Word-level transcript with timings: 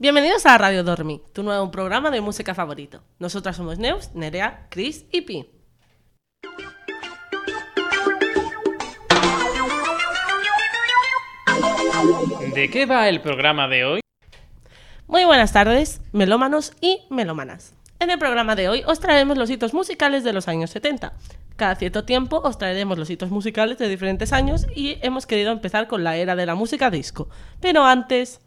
Bienvenidos 0.00 0.46
a 0.46 0.56
Radio 0.56 0.82
Dormi, 0.82 1.20
tu 1.34 1.42
nuevo 1.42 1.70
programa 1.70 2.10
de 2.10 2.22
música 2.22 2.54
favorito. 2.54 3.02
Nosotras 3.18 3.54
somos 3.54 3.78
Neus, 3.78 4.14
Nerea, 4.14 4.66
Chris 4.70 5.04
y 5.12 5.20
Pi. 5.20 5.50
¿De 12.54 12.70
qué 12.70 12.86
va 12.86 13.10
el 13.10 13.20
programa 13.20 13.68
de 13.68 13.84
hoy? 13.84 14.00
Muy 15.06 15.26
buenas 15.26 15.52
tardes, 15.52 16.00
melómanos 16.12 16.72
y 16.80 17.02
melómanas. 17.10 17.74
En 17.98 18.08
el 18.08 18.18
programa 18.18 18.56
de 18.56 18.70
hoy 18.70 18.82
os 18.86 19.00
traeremos 19.00 19.36
los 19.36 19.50
hitos 19.50 19.74
musicales 19.74 20.24
de 20.24 20.32
los 20.32 20.48
años 20.48 20.70
70. 20.70 21.12
Cada 21.56 21.74
cierto 21.74 22.06
tiempo 22.06 22.40
os 22.42 22.56
traeremos 22.56 22.98
los 22.98 23.10
hitos 23.10 23.28
musicales 23.28 23.76
de 23.76 23.90
diferentes 23.90 24.32
años 24.32 24.66
y 24.74 24.96
hemos 25.02 25.26
querido 25.26 25.52
empezar 25.52 25.88
con 25.88 26.04
la 26.04 26.16
era 26.16 26.36
de 26.36 26.46
la 26.46 26.54
música 26.54 26.90
disco. 26.90 27.28
Pero 27.60 27.84
antes... 27.84 28.40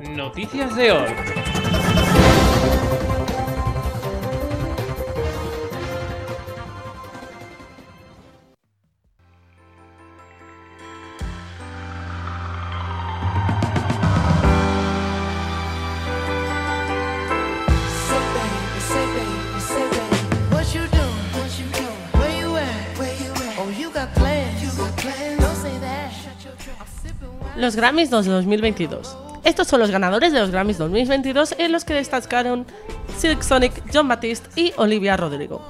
Noticias 0.00 0.76
de 0.76 0.92
hoy. 0.92 1.14
Los 27.56 27.74
Grammys 27.74 28.08
2022. 28.08 29.27
Estos 29.48 29.66
son 29.68 29.80
los 29.80 29.90
ganadores 29.90 30.30
de 30.30 30.40
los 30.40 30.50
Grammys 30.50 30.76
2022 30.76 31.54
en 31.56 31.72
los 31.72 31.86
que 31.86 31.94
destacaron 31.94 32.66
Silk 33.16 33.40
Sonic, 33.42 33.72
John 33.90 34.06
Batiste 34.06 34.48
y 34.60 34.74
Olivia 34.76 35.16
Rodrigo. 35.16 35.62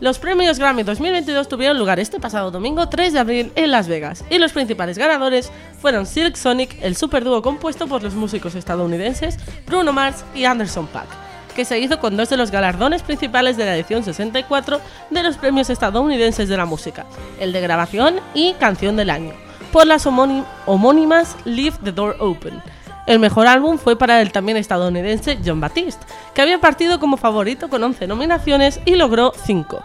Los 0.00 0.18
premios 0.18 0.58
Grammy 0.58 0.82
2022 0.82 1.48
tuvieron 1.48 1.78
lugar 1.78 2.00
este 2.00 2.18
pasado 2.18 2.50
domingo 2.50 2.88
3 2.88 3.12
de 3.12 3.18
abril 3.20 3.52
en 3.54 3.70
Las 3.70 3.86
Vegas 3.86 4.24
y 4.30 4.38
los 4.38 4.50
principales 4.52 4.98
ganadores 4.98 5.52
fueron 5.80 6.06
Silk 6.06 6.34
Sonic, 6.34 6.76
el 6.82 6.96
superdúo 6.96 7.40
compuesto 7.40 7.86
por 7.86 8.02
los 8.02 8.14
músicos 8.14 8.56
estadounidenses 8.56 9.36
Bruno 9.64 9.92
Mars 9.92 10.24
y 10.34 10.46
Anderson 10.46 10.88
.Paak, 10.88 11.06
que 11.54 11.64
se 11.64 11.78
hizo 11.78 12.00
con 12.00 12.16
dos 12.16 12.30
de 12.30 12.36
los 12.36 12.50
galardones 12.50 13.02
principales 13.04 13.56
de 13.56 13.64
la 13.64 13.76
edición 13.76 14.02
64 14.02 14.80
de 15.10 15.22
los 15.22 15.36
premios 15.36 15.70
estadounidenses 15.70 16.48
de 16.48 16.56
la 16.56 16.64
música, 16.66 17.06
el 17.38 17.52
de 17.52 17.60
grabación 17.60 18.16
y 18.34 18.54
canción 18.54 18.96
del 18.96 19.10
año, 19.10 19.34
por 19.70 19.86
las 19.86 20.04
homóni- 20.06 20.44
homónimas 20.66 21.36
Leave 21.44 21.76
the 21.84 21.92
Door 21.92 22.16
Open. 22.18 22.60
El 23.06 23.18
mejor 23.18 23.46
álbum 23.46 23.78
fue 23.78 23.96
para 23.96 24.20
el 24.20 24.32
también 24.32 24.56
estadounidense 24.56 25.38
John 25.44 25.60
Batiste, 25.60 26.04
que 26.34 26.42
había 26.42 26.60
partido 26.60 27.00
como 27.00 27.16
favorito 27.16 27.68
con 27.68 27.82
11 27.82 28.06
nominaciones 28.06 28.80
y 28.84 28.94
logró 28.94 29.32
5. 29.44 29.82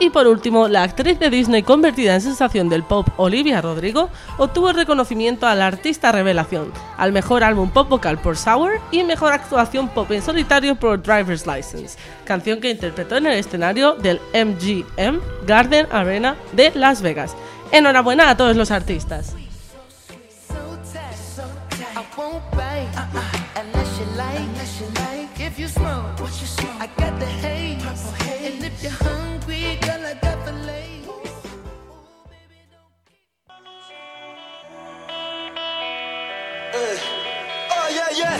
Y 0.00 0.10
por 0.10 0.28
último, 0.28 0.68
la 0.68 0.84
actriz 0.84 1.18
de 1.18 1.28
Disney 1.28 1.64
convertida 1.64 2.14
en 2.14 2.20
sensación 2.20 2.68
del 2.68 2.84
pop 2.84 3.08
Olivia 3.16 3.60
Rodrigo 3.60 4.10
obtuvo 4.36 4.70
el 4.70 4.76
reconocimiento 4.76 5.46
al 5.46 5.60
artista 5.60 6.12
revelación, 6.12 6.72
al 6.96 7.12
mejor 7.12 7.42
álbum 7.42 7.70
pop 7.70 7.88
vocal 7.88 8.18
por 8.18 8.36
Sour 8.36 8.80
y 8.92 9.02
mejor 9.02 9.32
actuación 9.32 9.88
pop 9.88 10.10
en 10.12 10.22
solitario 10.22 10.76
por 10.76 11.02
Driver's 11.02 11.46
License, 11.46 11.98
canción 12.24 12.60
que 12.60 12.70
interpretó 12.70 13.16
en 13.16 13.26
el 13.26 13.38
escenario 13.38 13.94
del 13.94 14.20
MGM 14.32 15.20
Garden 15.46 15.88
Arena 15.90 16.36
de 16.52 16.70
Las 16.74 17.02
Vegas. 17.02 17.34
Enhorabuena 17.72 18.30
a 18.30 18.36
todos 18.36 18.56
los 18.56 18.70
artistas. 18.70 19.34
Bite 22.52 22.88
uh-uh. 22.94 23.60
unless 23.60 23.98
you 23.98 24.06
like. 24.16 24.40
Unless 24.40 24.80
you 24.80 24.86
like. 25.02 25.40
If 25.40 25.58
you 25.58 25.68
smoke, 25.68 26.20
what 26.20 26.32
you 26.40 26.46
smoke? 26.46 26.80
I 26.80 26.86
got 26.96 27.18
the 27.18 27.26
haze. 27.26 27.82
Purple 27.82 28.12
haze. 28.24 28.54
And 28.54 28.64
if 28.64 28.82
you're 28.82 28.92
hungry, 28.92 29.78
girl, 29.82 30.06
I 30.06 30.14
got 30.14 30.44
the 30.46 30.52
lace. 30.52 31.06
Oh 37.70 37.88
yeah, 37.90 38.10
yeah. 38.20 38.38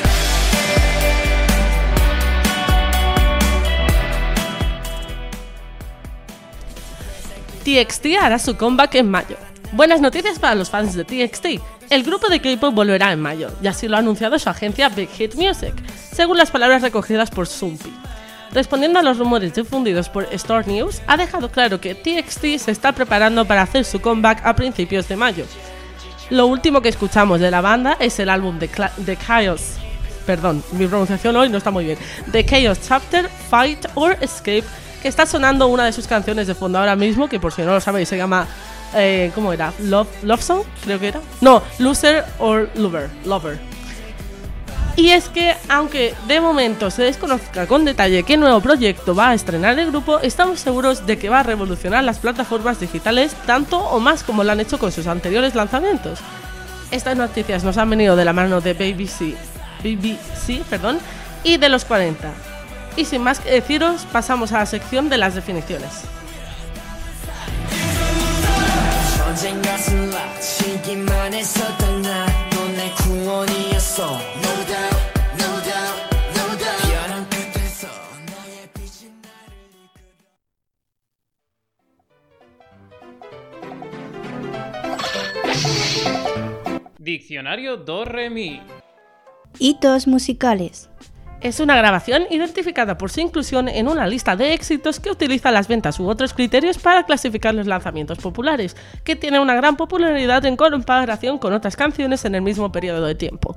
TXT 7.65 8.16
hará 8.19 8.38
su 8.38 8.56
comeback 8.56 8.94
en 8.94 9.10
mayo. 9.10 9.47
Buenas 9.72 10.00
noticias 10.00 10.38
para 10.38 10.54
los 10.54 10.70
fans 10.70 10.94
de 10.94 11.04
TXT. 11.04 11.46
El 11.90 12.02
grupo 12.02 12.28
de 12.28 12.40
K-pop 12.40 12.74
volverá 12.74 13.12
en 13.12 13.20
mayo, 13.20 13.50
y 13.62 13.66
así 13.66 13.86
lo 13.88 13.96
ha 13.96 14.00
anunciado 14.00 14.38
su 14.38 14.48
agencia 14.48 14.88
Big 14.88 15.10
Hit 15.10 15.34
Music, 15.34 15.74
según 16.12 16.36
las 16.38 16.50
palabras 16.50 16.82
recogidas 16.82 17.30
por 17.30 17.46
Sumpi. 17.46 17.92
Respondiendo 18.52 18.98
a 18.98 19.02
los 19.02 19.18
rumores 19.18 19.54
difundidos 19.54 20.08
por 20.08 20.24
Star 20.32 20.66
News, 20.66 21.02
ha 21.06 21.16
dejado 21.18 21.50
claro 21.50 21.80
que 21.80 21.94
TXT 21.94 22.58
se 22.64 22.70
está 22.70 22.92
preparando 22.92 23.44
para 23.44 23.62
hacer 23.62 23.84
su 23.84 24.00
comeback 24.00 24.44
a 24.44 24.56
principios 24.56 25.06
de 25.06 25.16
mayo. 25.16 25.44
Lo 26.30 26.46
último 26.46 26.80
que 26.80 26.88
escuchamos 26.88 27.40
de 27.40 27.50
la 27.50 27.60
banda 27.60 27.96
es 28.00 28.18
el 28.20 28.30
álbum 28.30 28.58
de, 28.58 28.70
Cla- 28.70 28.94
de 28.96 29.16
Chaos. 29.18 29.74
Perdón, 30.26 30.62
mi 30.72 30.86
pronunciación 30.86 31.36
hoy 31.36 31.48
no 31.50 31.58
está 31.58 31.70
muy 31.70 31.84
bien. 31.84 31.98
The 32.32 32.44
Chaos 32.44 32.78
Chapter, 32.86 33.28
Fight 33.50 33.84
or 33.94 34.16
Escape, 34.20 34.64
que 35.02 35.08
está 35.08 35.26
sonando 35.26 35.66
una 35.68 35.84
de 35.84 35.92
sus 35.92 36.06
canciones 36.06 36.46
de 36.46 36.54
fondo 36.54 36.78
ahora 36.78 36.96
mismo, 36.96 37.28
que 37.28 37.38
por 37.40 37.52
si 37.52 37.62
no 37.62 37.72
lo 37.74 37.80
sabéis 37.82 38.08
se 38.08 38.16
llama. 38.16 38.46
Eh, 38.94 39.31
¿Cómo 39.34 39.53
era? 39.53 39.72
Love, 39.81 40.09
Love 40.22 40.43
Song, 40.43 40.62
creo 40.82 40.99
que 40.99 41.09
era. 41.09 41.21
No, 41.41 41.62
Loser 41.78 42.25
or 42.38 42.71
Lover. 42.75 43.10
Lover. 43.25 43.59
Y 44.99 45.10
es 45.10 45.28
que, 45.28 45.54
aunque 45.69 46.12
de 46.26 46.41
momento 46.41 46.91
se 46.91 47.04
desconozca 47.04 47.69
con 47.69 47.84
detalle 47.84 48.25
qué 48.25 48.37
nuevo 48.37 48.60
proyecto 48.60 49.15
va 49.15 49.28
a 49.28 49.34
estrenar 49.34 49.78
el 49.78 49.93
grupo, 49.93 50.19
estamos 50.19 50.59
seguros 50.59 51.06
de 51.06 51.16
que 51.16 51.28
va 51.28 51.38
a 51.38 51.44
revolucionar 51.44 52.03
las 52.03 52.19
plataformas 52.19 52.81
digitales 52.81 53.32
tanto 53.47 53.78
o 53.78 54.00
más 54.00 54.25
como 54.25 54.43
lo 54.43 54.50
han 54.50 54.59
hecho 54.59 54.77
con 54.81 54.91
sus 54.91 55.06
anteriores 55.06 55.54
lanzamientos. 55.54 56.19
Estas 56.91 57.16
noticias 57.16 57.62
nos 57.62 57.78
han 57.78 57.91
venido 57.91 58.16
de 58.16 58.25
la 58.25 58.32
mano 58.32 58.60
de 58.60 58.75
BBC, 58.75 59.37
BBC 59.84 60.65
perdón, 60.69 60.98
y 61.44 61.59
de 61.59 61.69
los 61.69 61.84
40. 61.84 62.32
Y 62.97 63.04
sin 63.04 63.22
más 63.22 63.38
que 63.38 63.53
deciros, 63.53 64.04
pasamos 64.10 64.50
a 64.50 64.59
la 64.59 64.66
sección 64.66 65.09
de 65.09 65.19
las 65.19 65.37
definiciones. 65.37 65.93
언젠가 69.38 69.78
슬라 69.78 70.41
쉬기만 70.41 71.34
했었던 71.34 72.01
나넌내 72.01 72.91
구원이었어 73.03 74.03
No 74.06 74.66
doubt, 74.66 74.97
no 75.39 75.50
doubt, 75.63 75.97
no 76.35 76.57
doubt 76.57 76.81
변한 76.91 77.29
끝에서 77.29 77.88
너의 78.28 78.69
빛이 78.73 79.11
Diccionario 87.03 87.84
Do 87.85 88.03
Re 88.06 88.28
Mi. 88.29 88.61
Hitos 89.59 90.07
musicales. 90.07 90.86
Es 91.41 91.60
una 91.60 91.76
grabación 91.76 92.25
identificada 92.31 92.99
por 92.99 93.10
su 93.10 93.21
inclusión 93.21 93.69
en 93.69 93.87
una 93.87 94.09
lista 94.09 94.34
de 94.34 94.54
éxitos 94.54 94.99
que 94.99 95.10
utiliza 95.10 95.53
las 95.53 95.69
ventas 95.69 96.00
u 96.00 96.09
otros 96.09 96.34
criterios 96.34 96.78
para 96.78 97.04
clasificar 97.04 97.54
los 97.54 97.69
lanzamientos 97.69 98.19
populares, 98.19 98.76
que 99.04 99.15
tiene 99.15 99.38
una 99.38 99.54
gran 99.54 99.77
popularidad 99.77 100.44
en 100.47 100.56
comparación 100.56 101.38
con 101.38 101.53
otras 101.53 101.77
canciones 101.77 102.25
en 102.25 102.34
el 102.34 102.43
mismo 102.43 102.72
periodo 102.72 103.06
de 103.06 103.15
tiempo. 103.15 103.56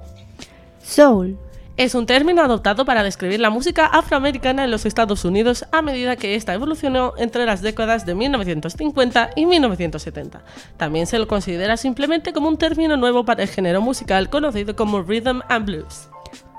Soul. 0.84 1.38
Es 1.78 1.96
un 1.96 2.06
término 2.06 2.44
adoptado 2.44 2.86
para 2.86 3.02
describir 3.02 3.40
la 3.40 3.50
música 3.50 3.88
afroamericana 3.88 4.64
en 4.64 4.70
los 4.70 4.86
Estados 4.86 5.26
Unidos 5.26 5.66
a 5.72 5.82
medida 5.82 6.18
que 6.18 6.36
ésta 6.36 6.54
evolucionó 6.54 7.14
entre 7.18 7.46
las 7.48 7.64
décadas 7.64 8.06
de 8.06 8.14
1950 8.14 9.32
y 9.36 9.48
1970. 9.48 10.44
También 10.78 11.08
se 11.08 11.18
lo 11.18 11.28
considera 11.28 11.78
simplemente 11.78 12.34
como 12.34 12.50
un 12.50 12.58
término 12.58 12.98
nuevo 12.98 13.26
para 13.26 13.42
el 13.42 13.50
género 13.50 13.82
musical 13.82 14.30
conocido 14.30 14.76
como 14.76 15.02
rhythm 15.02 15.42
and 15.50 15.66
blues. 15.66 16.10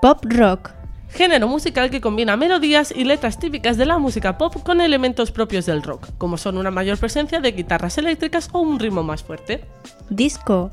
Pop 0.01 0.25
rock. 0.25 0.82
Género 1.13 1.47
musical 1.47 1.91
que 1.91 2.01
combina 2.01 2.39
melodías 2.39 2.91
y 2.91 3.05
letras 3.05 3.39
típicas 3.39 3.77
de 3.77 3.85
la 3.85 3.99
música 3.99 4.39
pop 4.39 4.57
con 4.63 4.81
elementos 4.81 5.31
propios 5.31 5.67
del 5.67 5.83
rock, 5.83 6.09
como 6.17 6.39
son 6.39 6.57
una 6.57 6.71
mayor 6.71 6.97
presencia 6.97 7.39
de 7.39 7.53
guitarras 7.53 7.99
eléctricas 7.99 8.49
o 8.53 8.61
un 8.61 8.79
ritmo 8.79 9.03
más 9.03 9.23
fuerte. 9.23 9.63
Disco. 10.09 10.71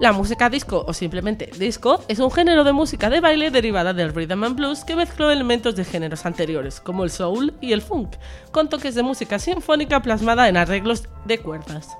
La 0.00 0.12
música 0.12 0.48
disco 0.48 0.82
o 0.88 0.94
simplemente 0.94 1.50
disco 1.58 2.02
es 2.08 2.20
un 2.20 2.30
género 2.30 2.64
de 2.64 2.72
música 2.72 3.10
de 3.10 3.20
baile 3.20 3.50
derivada 3.50 3.92
del 3.92 4.14
rhythm 4.14 4.44
and 4.44 4.56
blues 4.56 4.82
que 4.82 4.96
mezcló 4.96 5.30
elementos 5.30 5.76
de 5.76 5.84
géneros 5.84 6.24
anteriores, 6.24 6.80
como 6.80 7.04
el 7.04 7.10
soul 7.10 7.52
y 7.60 7.72
el 7.72 7.82
funk, 7.82 8.16
con 8.50 8.70
toques 8.70 8.94
de 8.94 9.02
música 9.02 9.38
sinfónica 9.38 10.00
plasmada 10.00 10.48
en 10.48 10.56
arreglos 10.56 11.06
de 11.26 11.38
cuerdas. 11.38 11.90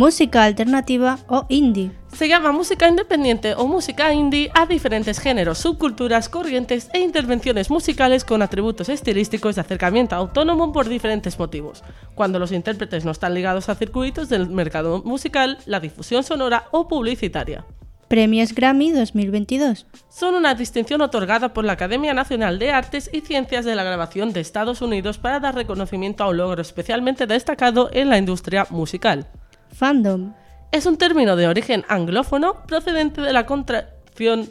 Música 0.00 0.44
alternativa 0.44 1.18
o 1.28 1.44
indie. 1.50 1.90
Se 2.10 2.26
llama 2.26 2.52
música 2.52 2.88
independiente 2.88 3.54
o 3.54 3.66
música 3.66 4.14
indie 4.14 4.50
a 4.54 4.64
diferentes 4.64 5.18
géneros, 5.18 5.58
subculturas, 5.58 6.30
corrientes 6.30 6.88
e 6.94 7.00
intervenciones 7.00 7.68
musicales 7.68 8.24
con 8.24 8.40
atributos 8.40 8.88
estilísticos 8.88 9.56
de 9.56 9.60
acercamiento 9.60 10.16
autónomo 10.16 10.72
por 10.72 10.88
diferentes 10.88 11.38
motivos. 11.38 11.84
Cuando 12.14 12.38
los 12.38 12.50
intérpretes 12.50 13.04
no 13.04 13.10
están 13.10 13.34
ligados 13.34 13.68
a 13.68 13.74
circuitos 13.74 14.30
del 14.30 14.48
mercado 14.48 15.02
musical, 15.04 15.58
la 15.66 15.80
difusión 15.80 16.24
sonora 16.24 16.64
o 16.70 16.88
publicitaria. 16.88 17.66
Premios 18.08 18.54
Grammy 18.54 18.92
2022. 18.92 19.86
Son 20.08 20.34
una 20.34 20.54
distinción 20.54 21.02
otorgada 21.02 21.52
por 21.52 21.66
la 21.66 21.74
Academia 21.74 22.14
Nacional 22.14 22.58
de 22.58 22.70
Artes 22.70 23.10
y 23.12 23.20
Ciencias 23.20 23.66
de 23.66 23.74
la 23.74 23.84
Grabación 23.84 24.32
de 24.32 24.40
Estados 24.40 24.80
Unidos 24.80 25.18
para 25.18 25.40
dar 25.40 25.54
reconocimiento 25.54 26.24
a 26.24 26.30
un 26.30 26.38
logro 26.38 26.62
especialmente 26.62 27.26
destacado 27.26 27.90
en 27.92 28.08
la 28.08 28.16
industria 28.16 28.66
musical. 28.70 29.28
Fandom. 29.72 30.34
Es 30.72 30.86
un 30.86 30.96
término 30.96 31.36
de 31.36 31.48
origen 31.48 31.84
anglófono 31.88 32.62
procedente 32.66 33.20
de 33.20 33.32
la 33.32 33.46
contracción 33.46 34.00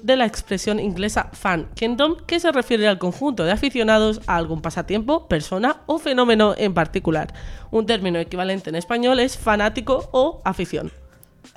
de 0.02 0.16
la 0.16 0.26
expresión 0.26 0.80
inglesa 0.80 1.30
fan 1.34 1.70
kingdom, 1.76 2.18
que 2.26 2.40
se 2.40 2.52
refiere 2.52 2.88
al 2.88 2.98
conjunto 2.98 3.44
de 3.44 3.52
aficionados 3.52 4.22
a 4.26 4.36
algún 4.36 4.62
pasatiempo, 4.62 5.28
persona 5.28 5.82
o 5.86 6.00
fenómeno 6.00 6.56
en 6.58 6.74
particular. 6.74 7.34
Un 7.70 7.86
término 7.86 8.18
equivalente 8.18 8.70
en 8.70 8.76
español 8.76 9.20
es 9.20 9.38
fanático 9.38 10.10
o 10.12 10.42
afición. 10.44 10.92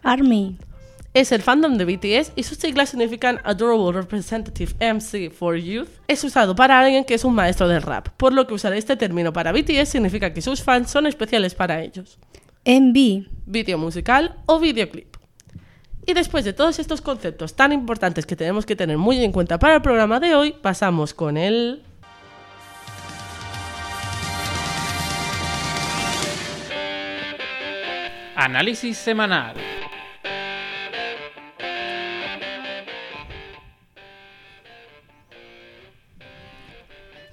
Army. 0.03 0.59
Es 1.15 1.31
el 1.31 1.43
fandom 1.43 1.77
de 1.77 1.85
BTS 1.85 2.33
y 2.37 2.43
sus 2.43 2.59
siglas 2.59 2.89
significan 2.89 3.39
Adorable 3.45 3.93
Representative 3.93 4.73
MC 4.81 5.31
for 5.31 5.57
Youth. 5.57 5.89
Es 6.09 6.25
usado 6.25 6.55
para 6.55 6.81
alguien 6.81 7.05
que 7.05 7.15
es 7.15 7.25
un 7.25 7.35
maestro 7.35 7.69
del 7.69 7.83
rap, 7.83 8.09
por 8.17 8.33
lo 8.33 8.47
que 8.47 8.55
usar 8.55 8.73
este 8.73 8.97
término 8.97 9.33
para 9.33 9.53
BTS 9.53 9.89
significa 9.89 10.33
que 10.33 10.41
sus 10.41 10.63
fans 10.63 10.91
son 10.91 11.07
especiales 11.07 11.55
para 11.55 11.83
ellos. 11.83 12.19
MV. 12.65 13.27
Vídeo 13.47 13.79
musical 13.79 14.37
o 14.47 14.61
videoclip. 14.61 15.17
Y 16.07 16.15
después 16.15 16.45
de 16.45 16.53
todos 16.53 16.79
estos 16.79 17.01
conceptos 17.01 17.55
tan 17.55 17.73
importantes 17.73 18.27
que 18.27 18.37
tenemos 18.37 18.67
que 18.67 18.77
tener 18.77 18.99
muy 18.99 19.23
en 19.23 19.33
cuenta 19.33 19.59
para 19.59 19.77
el 19.77 19.83
programa 19.83 20.21
de 20.21 20.35
hoy, 20.35 20.53
pasamos 20.53 21.15
con 21.15 21.37
el... 21.37 21.83
Análisis 28.35 28.97
semanal. 28.97 29.55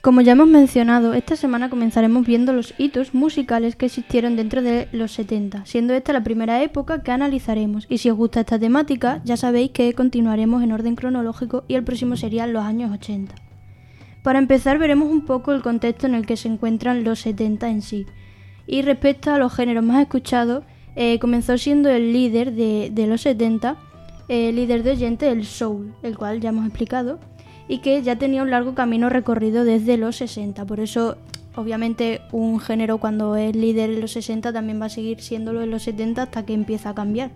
Como 0.02 0.22
ya 0.22 0.32
hemos 0.32 0.48
mencionado, 0.48 1.14
esta 1.14 1.36
semana 1.36 1.70
comenzaremos 1.70 2.26
viendo 2.26 2.54
los 2.54 2.74
hitos 2.78 3.14
musicales 3.14 3.76
que 3.76 3.88
existieron 3.88 4.38
dentro 4.38 4.62
de 4.62 4.88
los 4.94 5.12
70, 5.12 5.66
siendo 5.66 5.94
esta 5.94 6.14
la 6.14 6.24
primera 6.24 6.64
época 6.64 7.04
que 7.04 7.12
analizaremos. 7.12 7.86
Y 7.90 7.98
si 7.98 8.10
os 8.10 8.16
gusta 8.16 8.40
esta 8.40 8.58
temática, 8.58 9.20
ya 9.26 9.36
sabéis 9.36 9.72
que 9.72 9.94
continuaremos 9.94 10.64
en 10.64 10.72
orden 10.72 10.96
cronológico 10.96 11.66
y 11.68 11.76
el 11.76 11.84
próximo 11.84 12.16
sería 12.16 12.48
los 12.48 12.64
años 12.64 12.94
80. 12.94 13.36
Para 14.24 14.40
empezar 14.40 14.80
veremos 14.80 15.12
un 15.12 15.26
poco 15.26 15.52
el 15.52 15.62
contexto 15.62 16.08
en 16.08 16.16
el 16.16 16.26
que 16.26 16.38
se 16.38 16.48
encuentran 16.48 17.04
los 17.04 17.20
70 17.20 17.70
en 17.70 17.82
sí. 17.82 18.06
Y 18.68 18.84
respecto 18.84 19.34
a 19.34 19.38
los 19.38 19.54
géneros 19.54 19.84
más 19.84 20.02
escuchados, 20.02 20.64
eh, 20.96 21.20
comenzó 21.20 21.58
siendo 21.58 21.90
el 21.90 22.14
líder 22.14 22.54
de, 22.54 23.06
los 23.06 23.22
70, 23.22 23.76
el 24.30 24.56
líder 24.56 24.84
de 24.84 24.92
oyente, 24.92 25.30
el 25.30 25.46
soul, 25.46 25.94
el 26.04 26.18
cual 26.18 26.40
ya 26.40 26.50
hemos 26.50 26.66
explicado, 26.66 27.20
y 27.70 27.78
que 27.78 28.02
ya 28.02 28.18
tenía 28.18 28.42
un 28.42 28.50
largo 28.50 28.74
camino 28.74 29.10
recorrido 29.10 29.64
desde 29.64 29.96
los 29.96 30.18
60. 30.18 30.66
Por 30.66 30.80
eso, 30.80 31.18
obviamente, 31.56 32.20
un 32.32 32.60
género 32.60 32.98
cuando 32.98 33.36
es 33.36 33.56
líder 33.56 33.92
en 33.92 34.02
los 34.02 34.12
60 34.14 34.52
también 34.52 34.82
va 34.82 34.88
a 34.88 34.90
seguir 34.90 35.22
siéndolo 35.22 35.62
en 35.62 35.70
los 35.70 35.84
70 35.84 36.24
hasta 36.24 36.46
que 36.46 36.54
empieza 36.56 36.90
a 36.90 36.96
cambiar. 36.96 37.30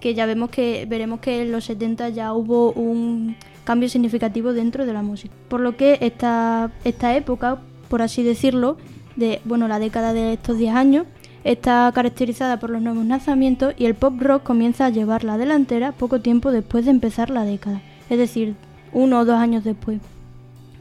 Que 0.00 0.14
ya 0.14 0.24
vemos 0.24 0.48
que 0.48 0.86
veremos 0.88 1.20
que 1.20 1.42
en 1.42 1.52
los 1.52 1.66
70 1.66 2.08
ya 2.08 2.32
hubo 2.32 2.72
un 2.72 3.36
cambio 3.64 3.90
significativo 3.90 4.54
dentro 4.54 4.86
de 4.86 4.94
la 4.94 5.02
música. 5.02 5.34
Por 5.48 5.60
lo 5.60 5.76
que 5.76 5.98
esta, 6.00 6.72
esta 6.84 7.14
época, 7.14 7.58
por 7.90 8.00
así 8.00 8.22
decirlo, 8.22 8.78
de 9.14 9.42
bueno, 9.44 9.68
la 9.68 9.78
década 9.78 10.14
de 10.14 10.32
estos 10.32 10.56
10 10.56 10.74
años, 10.74 11.06
está 11.44 11.92
caracterizada 11.94 12.58
por 12.58 12.70
los 12.70 12.80
nuevos 12.80 13.04
lanzamientos 13.04 13.74
y 13.76 13.84
el 13.84 13.94
pop 13.94 14.14
rock 14.20 14.42
comienza 14.42 14.86
a 14.86 14.90
llevar 14.90 15.22
la 15.22 15.36
delantera 15.36 15.92
poco 15.92 16.20
tiempo 16.20 16.50
después 16.50 16.86
de 16.86 16.92
empezar 16.92 17.28
la 17.28 17.44
década. 17.44 17.82
Es 18.08 18.16
decir, 18.16 18.54
uno 18.92 19.20
o 19.20 19.24
dos 19.24 19.36
años 19.36 19.64
después. 19.64 20.00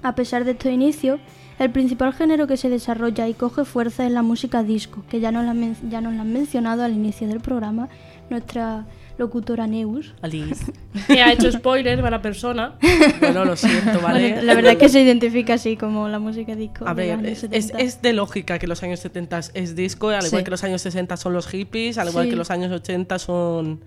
A 0.03 0.15
pesar 0.15 0.45
de 0.45 0.51
estos 0.51 0.71
inicios, 0.71 1.19
el 1.59 1.71
principal 1.71 2.13
género 2.13 2.47
que 2.47 2.57
se 2.57 2.69
desarrolla 2.69 3.27
y 3.27 3.33
coge 3.33 3.65
fuerza 3.65 4.05
es 4.05 4.11
la 4.11 4.21
música 4.21 4.61
disco, 4.63 5.03
que 5.09 5.19
ya 5.19 5.31
nos 5.31 5.45
la, 5.45 5.53
men- 5.53 5.77
ya 5.89 6.01
nos 6.01 6.13
la 6.13 6.21
han 6.21 6.31
mencionado 6.33 6.83
al 6.83 6.91
inicio 6.93 7.27
del 7.27 7.39
programa 7.39 7.89
nuestra 8.29 8.85
locutora 9.17 9.65
Neus. 9.65 10.13
Alice. 10.21 10.73
que 11.07 11.21
ha 11.21 11.31
hecho 11.31 11.49
spoiler 11.51 11.97
para 12.01 12.17
la 12.17 12.21
persona. 12.21 12.73
Bueno, 13.21 13.45
lo 13.45 13.55
siento, 13.55 14.01
¿vale? 14.01 14.41
La 14.43 14.53
verdad 14.55 14.73
es 14.73 14.77
que 14.77 14.89
se 14.89 15.01
identifica 15.01 15.53
así 15.53 15.77
como 15.77 16.09
la 16.09 16.19
música 16.19 16.53
disco. 16.55 16.85
A 16.87 16.93
ver, 16.93 17.25
es, 17.25 17.43
es- 17.45 17.67
70. 17.67 17.77
es 17.79 18.01
de 18.01 18.11
lógica 18.13 18.59
que 18.59 18.67
los 18.67 18.83
años 18.83 18.99
70 18.99 19.39
es 19.53 19.75
disco, 19.75 20.09
al 20.09 20.21
Sí. 20.23 20.27
igual 20.27 20.43
que 20.43 20.51
los 20.51 20.63
años 20.65 20.81
60 20.81 21.15
son 21.17 21.31
los 21.33 21.47
hippies, 21.47 21.97
al 21.97 22.09
igual 22.09 22.25
Sí. 22.25 22.31
que 22.31 22.35
los 22.35 22.51
años 22.51 22.71
80 22.71 23.17
son... 23.19 23.79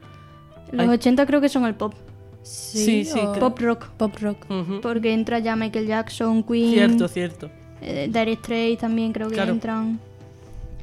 Los 0.73 0.83
Ay. 0.89 0.95
80 0.95 1.27
creo 1.27 1.41
que 1.43 1.49
son 1.51 1.67
el 1.67 1.75
pop. 1.75 1.95
Sí, 2.49 3.05
sí, 3.05 3.19
pop 3.39 3.59
rock. 3.61 3.89
Pop 3.97 4.15
rock. 4.21 4.47
Porque 4.83 5.13
entra 5.13 5.39
ya 5.39 5.55
Michael 5.57 5.87
Jackson, 5.87 6.43
Queen, 6.43 6.73
Cierto, 6.73 7.09
cierto. 7.09 7.51
eh, 7.81 8.09
Dire 8.11 8.35
Straits 8.37 8.81
también 8.81 9.13
creo 9.13 9.29
que 9.29 9.35
Claro. 9.35 9.53
entran. 9.53 10.01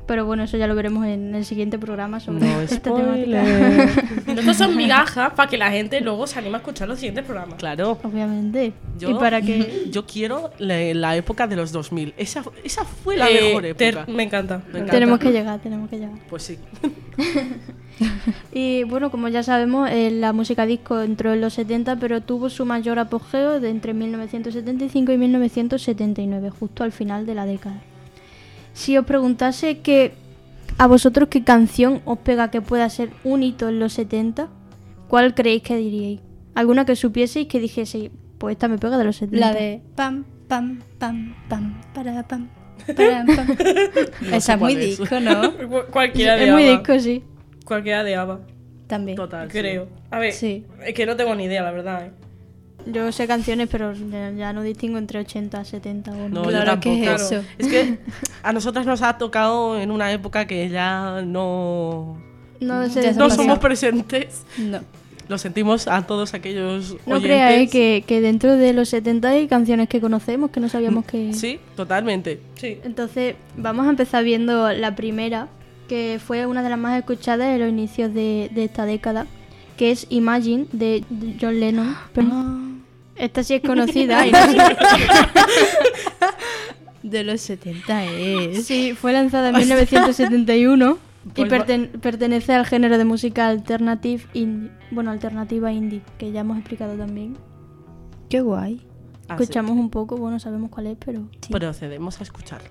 Pero 0.08 0.26
bueno, 0.26 0.44
eso 0.44 0.56
ya 0.58 0.68
lo 0.68 0.76
veremos 0.76 1.06
en 1.08 1.34
el 1.34 1.46
siguiente 1.46 1.80
programa 1.80 2.20
sobre 2.20 2.42
No 2.48 2.62
esta 2.62 2.76
spoiler. 2.92 3.26
temática. 3.26 4.12
Estos 4.40 4.58
son 4.58 4.76
migajas 4.78 5.34
para 5.34 5.50
que 5.50 5.58
la 5.58 5.72
gente 5.72 6.00
luego 6.02 6.28
se 6.28 6.38
anime 6.38 6.56
a 6.56 6.58
escuchar 6.60 6.88
los 6.88 7.00
siguientes 7.00 7.26
programas. 7.26 7.56
Claro. 7.58 7.98
Obviamente. 8.04 8.74
Yo, 9.00 9.10
Y 9.10 9.14
para 9.16 9.42
que 9.42 9.88
yo 9.92 10.06
quiero 10.06 10.52
la, 10.60 10.78
la 10.94 11.16
época 11.16 11.48
de 11.48 11.56
los 11.56 11.72
2000. 11.72 12.14
Esa, 12.18 12.44
esa 12.64 12.86
fue 12.86 13.18
la 13.18 13.30
Eh, 13.30 13.40
mejor 13.56 13.64
ter- 13.76 13.96
época. 13.98 14.12
me 14.12 14.24
encanta. 14.24 14.58
Me 14.68 14.80
encanta. 14.80 14.92
tenemos 14.92 15.20
que 15.20 15.32
llegar, 15.32 15.60
tenemos 15.60 15.90
que 15.90 15.98
llegar. 15.98 16.20
Pues 16.30 16.44
sí. 16.44 16.58
Y 18.52 18.84
bueno, 18.84 19.10
como 19.10 19.30
ya 19.30 19.42
sabemos, 19.42 19.90
eh, 19.90 20.12
la 20.12 20.34
música 20.34 20.66
disco 20.66 21.00
entró 21.02 21.32
en 21.34 21.40
los 21.40 21.54
70, 21.54 21.96
pero 21.98 22.20
tuvo 22.22 22.50
su 22.50 22.66
mayor 22.66 23.00
apogeo 23.00 23.62
de 23.62 23.70
entre 23.70 23.94
1975 23.94 25.14
y 25.14 25.18
1979, 25.18 26.50
justo 26.50 26.84
al 26.84 26.92
final 26.92 27.26
de 27.26 27.36
la 27.36 27.46
década. 27.46 27.82
Si 28.76 28.98
os 29.00 29.06
preguntase 29.08 29.80
que 29.80 30.12
a 30.78 30.86
vosotros 30.88 31.30
qué 31.32 31.44
canción 31.48 32.02
os 32.04 32.20
pega 32.20 32.52
que 32.52 32.60
pueda 32.62 32.90
ser 32.92 33.10
un 33.24 33.42
hito 33.42 33.70
en 33.70 33.80
los 33.80 33.94
70, 33.94 34.50
¿cuál 35.08 35.34
creéis 35.34 35.64
que 35.64 35.78
diríais? 35.78 36.20
¿Alguna 36.56 36.84
que 36.86 36.96
supieseis 36.96 37.48
que 37.48 37.60
dijese, 37.60 38.12
pues 38.38 38.54
esta 38.60 38.68
me 38.68 38.78
pega 38.78 38.98
de 38.98 39.06
los 39.06 39.16
70? 39.16 39.40
La 39.40 39.54
de 39.54 39.82
pam, 39.96 40.26
pam, 40.50 40.82
pam, 41.00 41.34
pam, 41.48 41.82
para 41.94 42.24
pam. 42.28 42.50
para, 42.86 43.24
pam. 43.26 43.48
No 44.22 44.36
Esa 44.36 44.54
es 44.56 44.60
muy 44.60 44.74
es. 44.74 45.00
disco, 45.00 45.20
¿no? 45.22 45.54
Cu- 45.70 45.92
Cualquiera 45.92 46.36
de 46.36 46.48
Es 46.48 46.52
muy 46.52 46.64
disco, 46.64 47.00
sí. 47.00 47.24
Cualquiera 47.64 48.04
de 48.04 48.16
ABBA, 48.18 48.40
También. 48.88 49.16
Total. 49.16 49.50
sí. 49.50 49.58
creo. 49.58 49.88
A 50.12 50.20
ver, 50.20 50.34
Sí. 50.34 50.66
es 50.86 50.94
que 50.94 51.06
no 51.06 51.16
tengo 51.16 51.34
ni 51.36 51.46
idea, 51.46 51.64
la 51.64 51.72
verdad. 51.72 52.08
¿eh? 52.08 52.12
Yo 52.86 53.12
sé 53.12 53.28
canciones, 53.28 53.68
pero 53.72 53.94
ya, 54.38 54.54
no 54.54 54.62
distingo 54.62 54.98
entre 54.98 55.20
80, 55.20 55.64
70 55.66 56.12
o 56.12 56.30
No, 56.30 56.44
Claro, 56.44 56.74
yo 56.76 56.80
¿qué 56.80 56.90
tampoco. 57.06 57.16
es 57.16 57.32
eso? 57.32 57.44
Es 57.58 57.68
que 57.68 57.98
a 58.44 58.54
nosotras 58.54 58.86
nos 58.86 59.02
ha 59.02 59.18
tocado 59.18 59.80
en 59.80 59.92
una 59.92 60.12
época 60.12 60.46
que 60.46 60.70
ya 60.70 61.22
no, 61.26 62.18
No 62.60 62.88
sé. 62.90 63.02
Ya 63.04 63.12
no 63.14 63.30
somos 63.30 63.60
presentes. 63.60 64.44
No. 64.60 64.80
Lo 65.28 65.40
sentimos 65.40 65.88
a 65.88 66.04
todos 66.06 66.36
aquellos 66.36 66.98
No 67.08 67.16
oyentes. 67.16 67.22
creáis 67.32 67.72
que, 67.72 68.04
que 68.06 68.22
dentro 68.22 68.56
de 68.58 68.74
los 68.74 68.90
70 68.90 69.28
hay 69.30 69.48
canciones 69.48 69.90
que 69.90 70.00
conocemos 70.00 70.52
que 70.52 70.60
no 70.60 70.70
sabíamos 70.70 71.04
que... 71.06 71.34
Sí, 71.34 71.60
totalmente. 71.76 72.40
Sí. 72.56 72.78
Entonces, 72.84 73.34
vamos 73.58 73.88
a 73.88 73.90
empezar 73.90 74.24
viendo 74.24 74.72
la 74.72 74.96
primera, 74.96 75.48
que 75.88 76.20
fue 76.24 76.46
una 76.46 76.62
de 76.62 76.70
las 76.70 76.78
más 76.78 76.96
escuchadas 77.00 77.48
en 77.48 77.60
los 77.60 77.70
inicios 77.70 78.14
de, 78.14 78.52
de 78.54 78.66
esta 78.66 78.86
década, 78.86 79.26
que 79.78 79.90
es 79.90 80.06
Imagine 80.12 80.68
de 80.72 81.04
John 81.42 81.60
Lennon. 81.60 81.96
Pero 82.14 82.28
esta 83.16 83.44
sí 83.44 83.54
es 83.56 83.62
conocida. 83.62 84.26
y 84.28 84.32
no 84.32 84.38
sé- 84.52 84.58
De 87.04 87.24
los 87.24 87.42
70 87.42 88.06
es. 88.06 88.66
sí, 88.66 88.94
fue 89.00 89.14
lanzada 89.14 89.50
en 89.50 89.58
1971 89.58 90.98
y 91.36 91.46
Pues 91.46 91.52
perten- 91.52 91.90
pertenece 92.00 92.54
al 92.54 92.66
género 92.66 92.98
de 92.98 93.06
música 93.06 93.48
alternative 93.48 94.24
indie. 94.34 94.72
Bueno, 94.92 95.12
alternativa 95.12 95.72
indie, 95.72 96.02
que 96.18 96.32
ya 96.32 96.42
hemos 96.42 96.58
explicado 96.58 96.96
también. 96.96 97.38
Qué 98.30 98.42
guay. 98.42 98.82
Escuchamos 99.30 99.72
un 99.78 99.90
poco, 99.90 100.18
bueno, 100.18 100.40
sabemos 100.40 100.70
cuál 100.70 100.88
es, 100.88 100.98
pero... 101.04 101.28
Procedemos 101.50 102.20
a 102.20 102.24
escucharla. 102.24 102.70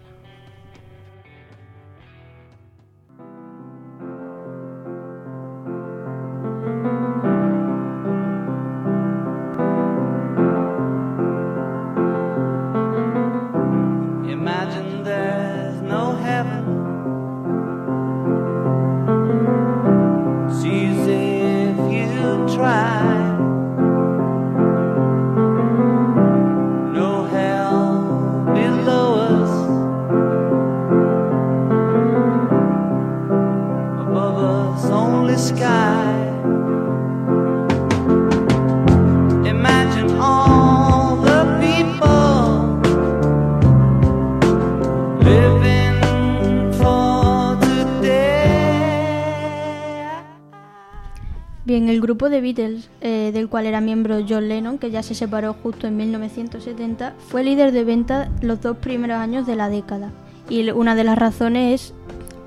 Grupo 52.25 52.31
de 52.31 52.41
Beatles, 52.41 52.89
eh, 53.03 53.33
del 53.35 53.49
cual 53.49 53.67
era 53.67 53.83
miembro 53.83 54.25
John 54.27 54.49
Lennon, 54.49 54.79
que 54.79 54.91
ya 54.91 55.03
se 55.03 55.15
separó 55.15 55.55
justo 55.63 55.87
en 55.87 55.97
1970, 55.99 57.15
fue 57.19 57.45
líder 57.45 57.71
de 57.71 57.85
venta 57.85 58.31
los 58.41 58.63
dos 58.63 58.79
primeros 58.79 59.19
años 59.19 59.47
de 59.47 59.57
la 59.57 59.69
década. 59.69 60.11
Y 60.49 60.71
una 60.71 60.95
de 60.95 61.05
las 61.05 61.19
razones 61.19 61.83
es 61.83 61.95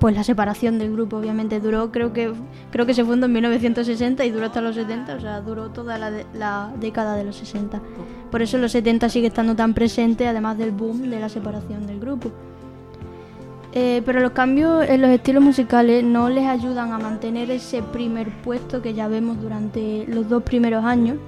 pues 0.00 0.16
la 0.16 0.24
separación 0.24 0.78
del 0.78 0.92
grupo, 0.92 1.16
obviamente 1.16 1.60
duró, 1.60 1.92
creo 1.92 2.12
que 2.12 2.32
creo 2.72 2.86
que 2.86 2.94
se 2.94 3.04
fundó 3.04 3.26
en 3.26 3.32
1960 3.32 4.24
y 4.24 4.30
duró 4.30 4.46
hasta 4.46 4.60
los 4.60 4.74
70, 4.74 5.14
o 5.14 5.20
sea, 5.20 5.40
duró 5.42 5.70
toda 5.70 5.96
la, 5.98 6.10
la 6.34 6.72
década 6.80 7.14
de 7.14 7.24
los 7.24 7.36
60. 7.36 7.80
Por 8.32 8.42
eso 8.42 8.58
los 8.58 8.72
70 8.72 9.08
sigue 9.08 9.28
estando 9.28 9.54
tan 9.54 9.74
presente, 9.74 10.26
además 10.26 10.58
del 10.58 10.72
boom 10.72 11.08
de 11.08 11.20
la 11.20 11.28
separación 11.28 11.86
del 11.86 12.00
grupo. 12.00 12.32
Eh, 13.72 14.02
pero 14.06 14.20
los 14.20 14.32
cambios 14.32 14.88
en 14.88 15.02
los 15.02 15.10
estilos 15.10 15.42
musicales 15.42 16.02
no 16.02 16.30
les 16.30 16.46
ayudan 16.46 16.92
a 16.92 16.98
mantener 16.98 17.50
ese 17.50 17.82
primer 17.82 18.30
puesto 18.42 18.80
que 18.80 18.94
ya 18.94 19.08
vemos 19.08 19.40
durante 19.40 20.06
los 20.08 20.28
dos 20.28 20.42
primeros 20.42 20.84
años. 20.84 21.18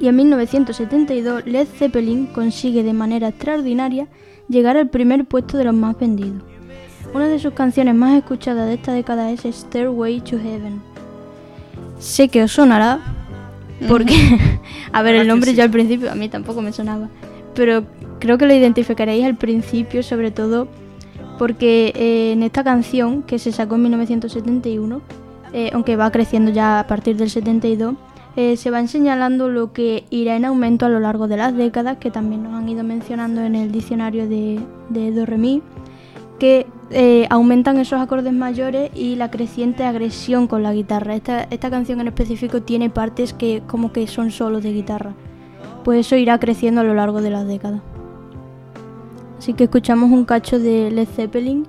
Y 0.00 0.08
en 0.08 0.16
1972 0.16 1.46
Led 1.46 1.68
Zeppelin 1.68 2.26
consigue 2.26 2.82
de 2.82 2.92
manera 2.92 3.28
extraordinaria 3.28 4.08
llegar 4.48 4.76
al 4.76 4.88
primer 4.88 5.26
puesto 5.26 5.58
de 5.58 5.64
los 5.64 5.74
más 5.74 5.96
vendidos. 5.98 6.42
Una 7.14 7.28
de 7.28 7.38
sus 7.38 7.52
canciones 7.54 7.94
más 7.94 8.16
escuchadas 8.16 8.66
de 8.66 8.74
esta 8.74 8.92
década 8.92 9.30
es 9.30 9.42
Stairway 9.44 10.20
to 10.20 10.38
Heaven. 10.38 10.80
Sé 11.98 12.28
que 12.28 12.42
os 12.42 12.52
sonará, 12.52 13.00
porque, 13.88 14.14
a 14.92 15.02
ver, 15.02 15.16
el 15.16 15.28
nombre 15.28 15.54
ya 15.54 15.64
al 15.64 15.70
principio 15.70 16.10
a 16.10 16.14
mí 16.14 16.28
tampoco 16.28 16.62
me 16.62 16.72
sonaba, 16.72 17.08
pero 17.54 17.84
creo 18.20 18.38
que 18.38 18.46
lo 18.46 18.54
identificaréis 18.54 19.24
al 19.24 19.36
principio 19.36 20.02
sobre 20.02 20.30
todo 20.30 20.68
porque 21.40 21.94
eh, 21.96 22.32
en 22.32 22.42
esta 22.42 22.62
canción 22.62 23.22
que 23.22 23.38
se 23.38 23.50
sacó 23.50 23.76
en 23.76 23.84
1971, 23.84 25.00
eh, 25.54 25.70
aunque 25.72 25.96
va 25.96 26.10
creciendo 26.10 26.50
ya 26.50 26.80
a 26.80 26.86
partir 26.86 27.16
del 27.16 27.30
72, 27.30 27.94
eh, 28.36 28.58
se 28.58 28.70
van 28.70 28.88
señalando 28.88 29.48
lo 29.48 29.72
que 29.72 30.04
irá 30.10 30.36
en 30.36 30.44
aumento 30.44 30.84
a 30.84 30.90
lo 30.90 31.00
largo 31.00 31.28
de 31.28 31.38
las 31.38 31.56
décadas, 31.56 31.96
que 31.96 32.10
también 32.10 32.42
nos 32.42 32.52
han 32.52 32.68
ido 32.68 32.84
mencionando 32.84 33.40
en 33.40 33.54
el 33.54 33.72
diccionario 33.72 34.28
de, 34.28 34.60
de 34.90 35.12
Do 35.12 35.24
Re 35.24 35.38
Mi, 35.38 35.62
que 36.38 36.66
aumentan 37.30 37.78
esos 37.78 38.02
acordes 38.02 38.34
mayores 38.34 38.90
y 38.94 39.16
la 39.16 39.30
creciente 39.30 39.84
agresión 39.84 40.46
con 40.46 40.62
la 40.62 40.74
guitarra. 40.74 41.14
Esta, 41.14 41.44
esta 41.44 41.70
canción 41.70 42.02
en 42.02 42.08
específico 42.08 42.60
tiene 42.60 42.90
partes 42.90 43.32
que 43.32 43.62
como 43.66 43.92
que 43.92 44.06
son 44.08 44.30
solos 44.30 44.62
de 44.62 44.74
guitarra. 44.74 45.14
Pues 45.84 46.00
eso 46.00 46.16
irá 46.16 46.38
creciendo 46.38 46.82
a 46.82 46.84
lo 46.84 46.92
largo 46.92 47.22
de 47.22 47.30
las 47.30 47.46
décadas. 47.46 47.80
Así 49.40 49.54
que 49.54 49.64
escuchamos 49.64 50.10
un 50.10 50.26
cacho 50.26 50.58
de 50.58 50.90
Led 50.90 51.08
Zeppelin 51.08 51.66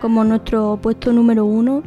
como 0.00 0.22
nuestro 0.22 0.78
puesto 0.80 1.12
número 1.12 1.44
uno. 1.44 1.82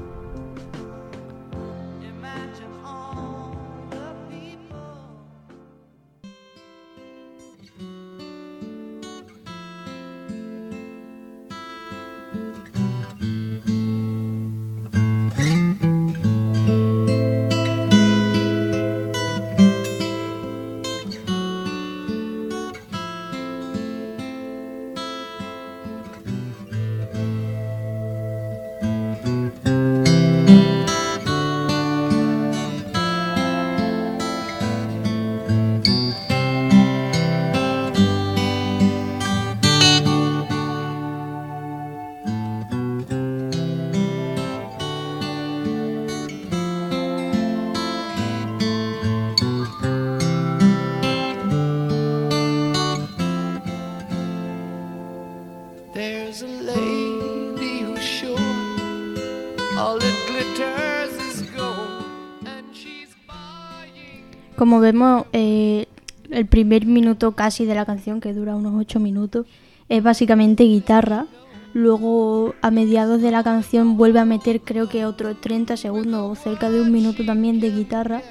Como 64.75 64.83
vemos, 64.83 65.25
eh, 65.31 65.85
el 66.31 66.47
primer 66.47 66.85
minuto 66.85 67.31
casi 67.31 67.63
de 67.63 67.75
la 67.75 67.85
canción, 67.85 68.19
que 68.19 68.33
dura 68.33 68.57
unos 68.57 68.73
8 68.75 68.99
minutos, 68.99 69.47
es 69.87 70.03
básicamente 70.03 70.65
guitarra. 70.65 71.27
Luego, 71.73 72.55
a 72.61 72.71
mediados 72.71 73.21
de 73.21 73.31
la 73.31 73.41
canción, 73.41 73.95
vuelve 73.95 74.19
a 74.19 74.25
meter 74.25 74.59
creo 74.59 74.89
que 74.89 75.05
otros 75.05 75.39
30 75.39 75.77
segundos 75.77 76.29
o 76.29 76.35
cerca 76.35 76.69
de 76.69 76.81
un 76.81 76.91
minuto 76.91 77.23
también 77.23 77.61
de 77.61 77.71
guitarra. 77.71 78.21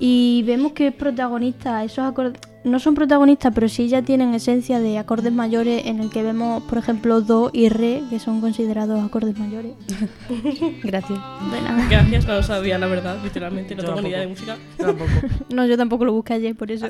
Y 0.00 0.42
vemos 0.44 0.72
que 0.72 0.88
es 0.88 0.92
protagonista, 0.92 1.84
esos 1.84 2.04
acordes 2.04 2.40
no 2.66 2.80
son 2.80 2.96
protagonistas, 2.96 3.52
pero 3.54 3.68
sí 3.68 3.88
ya 3.88 4.02
tienen 4.02 4.34
esencia 4.34 4.80
de 4.80 4.98
acordes 4.98 5.32
mayores 5.32 5.86
en 5.86 6.00
el 6.00 6.10
que 6.10 6.24
vemos, 6.24 6.64
por 6.64 6.78
ejemplo, 6.78 7.20
do 7.20 7.50
y 7.52 7.68
re, 7.68 8.02
que 8.10 8.18
son 8.18 8.40
considerados 8.40 9.04
acordes 9.04 9.38
mayores. 9.38 9.72
Gracias. 10.82 11.18
De 11.52 11.60
nada. 11.62 11.86
Gracias, 11.88 12.26
no 12.26 12.34
lo 12.34 12.42
sabía, 12.42 12.76
la 12.76 12.88
verdad, 12.88 13.18
literalmente, 13.22 13.76
no 13.76 13.82
Yo 13.82 13.88
tengo 13.88 14.02
ni 14.02 14.08
idea 14.08 14.20
de 14.20 14.26
música. 14.26 14.56
Tampoco. 14.76 15.10
No, 15.48 15.64
yo 15.64 15.76
tampoco 15.76 16.04
lo 16.04 16.12
busqué 16.12 16.34
ayer, 16.34 16.56
por 16.56 16.70
eso. 16.70 16.86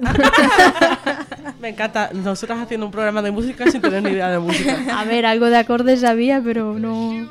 Me 1.61 1.68
encanta. 1.68 2.11
Nosotras 2.12 2.59
haciendo 2.59 2.87
un 2.87 2.92
programa 2.92 3.21
de 3.21 3.30
música 3.30 3.71
sin 3.71 3.83
tener 3.83 4.02
ni 4.02 4.11
idea 4.11 4.30
de 4.30 4.38
música. 4.38 4.78
A 4.99 5.04
ver, 5.04 5.26
algo 5.26 5.47
de 5.47 5.59
acordes 5.59 6.00
sabía, 6.00 6.40
pero 6.42 6.78
no... 6.78 7.28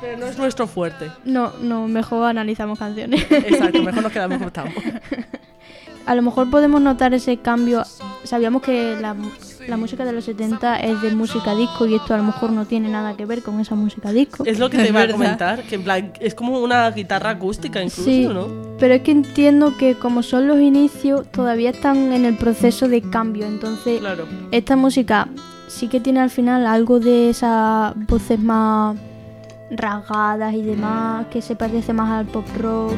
Pero 0.00 0.18
no 0.18 0.26
es 0.26 0.38
nuestro 0.38 0.68
fuerte. 0.68 1.10
No, 1.24 1.52
no, 1.60 1.88
mejor 1.88 2.28
analizamos 2.28 2.78
canciones. 2.78 3.26
Exacto, 3.30 3.82
mejor 3.82 4.04
nos 4.04 4.12
quedamos 4.12 4.38
como 4.38 4.48
estamos. 4.48 4.74
A 6.08 6.14
lo 6.14 6.22
mejor 6.22 6.48
podemos 6.50 6.80
notar 6.80 7.12
ese 7.12 7.36
cambio. 7.36 7.82
Sabíamos 8.24 8.62
que 8.62 8.96
la, 8.98 9.14
la 9.68 9.76
música 9.76 10.06
de 10.06 10.12
los 10.12 10.24
70 10.24 10.80
es 10.80 11.02
de 11.02 11.10
música 11.14 11.54
disco 11.54 11.84
y 11.86 11.96
esto 11.96 12.14
a 12.14 12.16
lo 12.16 12.22
mejor 12.22 12.50
no 12.50 12.64
tiene 12.64 12.88
nada 12.88 13.14
que 13.14 13.26
ver 13.26 13.42
con 13.42 13.60
esa 13.60 13.74
música 13.74 14.10
disco. 14.10 14.42
Es 14.46 14.58
lo 14.58 14.70
que 14.70 14.78
te 14.78 14.88
iba 14.88 15.02
a 15.02 15.08
comentar, 15.12 15.62
que 15.64 15.74
en 15.74 15.84
plan, 15.84 16.12
es 16.18 16.34
como 16.34 16.58
una 16.60 16.90
guitarra 16.92 17.30
acústica 17.30 17.82
incluso, 17.82 18.04
Sí, 18.04 18.26
¿no? 18.26 18.46
pero 18.78 18.94
es 18.94 19.02
que 19.02 19.10
entiendo 19.10 19.76
que 19.76 19.96
como 19.96 20.22
son 20.22 20.48
los 20.48 20.58
inicios, 20.60 21.30
todavía 21.30 21.70
están 21.70 22.12
en 22.14 22.24
el 22.24 22.38
proceso 22.38 22.88
de 22.88 23.02
cambio. 23.02 23.44
Entonces, 23.46 24.00
Claro. 24.00 24.24
esta 24.50 24.76
música 24.76 25.28
sí 25.66 25.88
que 25.88 26.00
tiene 26.00 26.20
al 26.20 26.30
final 26.30 26.66
algo 26.66 27.00
de 27.00 27.28
esas 27.28 27.92
voces 28.06 28.40
más 28.40 28.96
rasgadas 29.70 30.54
y 30.54 30.62
demás, 30.62 31.26
que 31.30 31.42
se 31.42 31.54
parece 31.54 31.92
más 31.92 32.10
al 32.10 32.24
pop 32.26 32.46
rock. 32.58 32.94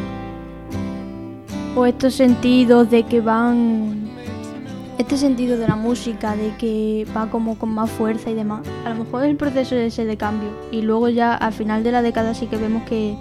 O 1.77 1.87
estos 1.87 2.15
sentidos 2.15 2.91
de 2.91 3.05
que 3.05 3.21
van. 3.21 4.09
Este 4.99 5.17
sentido 5.17 5.57
de 5.57 5.67
la 5.67 5.77
música, 5.77 6.37
de 6.37 6.55
que 6.59 7.07
va 7.17 7.31
como 7.31 7.57
con 7.57 7.71
más 7.71 7.91
fuerza 7.91 8.29
y 8.31 8.35
demás. 8.35 8.61
A 8.85 8.91
lo 8.91 8.97
mejor 9.05 9.25
es 9.25 9.31
el 9.31 9.37
proceso 9.37 9.75
ese 9.77 10.05
de 10.05 10.17
cambio. 10.19 10.51
Y 10.71 10.83
luego 10.83 11.09
ya 11.09 11.35
al 11.35 11.53
final 11.55 11.83
de 11.83 11.93
la 11.93 12.03
década 12.03 12.35
sí 12.35 12.47
que 12.47 12.57
vemos 12.57 12.83
que. 12.85 13.17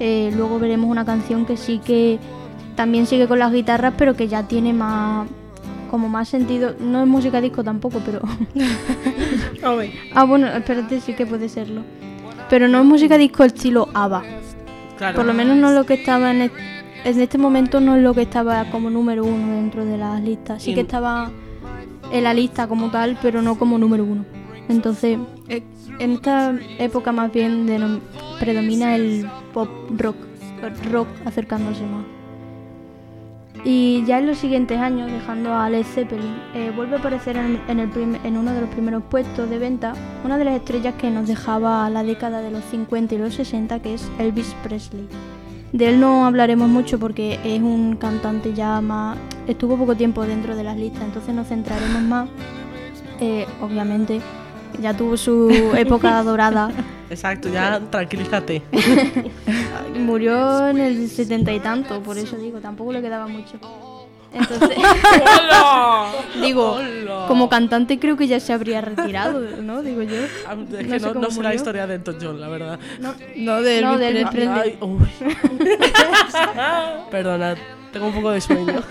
eh, 0.00 0.30
luego 0.36 0.58
veremos 0.58 0.90
una 0.90 1.04
canción 1.04 1.46
que 1.46 1.56
sí 1.56 1.78
que 1.84 2.18
también 2.76 3.06
sigue 3.06 3.26
con 3.26 3.38
las 3.38 3.52
guitarras, 3.52 3.94
pero 3.96 4.14
que 4.14 4.28
ya 4.28 4.42
tiene 4.42 4.72
más. 4.74 5.26
como 5.90 6.08
más 6.08 6.28
sentido. 6.28 6.74
No 6.78 7.00
es 7.00 7.06
música 7.06 7.40
disco 7.40 7.62
tampoco, 7.64 8.00
pero. 8.04 8.20
Ah, 10.14 10.24
bueno, 10.24 10.46
espérate, 10.48 11.00
sí 11.00 11.14
que 11.14 11.24
puede 11.24 11.48
serlo. 11.48 11.80
Pero 12.50 12.68
no 12.68 12.80
es 12.80 12.84
música 12.84 13.16
disco 13.16 13.44
estilo 13.44 13.88
ABBA. 13.94 14.22
Claro. 14.98 15.16
Por 15.16 15.24
lo 15.24 15.32
menos 15.32 15.56
no 15.56 15.70
es 15.70 15.74
lo 15.74 15.86
que 15.86 15.94
estaba 15.94 16.30
en, 16.32 16.42
est- 16.42 16.54
en 17.04 17.20
este 17.20 17.38
momento, 17.38 17.80
no 17.80 17.96
es 17.96 18.02
lo 18.02 18.14
que 18.14 18.22
estaba 18.22 18.64
como 18.70 18.90
número 18.90 19.24
uno 19.24 19.54
dentro 19.56 19.84
de 19.84 19.98
las 19.98 20.20
listas. 20.22 20.62
Sí 20.62 20.74
que 20.74 20.80
estaba 20.82 21.30
en 22.10 22.24
la 22.24 22.34
lista 22.34 22.66
como 22.66 22.90
tal, 22.90 23.18
pero 23.22 23.42
no 23.42 23.56
como 23.56 23.78
número 23.78 24.04
uno. 24.04 24.24
Entonces, 24.68 25.18
eh, 25.48 25.62
en 25.98 26.12
esta 26.12 26.54
época 26.78 27.12
más 27.12 27.30
bien 27.32 27.66
denom- 27.68 28.00
predomina 28.40 28.96
el 28.96 29.26
pop 29.52 29.68
rock, 29.96 30.16
el 30.62 30.92
rock 30.92 31.08
acercándose 31.26 31.82
más. 31.84 32.04
Y 33.66 34.04
ya 34.04 34.18
en 34.18 34.26
los 34.26 34.38
siguientes 34.38 34.78
años, 34.78 35.10
dejando 35.10 35.54
a 35.54 35.70
Led 35.70 35.84
Zeppelin, 35.84 36.34
eh, 36.54 36.72
vuelve 36.74 36.96
a 36.96 36.98
aparecer 36.98 37.36
en, 37.36 37.58
en 37.68 37.80
el 37.80 37.88
prim- 37.88 38.18
en 38.24 38.36
uno 38.36 38.52
de 38.52 38.60
los 38.62 38.68
primeros 38.70 39.02
puestos 39.04 39.48
de 39.48 39.58
venta 39.58 39.94
una 40.24 40.36
de 40.36 40.44
las 40.44 40.54
estrellas 40.56 40.94
que 40.98 41.10
nos 41.10 41.26
dejaba 41.28 41.88
la 41.88 42.02
década 42.02 42.40
de 42.42 42.50
los 42.50 42.64
50 42.64 43.14
y 43.14 43.18
los 43.18 43.34
60, 43.34 43.80
que 43.80 43.94
es 43.94 44.10
Elvis 44.18 44.54
Presley. 44.62 45.06
De 45.74 45.88
él 45.88 45.98
no 45.98 46.24
hablaremos 46.24 46.68
mucho 46.68 47.00
porque 47.00 47.40
es 47.42 47.60
un 47.60 47.96
cantante 47.96 48.54
ya 48.54 48.80
más... 48.80 49.18
estuvo 49.48 49.76
poco 49.76 49.96
tiempo 49.96 50.24
dentro 50.24 50.54
de 50.54 50.62
las 50.62 50.76
listas, 50.76 51.02
entonces 51.02 51.34
nos 51.34 51.48
centraremos 51.48 52.00
más, 52.00 52.28
eh, 53.18 53.44
obviamente, 53.60 54.20
ya 54.80 54.96
tuvo 54.96 55.16
su 55.16 55.50
época 55.76 56.22
dorada 56.22 56.70
Exacto, 57.10 57.48
ya 57.48 57.80
tranquilízate. 57.90 58.62
Murió 59.98 60.68
en 60.68 60.78
el 60.78 61.08
setenta 61.08 61.52
y 61.52 61.58
tanto, 61.58 62.00
por 62.04 62.18
eso 62.18 62.36
digo, 62.36 62.60
tampoco 62.60 62.92
le 62.92 63.02
quedaba 63.02 63.26
mucho. 63.26 63.58
Entonces, 64.34 64.70
digo, 66.42 66.72
Hola. 66.72 67.24
como 67.28 67.48
cantante 67.48 67.98
creo 67.98 68.16
que 68.16 68.26
ya 68.26 68.40
se 68.40 68.52
habría 68.52 68.80
retirado, 68.80 69.40
¿no? 69.62 69.82
Digo 69.82 70.02
yo. 70.02 70.16
Ah, 70.46 70.54
Es 70.78 70.86
No 70.88 70.96
que 70.96 70.98
no, 71.00 71.14
no 71.14 71.30
sé 71.30 71.36
la 71.36 71.42
murió. 71.48 71.52
historia 71.54 71.86
de 71.86 71.94
Elton 71.96 72.16
John, 72.20 72.40
la 72.40 72.48
verdad. 72.48 72.78
No, 73.00 73.14
de 73.62 73.80
No, 73.82 73.94
Elvis 73.94 74.00
de 74.00 74.08
Elvis 74.08 74.26
Presley. 74.30 74.30
Presley. 74.30 74.60
Ay, 74.62 74.78
uy. 74.80 75.08
Perdonad, 77.10 77.56
tengo 77.92 78.06
un 78.06 78.14
poco 78.14 78.30
de 78.30 78.40
sueño. 78.40 78.82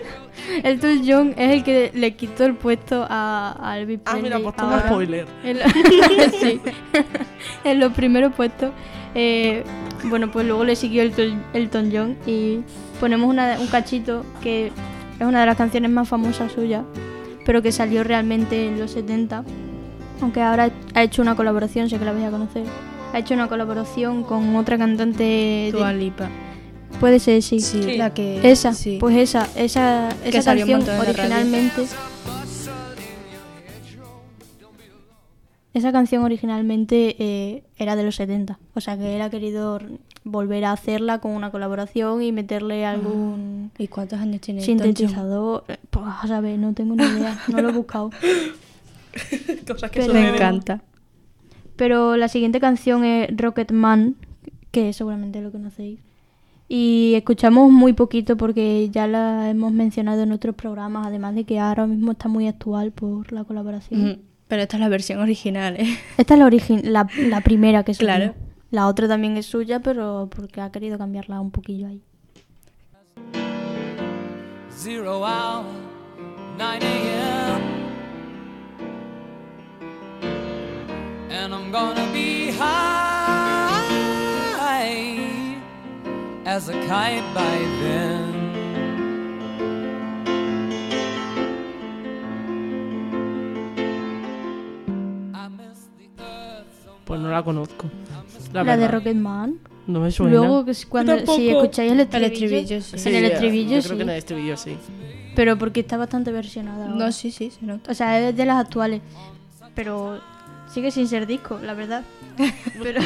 Elton 0.64 1.02
John 1.06 1.34
es 1.36 1.50
el 1.52 1.64
que 1.64 1.90
le 1.94 2.14
quitó 2.14 2.44
el 2.44 2.54
puesto 2.54 3.06
a, 3.08 3.56
a 3.60 3.78
Elvis 3.78 4.00
Ah, 4.06 4.16
mira, 4.20 4.38
pues 4.38 4.56
toma 4.56 4.74
ahora. 4.76 4.88
spoiler. 4.88 5.26
En, 5.44 5.58
sí. 6.40 6.60
en 7.64 7.80
los 7.80 7.92
primeros 7.92 8.32
puestos. 8.34 8.70
eh, 9.14 9.64
bueno, 10.04 10.30
pues 10.30 10.46
luego 10.46 10.64
le 10.64 10.76
siguió 10.76 11.02
Elton, 11.02 11.42
Elton 11.52 11.90
John 11.92 12.16
y 12.26 12.60
ponemos 13.00 13.28
una- 13.28 13.58
un 13.60 13.66
cachito 13.68 14.24
que 14.42 14.66
es 15.18 15.26
una 15.26 15.40
de 15.40 15.46
las 15.46 15.56
canciones 15.56 15.90
más 15.90 16.08
famosas 16.08 16.52
suyas, 16.52 16.82
pero 17.44 17.62
que 17.62 17.72
salió 17.72 18.04
realmente 18.04 18.66
en 18.68 18.78
los 18.78 18.90
70. 18.92 19.44
Aunque 20.20 20.40
ahora 20.42 20.70
ha 20.94 21.02
hecho 21.02 21.22
una 21.22 21.34
colaboración, 21.36 21.88
sé 21.88 21.98
que 21.98 22.04
la 22.04 22.12
vais 22.12 22.26
a 22.26 22.30
conocer. 22.30 22.64
Ha 23.12 23.18
hecho 23.20 23.34
una 23.34 23.48
colaboración 23.48 24.22
con 24.24 24.54
otra 24.56 24.76
cantante. 24.76 25.70
Dua 25.72 25.92
Lipa. 25.92 26.28
Puede 27.00 27.20
ser, 27.20 27.42
sí. 27.42 27.60
Sí, 27.60 27.96
la 27.96 28.12
que. 28.12 28.40
Esa, 28.50 28.72
sí. 28.74 28.98
pues 29.00 29.16
esa, 29.16 29.46
esa, 29.56 30.08
esa 30.24 30.42
canción 30.56 30.82
originalmente. 30.98 31.86
Esa 35.74 35.92
canción 35.92 36.24
originalmente 36.24 37.14
eh, 37.18 37.62
era 37.76 37.94
de 37.94 38.02
los 38.02 38.16
70, 38.16 38.58
o 38.74 38.80
sea 38.80 38.96
que 38.96 39.14
él 39.16 39.22
ha 39.22 39.28
querido 39.30 39.78
volver 40.24 40.64
a 40.64 40.72
hacerla 40.72 41.18
con 41.20 41.32
una 41.32 41.50
colaboración 41.50 42.22
y 42.22 42.32
meterle 42.32 42.84
algún 42.86 43.70
¿Y 43.78 43.86
cuántos 43.88 44.18
años 44.18 44.40
tiene 44.40 44.62
sintetizador. 44.62 45.64
Eh, 45.68 45.76
Pues 45.90 46.06
a 46.06 46.26
saber, 46.26 46.58
no 46.58 46.72
tengo 46.72 46.94
ni 46.96 47.04
idea, 47.04 47.38
no 47.48 47.60
lo 47.62 47.68
he 47.68 47.72
buscado. 47.72 48.10
Cosas 49.66 49.90
que 49.90 50.00
Pero- 50.00 50.12
Me 50.14 50.28
encanta. 50.34 50.82
Pero 51.76 52.16
la 52.16 52.28
siguiente 52.28 52.58
canción 52.60 53.04
es 53.04 53.28
Rocket 53.36 53.70
Man, 53.70 54.16
que 54.72 54.92
seguramente 54.92 55.40
lo 55.40 55.52
conocéis. 55.52 56.00
Y 56.68 57.12
escuchamos 57.14 57.70
muy 57.70 57.92
poquito 57.92 58.36
porque 58.36 58.90
ya 58.90 59.06
la 59.06 59.48
hemos 59.48 59.72
mencionado 59.72 60.22
en 60.22 60.32
otros 60.32 60.54
programas, 60.56 61.06
además 61.06 61.34
de 61.34 61.44
que 61.44 61.58
ahora 61.60 61.86
mismo 61.86 62.12
está 62.12 62.28
muy 62.28 62.46
actual 62.48 62.90
por 62.92 63.32
la 63.32 63.44
colaboración. 63.44 64.10
Ujú. 64.10 64.20
Pero 64.48 64.62
esta 64.62 64.76
es 64.76 64.80
la 64.80 64.88
versión 64.88 65.20
original, 65.20 65.76
¿eh? 65.76 65.98
Esta 66.16 66.34
es 66.34 66.40
la, 66.40 66.46
origi- 66.46 66.82
la, 66.82 67.06
la 67.18 67.40
primera 67.42 67.84
que 67.84 67.92
salió. 67.94 68.14
Claro. 68.14 68.34
La 68.70 68.86
otra 68.86 69.06
también 69.08 69.36
es 69.36 69.46
suya, 69.46 69.80
pero 69.80 70.28
porque 70.34 70.60
ha 70.60 70.70
querido 70.72 70.98
cambiarla 70.98 71.40
un 71.40 71.50
poquillo 71.50 71.86
ahí. 71.88 72.02
Zero 74.70 75.18
hour, 75.24 75.64
9 76.58 76.78
a.m. 76.86 77.78
And 81.30 81.52
I'm 81.54 81.70
gonna 81.70 82.06
be 82.12 82.52
high 82.52 82.66
as 86.46 86.68
a 86.68 86.72
kite 86.72 87.22
by 87.34 87.58
then. 87.82 88.37
Pues 97.08 97.22
no 97.22 97.30
la 97.30 97.42
conozco. 97.42 97.86
La, 98.52 98.62
La, 98.62 98.76
de 98.76 98.82
verdad. 98.82 98.98
Rocket 98.98 99.16
Man. 99.16 99.58
No 99.86 100.00
me 100.00 100.10
suena. 100.10 100.36
Luego, 100.36 100.66
cuando, 100.90 101.18
si 101.34 101.48
escucháis 101.48 101.92
el 101.92 102.00
estribillo, 102.00 102.26
estribillo, 102.34 102.82
sí. 102.82 102.98
Sí, 102.98 103.08
en 103.08 103.14
el 103.14 103.24
estribillo 103.24 103.76
yo 103.76 103.80
sí. 103.80 103.86
creo 103.88 103.96
que 103.96 104.02
en 104.02 104.10
el 104.10 104.18
estribillo 104.18 104.56
sí. 104.58 104.76
pero 105.34 105.56
porque 105.56 105.80
está 105.80 105.96
bastante 105.96 106.30
versionada. 106.32 106.84
ahora. 106.84 106.96
No, 107.06 107.10
sí, 107.10 107.30
sí, 107.30 107.50
se 107.50 107.64
nota. 107.64 107.90
O 107.90 107.94
sea, 107.94 108.28
es 108.28 108.36
de 108.36 108.44
las 108.44 108.58
actuales. 108.58 109.00
Pero 109.74 110.20
sigue 110.70 110.90
sin 110.90 111.08
ser 111.08 111.26
disco, 111.26 111.58
la 111.64 111.72
verdad. 111.72 112.04
pero 112.82 113.00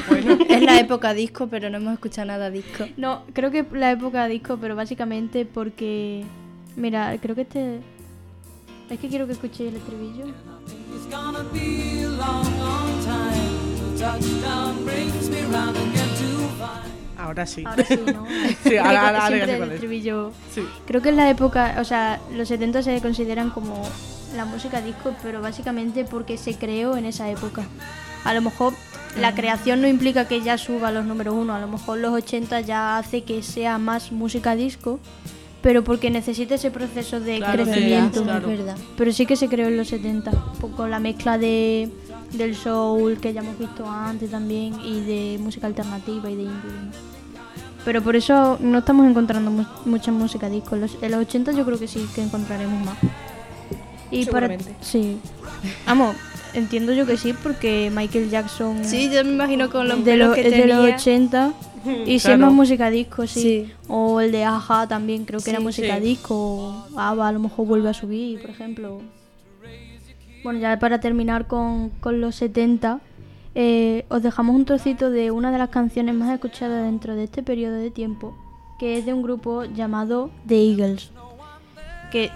Es 0.49 0.63
la 0.63 0.81
época 0.81 1.15
disco, 1.15 1.47
pero 1.47 1.71
no 1.71 1.77
hemos 1.77 1.93
escuchado 1.93 2.27
nada 2.27 2.51
disco. 2.51 2.87
no, 2.97 3.23
creo 3.33 3.53
que 3.53 3.65
la 3.73 3.93
época 3.93 4.27
disco, 4.27 4.59
pero 4.61 4.75
básicamente 4.75 5.47
porque 5.47 6.25
mira, 6.75 7.17
creo 7.23 7.37
que 7.37 7.43
este 7.43 7.79
es 8.91 8.99
que 8.99 9.07
quiero 9.07 9.27
que 9.27 9.35
escuchéis 9.35 9.71
el 9.71 9.77
estribillo. 9.77 10.25
Ahora 17.19 17.47
sí. 17.47 17.63
Ahora 17.65 17.85
sí, 17.85 17.99
¿no? 18.13 18.27
Sí, 18.65 18.77
ahora- 18.77 19.07
ahora- 19.07 19.25
ahora 19.25 19.37
Siempre 19.37 19.57
el 19.57 19.73
estribillo. 19.73 20.33
Sí. 20.53 20.63
Creo 20.87 21.01
que 21.03 21.11
en 21.11 21.17
la 21.17 21.31
época, 21.31 21.77
o 21.81 21.85
sea, 21.85 22.21
los 22.35 22.49
70 22.49 22.83
se 22.83 23.01
consideran 23.01 23.51
como 23.51 23.81
la 24.37 24.45
música 24.45 24.81
disco, 24.83 25.15
pero 25.23 25.41
básicamente 25.41 26.05
porque 26.05 26.37
se 26.37 26.57
creó 26.57 26.97
en 26.97 27.07
esa 27.07 27.31
época. 27.31 27.63
A 28.25 28.35
lo 28.35 28.43
mejor 28.43 28.75
la 29.21 29.35
creación 29.35 29.81
no 29.83 29.87
implica 29.89 30.27
que 30.27 30.41
ya 30.41 30.59
suba 30.59 30.89
a 30.89 30.93
los 30.93 31.05
números 31.05 31.35
uno, 31.37 31.55
a 31.55 31.61
lo 31.61 31.69
mejor 31.69 31.99
los 31.99 32.13
80 32.13 32.61
ya 32.63 32.99
hace 32.99 33.23
que 33.23 33.43
sea 33.43 33.79
más 33.79 34.11
música 34.11 34.57
disco, 34.57 34.99
pero 35.61 35.85
porque 35.85 36.11
necesita 36.11 36.57
ese 36.57 36.71
proceso 36.73 37.21
de 37.21 37.37
Claro, 37.39 37.65
crecimiento. 37.65 38.23
claro. 38.25 38.51
Es 38.51 38.59
verdad. 38.59 38.77
Pero 38.97 39.13
sí 39.13 39.27
que 39.27 39.37
se 39.37 39.49
creó 39.49 39.69
en 39.69 39.77
los 39.77 39.89
70, 39.89 40.33
pues 40.61 40.75
con 40.75 40.91
la 40.91 40.99
mezcla 40.99 41.39
de 41.39 41.89
del 42.33 42.55
soul 42.57 43.19
que 43.19 43.33
ya 43.33 43.41
hemos 43.41 43.59
visto 43.59 43.89
antes 43.89 44.31
también 44.31 44.75
y 44.81 45.01
de 45.01 45.39
música 45.41 45.67
alternativa 45.67 46.31
y 46.31 46.37
de 46.37 46.43
indie. 46.43 46.71
¿no? 46.71 47.13
Pero 47.85 48.01
por 48.03 48.15
eso 48.17 48.59
no 48.61 48.79
estamos 48.79 49.07
encontrando 49.09 49.51
mu- 49.51 49.65
mucha 49.85 50.13
música 50.13 50.49
disco. 50.49 50.75
En 50.77 50.83
los, 50.83 50.97
en 51.03 51.11
los 51.11 51.21
80 51.21 51.53
yo 51.53 51.65
creo 51.65 51.79
que 51.79 51.89
sí 51.89 52.07
que 52.15 52.23
encontraremos 52.23 52.85
más. 52.85 52.97
Y 54.11 54.25
para 54.27 54.57
sí. 54.81 55.17
Vamos, 55.87 56.15
entiendo 56.55 56.93
yo 56.93 57.07
que 57.07 57.17
sí 57.17 57.33
porque 57.43 57.91
Michael 57.95 58.29
Jackson 58.31 58.85
Sí, 58.85 59.11
yo 59.11 59.25
me 59.25 59.33
imagino 59.33 59.71
con 59.71 59.89
los 59.89 60.05
de, 60.05 60.17
lo- 60.17 60.33
que 60.35 60.51
de 60.51 60.67
los 60.67 60.93
80 60.95 61.53
y 62.07 62.07
si 62.07 62.13
es 62.15 62.23
Claro. 62.25 62.39
más 62.39 62.53
música 62.53 62.91
disco, 62.91 63.27
sí. 63.27 63.41
Sí. 63.43 63.73
O 63.89 64.21
el 64.21 64.31
de 64.33 64.45
Aja 64.45 64.87
también 64.87 65.25
creo 65.25 65.41
que 65.41 65.51
era 65.51 65.61
música 65.61 65.97
sí. 65.97 66.03
disco. 66.03 66.35
O 66.95 66.99
Ava 67.01 67.27
a 67.29 67.33
lo 67.33 67.41
mejor 67.41 67.67
vuelve 67.67 67.89
a 67.89 67.95
subir, 67.95 68.41
por 68.41 68.51
ejemplo. 68.51 69.01
Bueno, 70.45 70.59
ya 70.59 70.79
para 70.79 71.01
terminar 71.01 71.47
con, 71.47 71.91
con 72.01 72.21
los 72.21 72.35
70, 72.37 73.01
eh, 73.55 74.05
os 74.09 74.23
dejamos 74.23 74.57
un 74.57 74.65
trocito 74.65 75.11
de 75.11 75.31
una 75.31 75.53
de 75.53 75.59
las 75.59 75.69
canciones 75.69 76.15
más 76.15 76.31
escuchadas 76.33 76.85
dentro 76.85 77.15
de 77.15 77.25
este 77.25 77.43
periodo 77.43 77.75
de 77.77 77.91
tiempo, 77.91 78.35
que 78.79 78.99
es 78.99 79.07
de 79.07 79.13
un 79.13 79.23
grupo 79.23 79.65
llamado 79.65 80.31
The 80.47 80.71
Eagles. 80.71 81.11
Que, 82.11 82.31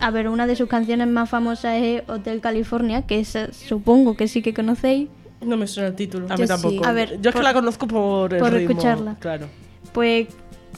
a 0.00 0.10
ver, 0.10 0.28
una 0.28 0.46
de 0.46 0.56
sus 0.56 0.68
canciones 0.68 1.08
más 1.08 1.28
famosas 1.28 1.74
es 1.82 2.02
Hotel 2.08 2.40
California, 2.40 3.02
que 3.02 3.18
esa 3.20 3.52
supongo 3.52 4.14
que 4.16 4.28
sí 4.28 4.40
que 4.42 4.54
conocéis. 4.54 5.08
No 5.44 5.56
me 5.56 5.66
suena 5.66 5.88
el 5.88 5.94
título. 5.96 6.26
A 6.26 6.36
Yo 6.36 6.42
mí 6.42 6.42
sí. 6.46 6.48
tampoco. 6.48 6.86
A 6.86 6.92
ver, 6.92 7.20
yo 7.20 7.30
es 7.30 7.34
por- 7.34 7.42
que 7.42 7.42
la 7.42 7.54
conozco 7.54 7.86
por 7.86 8.32
el 8.34 8.40
por 8.40 8.52
ritmo, 8.52 8.70
escucharla. 8.70 9.16
Claro. 9.20 9.46
Pues 9.92 10.28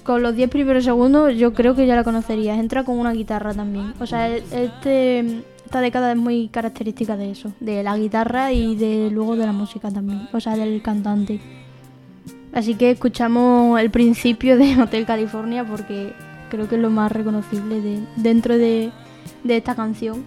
con 0.05 0.23
los 0.23 0.35
10 0.35 0.49
primeros 0.51 0.85
segundos 0.85 1.35
yo 1.37 1.53
creo 1.53 1.75
que 1.75 1.87
ya 1.87 1.95
la 1.97 2.05
conocerías. 2.05 2.59
Entra 2.59 2.85
con 2.85 2.99
una 2.99 3.13
guitarra 3.13 3.53
también. 3.55 3.93
O 4.01 4.07
sea, 4.07 4.29
e- 4.31 4.43
este, 4.53 5.43
esta 5.71 5.81
década 5.83 6.11
es 6.11 6.19
muy 6.19 6.49
característica 6.49 7.17
de 7.17 7.31
eso. 7.31 7.53
De 7.61 7.85
la 7.85 7.97
guitarra 7.97 8.53
y 8.53 8.75
de 8.75 9.09
luego 9.09 9.37
de 9.37 9.47
la 9.47 9.53
música 9.53 9.89
también. 9.89 10.29
O 10.33 10.41
sea, 10.41 10.57
del 10.57 10.83
cantante. 10.83 11.41
Así 12.53 12.75
que 12.75 12.91
escuchamos 12.91 13.79
el 13.79 13.89
principio 13.89 14.59
de 14.59 14.83
Hotel 14.83 15.07
California 15.07 15.65
porque 15.65 16.13
creo 16.51 16.69
que 16.69 16.75
es 16.75 16.81
lo 16.81 16.91
más 16.91 17.13
reconocible 17.13 17.81
de, 17.81 18.01
dentro 18.17 18.59
de, 18.59 18.91
de 19.45 19.57
esta 19.57 19.77
canción. 19.77 20.25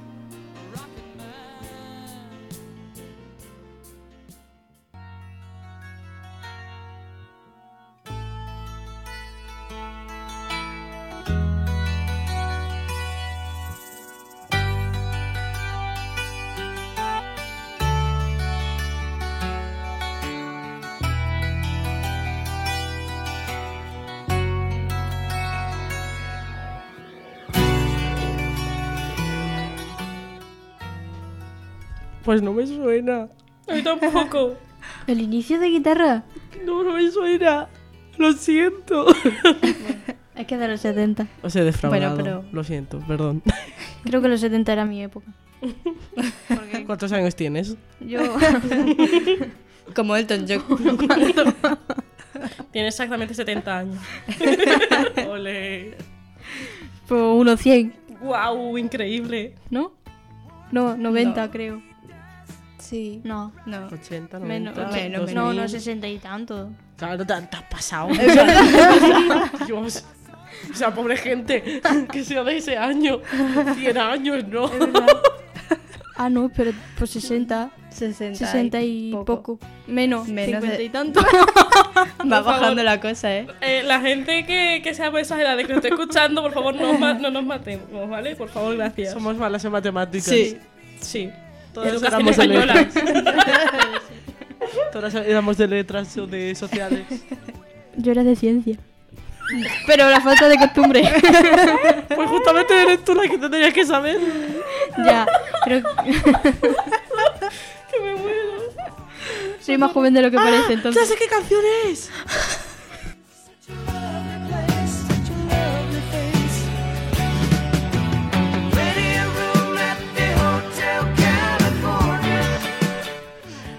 Pues 32.33 32.41
no 32.41 32.51
me 32.51 32.65
suena. 32.65 33.27
A 33.69 33.73
mí 33.75 33.83
tampoco. 33.83 34.55
El 35.07 35.21
inicio 35.21 35.59
de 35.59 35.67
guitarra 35.67 36.23
No, 36.65 36.83
no 36.83 36.93
me 36.93 37.11
suena. 37.11 37.67
Lo 38.17 38.33
siento. 38.33 39.05
es 40.35 40.47
que 40.47 40.57
de 40.57 40.67
los 40.67 40.81
70. 40.81 41.27
Os 41.43 41.55
he 41.55 41.63
defraudado. 41.63 42.15
Bueno, 42.15 42.23
pero- 42.41 42.43
Lo 42.51 42.63
siento, 42.63 42.97
perdón. 43.07 43.43
Creo 44.03 44.19
que 44.23 44.29
los 44.29 44.39
70 44.41 44.73
era 44.73 44.83
mi 44.85 45.03
época. 45.03 45.27
Porque 46.47 46.83
¿Cuántos 46.87 47.11
años 47.11 47.35
tienes? 47.35 47.77
yo... 47.99 48.19
Como 49.95 50.15
Elton 50.15 50.47
John. 50.49 50.97
Tiene 52.71 52.87
exactamente 52.87 53.35
70 53.35 53.77
años. 53.77 53.99
Ole. 55.29 55.97
Pues 57.07 57.21
unos 57.21 57.59
100, 57.59 57.93
Wow, 58.23 58.75
increíble. 58.79 59.53
¿no? 59.69 59.93
No, 60.71 60.97
90 60.97 61.45
No. 61.45 61.51
creo. 61.51 61.92
Sí. 62.83 63.21
No. 63.23 63.51
No. 63.65 63.87
80, 63.87 64.39
90, 64.39 64.45
Menos, 64.45 64.75
menos, 64.93 65.21
2000. 65.21 65.35
no, 65.35 65.53
no, 65.53 65.67
60 65.67 66.07
y 66.07 66.17
tanto. 66.17 66.69
Claro, 66.97 67.17
te, 67.19 67.25
te 67.25 67.33
has 67.33 67.63
pasado. 67.63 68.09
Dios. 69.67 70.03
O 70.71 70.75
sea, 70.75 70.93
pobre 70.93 71.17
gente 71.17 71.81
que 72.11 72.23
sea 72.23 72.43
de 72.43 72.57
ese 72.57 72.77
año. 72.77 73.19
100 73.75 73.97
años, 73.97 74.47
¿no? 74.47 74.69
Ah, 76.15 76.29
no, 76.29 76.49
pero 76.55 76.71
pues 76.97 77.09
60. 77.11 77.71
60, 77.89 78.37
60 78.37 78.81
y 78.81 79.11
poco. 79.25 79.59
Menos, 79.87 80.27
Menos 80.27 80.61
50 80.61 80.77
de- 80.77 80.83
y 80.83 80.89
tanto. 80.89 81.21
Va 81.95 82.05
Por 82.17 82.29
bajando 82.29 82.59
favor. 82.67 82.83
la 82.83 82.99
cosa, 83.01 83.35
¿eh? 83.35 83.47
Eh, 83.61 83.83
la 83.85 83.99
gente 84.01 84.45
que, 84.45 84.81
que 84.83 84.93
sea 84.93 85.09
por 85.11 85.19
esas 85.19 85.39
edades 85.39 85.65
que 85.67 85.73
nos 85.73 85.83
esté 85.83 85.93
escuchando, 85.93 86.41
por 86.41 86.53
favor, 86.53 86.75
no, 86.75 87.13
no 87.15 87.31
nos 87.31 87.45
matemos, 87.45 88.09
¿vale? 88.09 88.35
Por 88.35 88.49
favor, 88.49 88.75
gracias. 88.75 89.13
Somos 89.13 89.37
malas 89.37 89.63
en 89.65 89.71
matemáticas. 89.71 90.25
Sí. 90.25 90.57
Sí. 91.01 91.29
Todas 91.73 91.93
Educación 91.93 92.21
éramos 92.27 92.37
de 92.37 92.47
letras. 92.47 92.87
Todas 94.91 95.15
éramos 95.15 95.57
de 95.57 95.67
letras 95.67 96.17
o 96.17 96.27
de 96.27 96.55
sociales. 96.55 97.01
Yo 97.97 98.11
era 98.11 98.23
de 98.23 98.35
ciencia. 98.35 98.77
Pero 99.87 100.09
la 100.09 100.21
falta 100.21 100.47
de 100.47 100.57
costumbre. 100.57 101.03
Pues 102.15 102.29
justamente 102.29 102.79
eres 102.79 103.03
tú 103.03 103.15
la 103.15 103.27
que 103.27 103.37
tendrías 103.39 103.73
que 103.73 103.85
saber. 103.85 104.17
ya, 105.03 105.25
creo 105.65 105.81
Que 106.05 106.11
me 108.01 108.13
muero. 108.15 108.51
soy 109.59 109.77
más 109.79 109.91
joven 109.91 110.13
de 110.13 110.21
lo 110.21 110.29
que 110.29 110.37
parece, 110.37 110.67
¡Ya 110.67 110.73
entonces. 110.73 111.07
sé 111.09 111.15
qué 111.15 111.25
canción 111.27 111.61
es! 111.87 112.11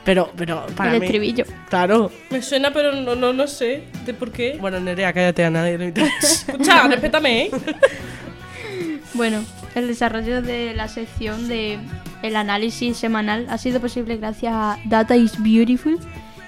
Pero, 0.04 0.30
pero, 0.36 0.66
para 0.76 0.92
El 0.92 1.00
mí... 1.00 1.06
estribillo. 1.06 1.44
Claro. 1.68 2.10
Me 2.30 2.42
suena, 2.42 2.72
pero 2.72 2.92
no, 2.92 3.14
no, 3.14 3.32
no 3.32 3.46
sé 3.46 3.84
de 4.04 4.14
por 4.14 4.30
qué. 4.30 4.58
Bueno, 4.60 4.78
Nerea, 4.80 5.12
cállate 5.12 5.44
a 5.44 5.50
nadie. 5.50 5.78
le 5.78 5.86
interesa. 5.86 6.52
Escucha, 6.52 6.86
respétame, 6.88 7.44
¿eh? 7.44 7.50
Bueno, 9.14 9.44
el 9.76 9.86
desarrollo 9.86 10.42
de 10.42 10.74
la 10.74 10.88
sección 10.88 11.46
de 11.46 11.78
el 12.22 12.34
análisis 12.34 12.96
semanal 12.96 13.46
ha 13.48 13.58
sido 13.58 13.80
posible 13.80 14.16
gracias 14.16 14.52
a 14.52 14.78
Data 14.86 15.16
is 15.16 15.40
Beautiful, 15.40 16.00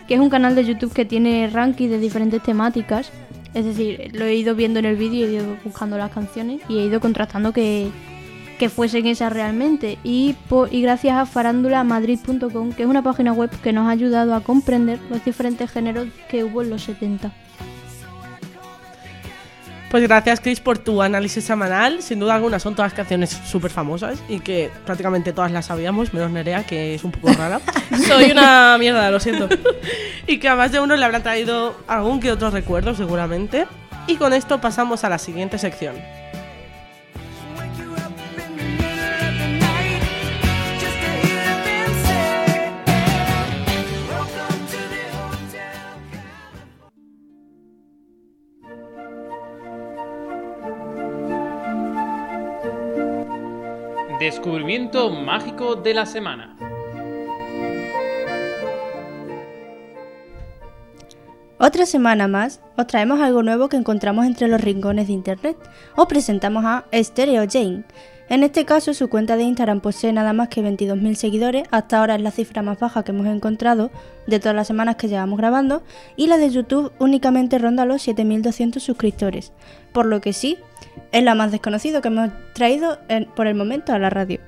que 0.09 0.15
es 0.15 0.21
un 0.21 0.31
canal 0.31 0.57
de 0.57 0.65
YouTube 0.65 0.93
que 0.93 1.05
tiene 1.05 1.49
ranking 1.53 1.89
de 1.89 1.99
diferentes 1.99 2.43
temáticas. 2.43 3.13
Es 3.55 3.65
decir, 3.65 4.11
lo 4.15 4.25
he 4.25 4.35
ido 4.35 4.57
viendo 4.57 4.81
en 4.81 4.85
el 4.85 4.97
vídeo, 4.97 5.29
he 5.29 5.33
ido 5.35 5.57
buscando 5.63 5.97
las 5.97 6.11
canciones 6.11 6.61
y 6.69 6.79
he 6.79 6.87
ido 6.87 6.99
contrastando 6.99 7.53
que, 7.53 7.89
que 8.59 8.69
fuesen 8.69 9.07
esas 9.07 9.33
realmente. 9.33 9.99
Y, 10.03 10.35
po- 10.49 10.67
y 10.71 10.83
gracias 10.83 11.17
a 11.17 11.27
farandulamadrid.com, 11.27 12.73
que 12.73 12.83
es 12.83 12.89
una 12.89 13.03
página 13.03 13.33
web 13.33 13.51
que 13.63 13.73
nos 13.73 13.87
ha 13.89 13.91
ayudado 13.91 14.35
a 14.35 14.41
comprender 14.41 14.99
los 15.11 15.25
diferentes 15.25 15.71
géneros 15.71 16.09
que 16.29 16.45
hubo 16.45 16.63
en 16.63 16.71
los 16.71 16.83
70. 16.83 17.31
Pues 19.91 20.03
gracias, 20.03 20.41
Chris, 20.41 20.59
por 20.59 20.79
tu 20.79 21.01
análisis 21.01 21.45
semanal. 21.45 22.03
Sin 22.03 22.19
duda 22.19 22.35
alguna 22.35 22.59
son 22.59 22.75
todas 22.75 22.93
canciones 22.93 23.31
súper 23.31 23.71
famosas 23.71 24.19
y 24.29 24.41
que 24.41 24.69
prácticamente 24.85 25.33
todas 25.33 25.53
las 25.53 25.67
sabíamos, 25.67 26.13
menos 26.13 26.31
Nerea, 26.33 26.65
que 26.65 26.95
es 26.97 27.05
un 27.05 27.13
poco 27.13 27.33
rara. 27.33 27.61
Soy 28.07 28.33
una 28.33 28.77
mierda, 28.79 29.11
lo 29.13 29.21
siento. 29.21 29.49
y 30.27 30.39
que 30.39 30.49
a 30.49 30.57
más 30.57 30.73
de 30.73 30.81
uno 30.81 30.97
le 30.97 31.05
habrán 31.05 31.23
traído 31.23 31.77
algún 31.87 32.19
que 32.19 32.33
otro 32.33 32.51
recuerdo, 32.51 32.95
seguramente. 32.97 33.67
Y 34.09 34.17
con 34.17 34.33
esto 34.33 34.61
pasamos 34.61 35.05
a 35.05 35.09
la 35.09 35.19
siguiente 35.19 35.57
sección. 35.57 35.95
Descubrimiento 54.27 55.09
mágico 55.09 55.77
de 55.77 55.95
la 55.95 56.05
semana. 56.05 56.57
Otra 61.61 61.87
semana 61.87 62.27
más, 62.27 62.61
os 62.77 62.89
traemos 62.89 63.21
algo 63.21 63.45
nuevo 63.45 63.69
que 63.69 63.77
encontramos 63.77 64.27
entre 64.27 64.49
los 64.49 64.61
rincones 64.61 65.07
de 65.07 65.13
internet. 65.13 65.57
Os 65.95 66.07
presentamos 66.07 66.65
a 66.65 66.87
Stereo 66.93 67.45
Jane. 67.49 67.85
En 68.29 68.43
este 68.43 68.65
caso, 68.65 68.93
su 68.93 69.09
cuenta 69.09 69.37
de 69.37 69.45
Instagram 69.45 69.81
posee 69.81 70.13
nada 70.13 70.33
más 70.33 70.49
que 70.49 70.61
22.000 70.61 71.15
seguidores, 71.15 71.69
hasta 71.71 72.01
ahora 72.01 72.17
es 72.17 72.23
la 72.23 72.33
cifra 72.33 72.61
más 72.61 72.79
baja 72.81 73.05
que 73.05 73.13
hemos 73.13 73.27
encontrado 73.29 73.93
de 74.27 74.41
todas 74.41 74.57
las 74.57 74.67
semanas 74.67 74.97
que 74.97 75.07
llevamos 75.07 75.39
grabando, 75.39 75.85
y 76.17 76.27
la 76.27 76.37
de 76.37 76.51
YouTube 76.51 76.93
únicamente 76.99 77.59
ronda 77.59 77.85
los 77.85 78.07
7.200 78.07 78.81
suscriptores, 78.81 79.53
por 79.93 80.07
lo 80.07 80.21
que 80.21 80.33
sí, 80.33 80.59
es 81.13 81.23
la 81.23 81.37
más 81.37 81.53
desconocida 81.53 82.03
que 82.03 82.09
hemos 82.09 82.31
traído 82.53 82.99
por 83.37 83.47
el 83.47 83.55
momento 83.55 83.93
a 83.93 83.99
la 84.01 84.11
radio. 84.11 84.41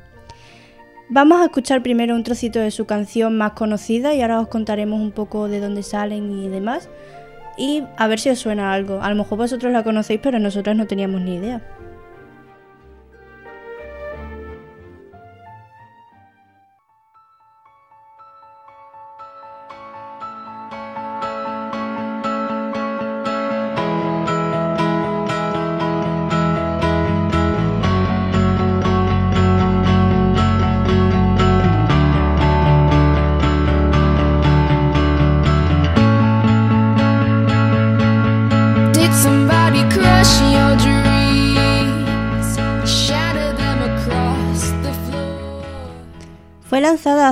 Vamos 1.11 1.41
a 1.41 1.45
escuchar 1.45 1.83
primero 1.83 2.17
un 2.17 2.25
trocito 2.25 2.59
de 2.59 2.73
su 2.73 2.85
canción 2.85 3.39
más 3.39 3.53
conocida 3.53 4.13
y 4.13 4.21
ahora 4.23 4.41
os 4.41 4.49
contaremos 4.49 5.01
un 5.01 5.13
poco 5.13 5.49
de 5.49 5.61
dónde 5.61 5.83
salen 5.83 6.31
y 6.31 6.49
demás. 6.49 6.91
Y 7.57 7.83
a 7.97 8.07
ver 8.09 8.21
si 8.21 8.29
os 8.29 8.39
suena 8.39 8.75
algo. 8.75 9.01
A 9.03 9.09
lo 9.09 9.17
mejor 9.17 9.39
vosotros 9.39 9.73
la 9.73 9.83
conocéis, 9.83 10.21
pero 10.23 10.39
nosotros 10.39 10.77
no 10.77 10.87
teníamos 10.87 11.23
ni 11.23 11.37
idea. 11.37 11.63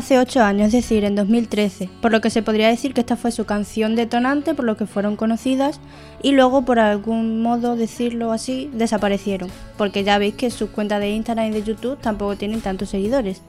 Hace 0.06 0.20
8 0.20 0.40
años, 0.44 0.66
es 0.68 0.72
decir, 0.72 1.02
en 1.02 1.16
2013, 1.16 1.90
por 2.00 2.12
lo 2.12 2.20
que 2.20 2.30
se 2.30 2.40
podría 2.40 2.68
decir 2.68 2.94
que 2.94 3.00
esta 3.00 3.16
fue 3.16 3.32
su 3.32 3.44
canción 3.44 3.96
detonante 3.96 4.54
por 4.54 4.64
lo 4.64 4.76
que 4.76 4.86
fueron 4.86 5.16
conocidas 5.16 5.80
y 6.22 6.30
luego 6.30 6.64
por 6.64 6.78
algún 6.78 7.42
modo 7.42 7.74
decirlo 7.74 8.30
así 8.30 8.70
desaparecieron, 8.72 9.50
porque 9.76 10.04
ya 10.04 10.18
veis 10.18 10.36
que 10.36 10.52
sus 10.52 10.70
cuentas 10.70 11.00
de 11.00 11.10
Instagram 11.10 11.46
y 11.46 11.50
de 11.50 11.64
YouTube 11.64 11.98
tampoco 12.00 12.36
tienen 12.36 12.60
tantos 12.60 12.90
seguidores. 12.90 13.42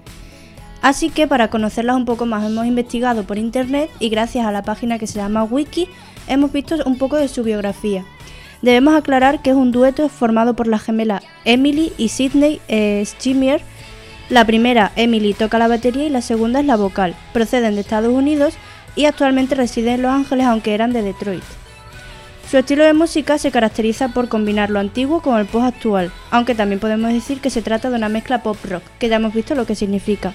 Así 0.82 1.12
que 1.12 1.28
para 1.28 1.52
conocerlas 1.52 1.96
un 1.96 2.06
poco 2.06 2.26
más 2.26 2.44
hemos 2.44 2.66
investigado 2.66 3.22
por 3.22 3.38
internet 3.38 3.92
y 4.00 4.10
gracias 4.10 4.48
a 4.48 4.52
la 4.52 4.64
página 4.64 4.98
que 4.98 5.06
se 5.06 5.20
llama 5.20 5.44
Wiki 5.44 5.88
hemos 6.28 6.52
visto 6.52 6.76
un 6.88 6.98
poco 6.98 7.18
de 7.18 7.28
su 7.28 7.44
biografía. 7.44 8.04
Debemos 8.64 8.96
aclarar 8.96 9.44
que 9.44 9.52
es 9.52 9.56
un 9.56 9.72
dueto 9.72 10.10
formado 10.10 10.56
por 10.56 10.66
las 10.66 10.82
gemelas 10.82 11.22
Emily 11.46 11.94
y 12.00 12.08
Sidney 12.08 12.60
eh. 12.68 13.06
La 14.30 14.46
primera, 14.46 14.92
Emily, 14.98 15.34
toca 15.34 15.58
la 15.58 15.70
batería 15.70 16.06
y 16.06 16.10
la 16.10 16.22
segunda 16.22 16.60
es 16.60 16.66
la 16.66 16.76
vocal. 16.76 17.16
Proceden 17.32 17.76
de 17.76 17.82
Estados 17.82 18.14
Unidos 18.14 18.56
y 18.96 19.06
actualmente 19.06 19.56
residen 19.56 19.96
en 19.96 20.02
Los 20.02 20.12
Ángeles 20.12 20.46
aunque 20.48 20.74
eran 20.74 20.92
de 20.92 21.02
Detroit. 21.02 21.44
Su 22.50 22.58
estilo 22.58 22.84
de 22.84 22.94
música 22.94 23.38
se 23.38 23.52
caracteriza 23.52 24.10
por 24.10 24.28
combinar 24.28 24.70
lo 24.70 24.80
antiguo 24.80 25.22
con 25.22 25.38
el 25.40 25.46
pop 25.46 25.64
actual, 25.64 26.12
aunque 26.32 26.56
también 26.56 26.80
podemos 26.80 27.12
decir 27.12 27.40
que 27.40 27.50
se 27.50 27.62
trata 27.62 27.90
de 27.90 27.96
una 27.96 28.10
mezcla 28.10 28.44
pop 28.44 28.58
rock, 28.66 28.84
que 29.00 29.10
ya 29.10 29.18
hemos 29.18 29.34
visto 29.34 29.56
lo 29.56 29.66
que 29.66 29.76
significa. 29.76 30.34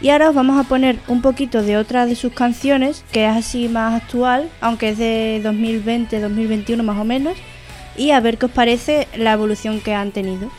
Y 0.00 0.10
ahora 0.10 0.28
os 0.28 0.34
vamos 0.34 0.58
a 0.58 0.68
poner 0.68 0.98
un 1.08 1.22
poquito 1.22 1.62
de 1.62 1.76
otra 1.76 2.06
de 2.06 2.16
sus 2.16 2.32
canciones, 2.32 3.04
que 3.12 3.26
es 3.26 3.36
así 3.36 3.68
más 3.68 4.00
actual, 4.00 4.48
aunque 4.60 4.90
es 4.90 4.98
de 4.98 5.40
2020-2021 5.44 6.82
más 6.82 6.98
o 6.98 7.04
menos, 7.04 7.36
y 7.96 8.10
a 8.10 8.20
ver 8.20 8.38
qué 8.38 8.46
os 8.46 8.52
parece 8.52 9.08
la 9.16 9.32
evolución 9.32 9.80
que 9.80 9.94
han 9.94 10.10
tenido. 10.10 10.50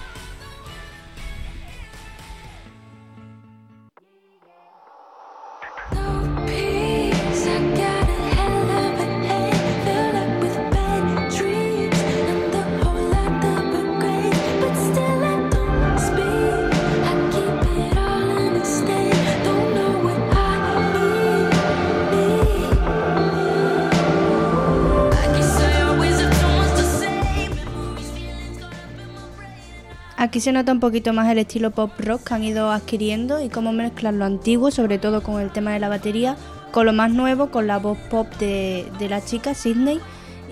Aquí 30.38 30.44
se 30.44 30.52
nota 30.52 30.72
un 30.72 30.80
poquito 30.80 31.14
más 31.14 31.28
el 31.32 31.40
estilo 31.40 31.72
pop 31.72 31.90
rock 31.98 32.26
que 32.26 32.34
han 32.36 32.44
ido 32.44 32.70
adquiriendo 32.70 33.42
y 33.44 33.50
cómo 33.50 33.72
mezclan 33.74 34.20
lo 34.20 34.26
antiguo, 34.26 34.70
sobre 34.70 35.00
todo 35.00 35.24
con 35.24 35.42
el 35.42 35.50
tema 35.50 35.74
de 35.74 35.80
la 35.80 35.90
batería, 35.90 36.38
con 36.72 36.86
lo 36.86 36.94
más 36.94 37.12
nuevo, 37.12 37.50
con 37.50 37.66
la 37.66 37.80
voz 37.80 37.98
pop 38.12 38.32
de, 38.36 38.86
de 39.00 39.10
la 39.10 39.26
chica, 39.26 39.56
Sydney. 39.56 40.00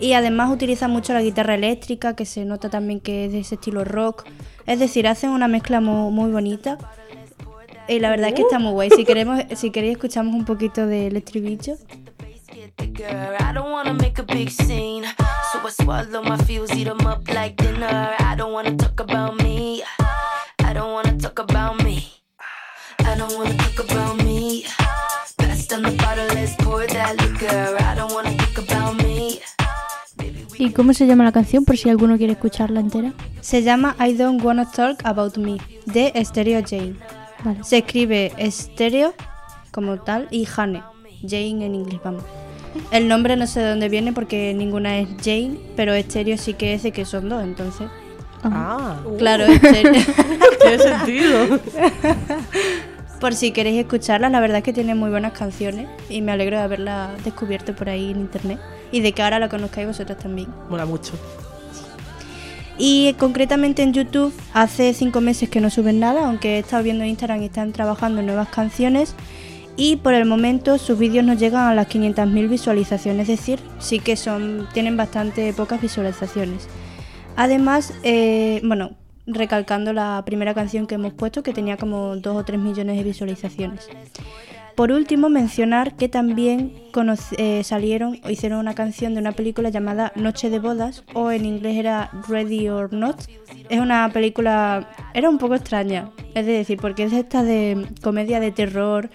Y 0.02 0.14
además 0.14 0.50
utilizan 0.50 0.90
mucho 0.90 1.14
la 1.14 1.22
guitarra 1.22 1.54
eléctrica, 1.54 2.16
que 2.16 2.26
se 2.26 2.46
nota 2.46 2.72
también 2.72 3.00
que 3.00 3.26
es 3.26 3.32
de 3.32 3.42
ese 3.42 3.54
estilo 3.54 3.84
rock. 3.84 4.26
Es 4.66 4.80
decir, 4.80 5.08
hacen 5.08 5.30
una 5.30 5.48
mezcla 5.48 5.82
muy, 5.82 6.12
muy 6.12 6.32
bonita. 6.32 6.80
Y 7.88 8.00
la 8.00 8.10
verdad 8.10 8.30
es 8.30 8.34
que 8.34 8.42
está 8.42 8.58
muy 8.58 8.72
guay. 8.72 8.90
Si, 8.90 9.06
queremos, 9.06 9.40
si 9.54 9.70
queréis, 9.70 9.98
escuchamos 9.98 10.34
un 10.34 10.46
poquito 10.46 10.88
del 10.88 11.16
estribillo. 11.16 11.76
Girl, 15.56 15.78
I 15.80 16.06
don't 16.06 16.06
wanna 16.06 16.06
make 16.06 16.06
a 16.06 16.06
big 16.06 16.06
scene. 16.06 16.06
So 16.06 16.06
I 16.06 16.12
swallow 16.12 16.24
my 16.24 16.38
feels, 16.44 16.72
eat 16.72 16.88
up 16.88 17.28
like 17.34 17.56
dinner. 17.56 18.16
I 18.20 18.36
don't 18.36 18.52
wanna 18.52 18.76
talk 18.76 19.00
about 19.00 19.42
me. 19.44 19.84
I 20.60 20.74
don't 20.74 20.94
wanna 20.94 21.18
talk 21.18 21.40
about 21.40 21.84
me. 21.84 22.12
I 23.00 23.16
don't 23.18 23.34
wanna 23.38 23.56
talk 23.58 23.90
about 23.90 24.24
me. 24.24 24.66
Pass 25.38 25.68
down 25.68 25.84
the 25.84 25.92
bottle, 25.92 26.28
let's 26.36 26.56
pour 26.58 26.86
that 26.88 27.16
liquor. 27.22 27.78
I 27.80 27.96
don't 27.96 28.14
wanna 28.14 28.36
talk 28.38 28.58
about 28.58 28.96
me. 29.04 29.40
¿Y 30.58 30.72
cómo 30.72 30.94
se 30.94 31.06
llama 31.06 31.24
la 31.24 31.32
canción 31.32 31.66
por 31.66 31.78
si 31.78 31.90
alguno 31.90 32.18
quiere 32.18 32.34
escucharla 32.34 32.80
entera? 32.80 33.14
Se 33.42 33.62
llama 33.62 33.96
I 34.00 34.14
Don't 34.14 34.44
Wanna 34.44 34.70
Talk 34.72 35.02
About 35.04 35.38
Me, 35.38 35.58
de 35.86 36.14
Stereo 36.24 36.62
Jane. 36.66 36.96
Vale. 37.44 37.64
Se 37.64 37.78
escribe 37.80 38.34
Stereo 38.52 39.14
como 39.72 39.98
tal 39.98 40.28
y 40.32 40.46
Jane, 40.46 40.84
Jane 41.22 41.66
en 41.66 41.76
inglés, 41.76 42.00
vamos. 42.04 42.24
El 42.92 43.08
nombre 43.08 43.36
no 43.36 43.48
sé 43.48 43.62
de 43.62 43.70
dónde 43.70 43.90
viene 43.90 44.14
porque 44.14 44.54
ninguna 44.54 45.00
es 45.00 45.08
Jane, 45.24 45.58
pero 45.76 45.94
Stereo 46.00 46.38
sí 46.38 46.54
que 46.54 46.74
es 46.74 46.84
de 46.84 46.92
que 46.92 47.06
son 47.06 47.30
dos, 47.30 47.44
entonces. 47.44 47.88
Ah, 48.44 48.98
Claro, 49.18 49.46
Stereo. 49.46 49.94
tiene 50.62 50.80
sentido. 50.80 51.60
Por 53.20 53.34
si 53.34 53.52
queréis 53.52 53.80
escucharlas, 53.80 54.32
la 54.32 54.40
verdad 54.40 54.58
es 54.58 54.64
que 54.64 54.74
tiene 54.74 54.94
muy 54.94 55.10
buenas 55.10 55.34
canciones 55.34 55.88
y 56.10 56.22
me 56.22 56.32
alegro 56.32 56.58
de 56.58 56.64
haberla 56.64 57.12
descubierto 57.24 57.76
por 57.76 57.90
ahí 57.90 58.12
en 58.12 58.20
internet 58.20 58.60
y 58.92 59.00
de 59.02 59.14
que 59.14 59.24
ahora 59.24 59.40
la 59.40 59.50
conozcáis 59.50 59.88
vosotros 59.88 60.18
también. 60.18 60.50
Mola 60.70 60.86
mucho. 60.86 61.14
Y 62.78 63.14
concretamente 63.14 63.84
en 63.84 63.94
YouTube 63.94 64.34
hace 64.54 64.94
cinco 64.94 65.22
meses 65.22 65.50
que 65.50 65.62
no 65.62 65.70
suben 65.70 66.00
nada, 66.00 66.28
aunque 66.28 66.58
he 66.58 66.60
estado 66.60 66.84
viendo 66.84 67.04
en 67.04 67.12
Instagram 67.12 67.42
y 67.42 67.46
están 67.46 67.72
trabajando 67.72 68.20
en 68.20 68.26
nuevas 68.26 68.50
canciones. 68.50 69.16
Y 69.78 69.98
por 69.98 70.14
el 70.14 70.26
momento 70.26 70.78
sus 70.78 70.98
vídeos 70.98 71.26
no 71.26 71.34
llegan 71.34 71.68
a 71.68 71.76
las 71.76 71.88
500.000 71.90 72.50
visualizaciones, 72.50 73.28
es 73.30 73.40
decir, 73.40 73.60
sí 73.80 74.00
que 74.00 74.16
son 74.16 74.68
tienen 74.74 74.96
bastante 74.96 75.52
pocas 75.54 75.82
visualizaciones. 75.82 76.68
Además, 77.36 77.94
eh, 78.04 78.62
bueno, 78.64 78.92
recalcando 79.28 79.92
la 79.92 80.24
primera 80.26 80.54
canción 80.54 80.88
que 80.88 80.96
hemos 80.96 81.14
puesto, 81.14 81.44
que 81.44 81.52
tenía 81.52 81.76
como 81.76 82.16
2 82.16 82.36
o 82.36 82.46
3 82.46 82.60
millones 82.60 82.98
de 82.98 83.04
visualizaciones. 83.04 83.90
Por 84.76 84.92
último, 84.92 85.30
mencionar 85.30 85.96
que 85.96 86.10
también 86.10 86.74
eh, 87.38 87.64
salieron 87.64 88.20
o 88.24 88.30
hicieron 88.30 88.60
una 88.60 88.76
canción 88.76 89.14
de 89.14 89.22
una 89.22 89.32
película 89.32 89.70
llamada 89.70 90.12
Noche 90.16 90.50
de 90.50 90.60
Bodas, 90.60 91.04
o 91.14 91.32
en 91.32 91.46
inglés 91.46 91.78
era 91.78 92.12
Ready 92.28 92.68
or 92.68 92.92
Not. 92.92 93.22
Es 93.70 93.80
una 93.80 94.10
película, 94.12 94.90
era 95.14 95.30
un 95.30 95.38
poco 95.38 95.56
extraña, 95.56 96.12
es 96.34 96.46
de 96.46 96.52
decir, 96.52 96.78
porque 96.78 97.04
es 97.04 97.12
de 97.12 97.20
estas 97.20 97.46
de 97.46 97.88
comedia 98.02 98.42
de 98.42 98.52
terror, 98.52 99.10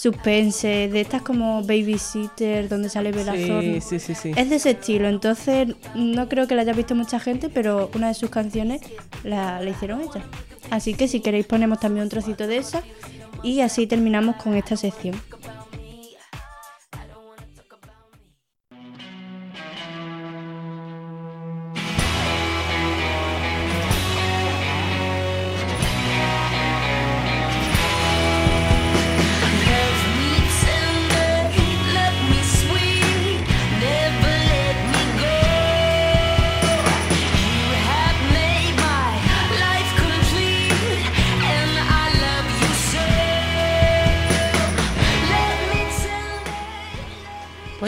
suspense, 0.00 0.88
de 0.88 0.98
estas 1.02 1.20
como 1.20 1.62
Babysitter, 1.62 2.70
donde 2.70 2.88
sale 2.88 3.12
Thorne. 3.12 3.82
sí, 3.82 3.98
sí, 4.00 4.14
sí. 4.14 4.32
Es 4.34 4.48
de 4.48 4.56
ese 4.56 4.70
estilo, 4.70 5.08
entonces 5.08 5.74
no 5.94 6.26
creo 6.26 6.46
que 6.46 6.54
la 6.54 6.62
haya 6.62 6.72
visto 6.72 6.94
mucha 6.94 7.20
gente, 7.20 7.50
pero 7.50 7.90
una 7.94 8.08
de 8.08 8.14
sus 8.14 8.30
canciones 8.30 8.80
la, 9.24 9.60
la 9.60 9.68
hicieron 9.68 10.00
ella. 10.00 10.24
Así 10.70 10.94
que 10.94 11.06
si 11.06 11.20
queréis 11.20 11.44
ponemos 11.44 11.80
también 11.80 12.04
un 12.04 12.08
trocito 12.08 12.46
de 12.46 12.56
esa 12.56 12.82
y 13.42 13.60
así 13.60 13.86
terminamos 13.86 14.36
con 14.36 14.54
esta 14.54 14.74
sección. 14.74 15.20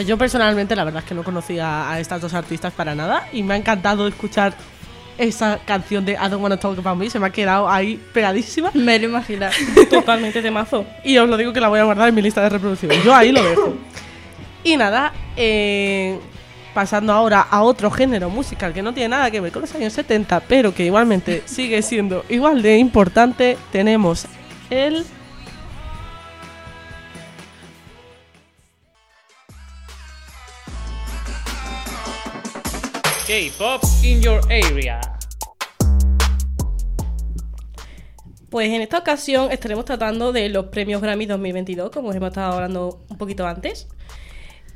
Yo 0.05 0.17
personalmente 0.17 0.75
la 0.75 0.83
verdad 0.83 1.03
es 1.03 1.07
que 1.07 1.15
no 1.15 1.23
conocía 1.23 1.89
a 1.91 1.99
estas 1.99 2.21
dos 2.21 2.33
artistas 2.33 2.73
para 2.73 2.95
nada 2.95 3.27
y 3.31 3.43
me 3.43 3.53
ha 3.53 3.57
encantado 3.57 4.07
escuchar 4.07 4.53
esa 5.17 5.59
canción 5.65 6.05
de 6.05 6.13
I 6.13 6.29
Don't 6.29 6.41
Wanna 6.41 6.57
Talk 6.57 6.77
About 6.79 6.97
Me, 6.97 7.09
se 7.09 7.19
me 7.19 7.27
ha 7.27 7.29
quedado 7.29 7.69
ahí 7.69 8.01
pegadísima 8.13 8.71
Me 8.73 8.99
lo 8.99 9.05
imagino. 9.05 9.47
Totalmente 9.89 10.41
temazo. 10.41 10.85
y 11.03 11.17
os 11.17 11.29
lo 11.29 11.37
digo 11.37 11.53
que 11.53 11.59
la 11.59 11.69
voy 11.69 11.79
a 11.79 11.83
guardar 11.83 12.09
en 12.09 12.15
mi 12.15 12.21
lista 12.21 12.41
de 12.41 12.49
reproducción. 12.49 12.91
Yo 13.03 13.13
ahí 13.13 13.31
lo 13.31 13.43
dejo. 13.43 13.75
Y 14.63 14.77
nada, 14.77 15.13
eh, 15.35 16.17
pasando 16.73 17.13
ahora 17.13 17.41
a 17.41 17.61
otro 17.63 17.91
género 17.91 18.29
musical 18.29 18.73
que 18.73 18.81
no 18.81 18.93
tiene 18.93 19.09
nada 19.09 19.29
que 19.29 19.41
ver 19.41 19.51
con 19.51 19.61
los 19.61 19.75
años 19.75 19.93
70, 19.93 20.39
pero 20.41 20.73
que 20.73 20.85
igualmente 20.85 21.43
sigue 21.45 21.81
siendo 21.81 22.25
igual 22.29 22.61
de 22.61 22.77
importante, 22.77 23.57
tenemos 23.71 24.25
el... 24.69 25.05
K-pop 33.33 33.81
in 34.03 34.21
your 34.21 34.41
area. 34.51 35.01
Pues 38.51 38.69
en 38.69 38.83
esta 38.83 38.99
ocasión 38.99 39.51
estaremos 39.51 39.85
tratando 39.85 40.31
de 40.31 40.49
los 40.49 40.65
premios 40.65 41.01
Grammy 41.01 41.25
2022, 41.25 41.89
como 41.89 42.13
hemos 42.13 42.27
estado 42.27 42.53
hablando 42.53 42.99
un 43.09 43.17
poquito 43.17 43.47
antes. 43.47 43.87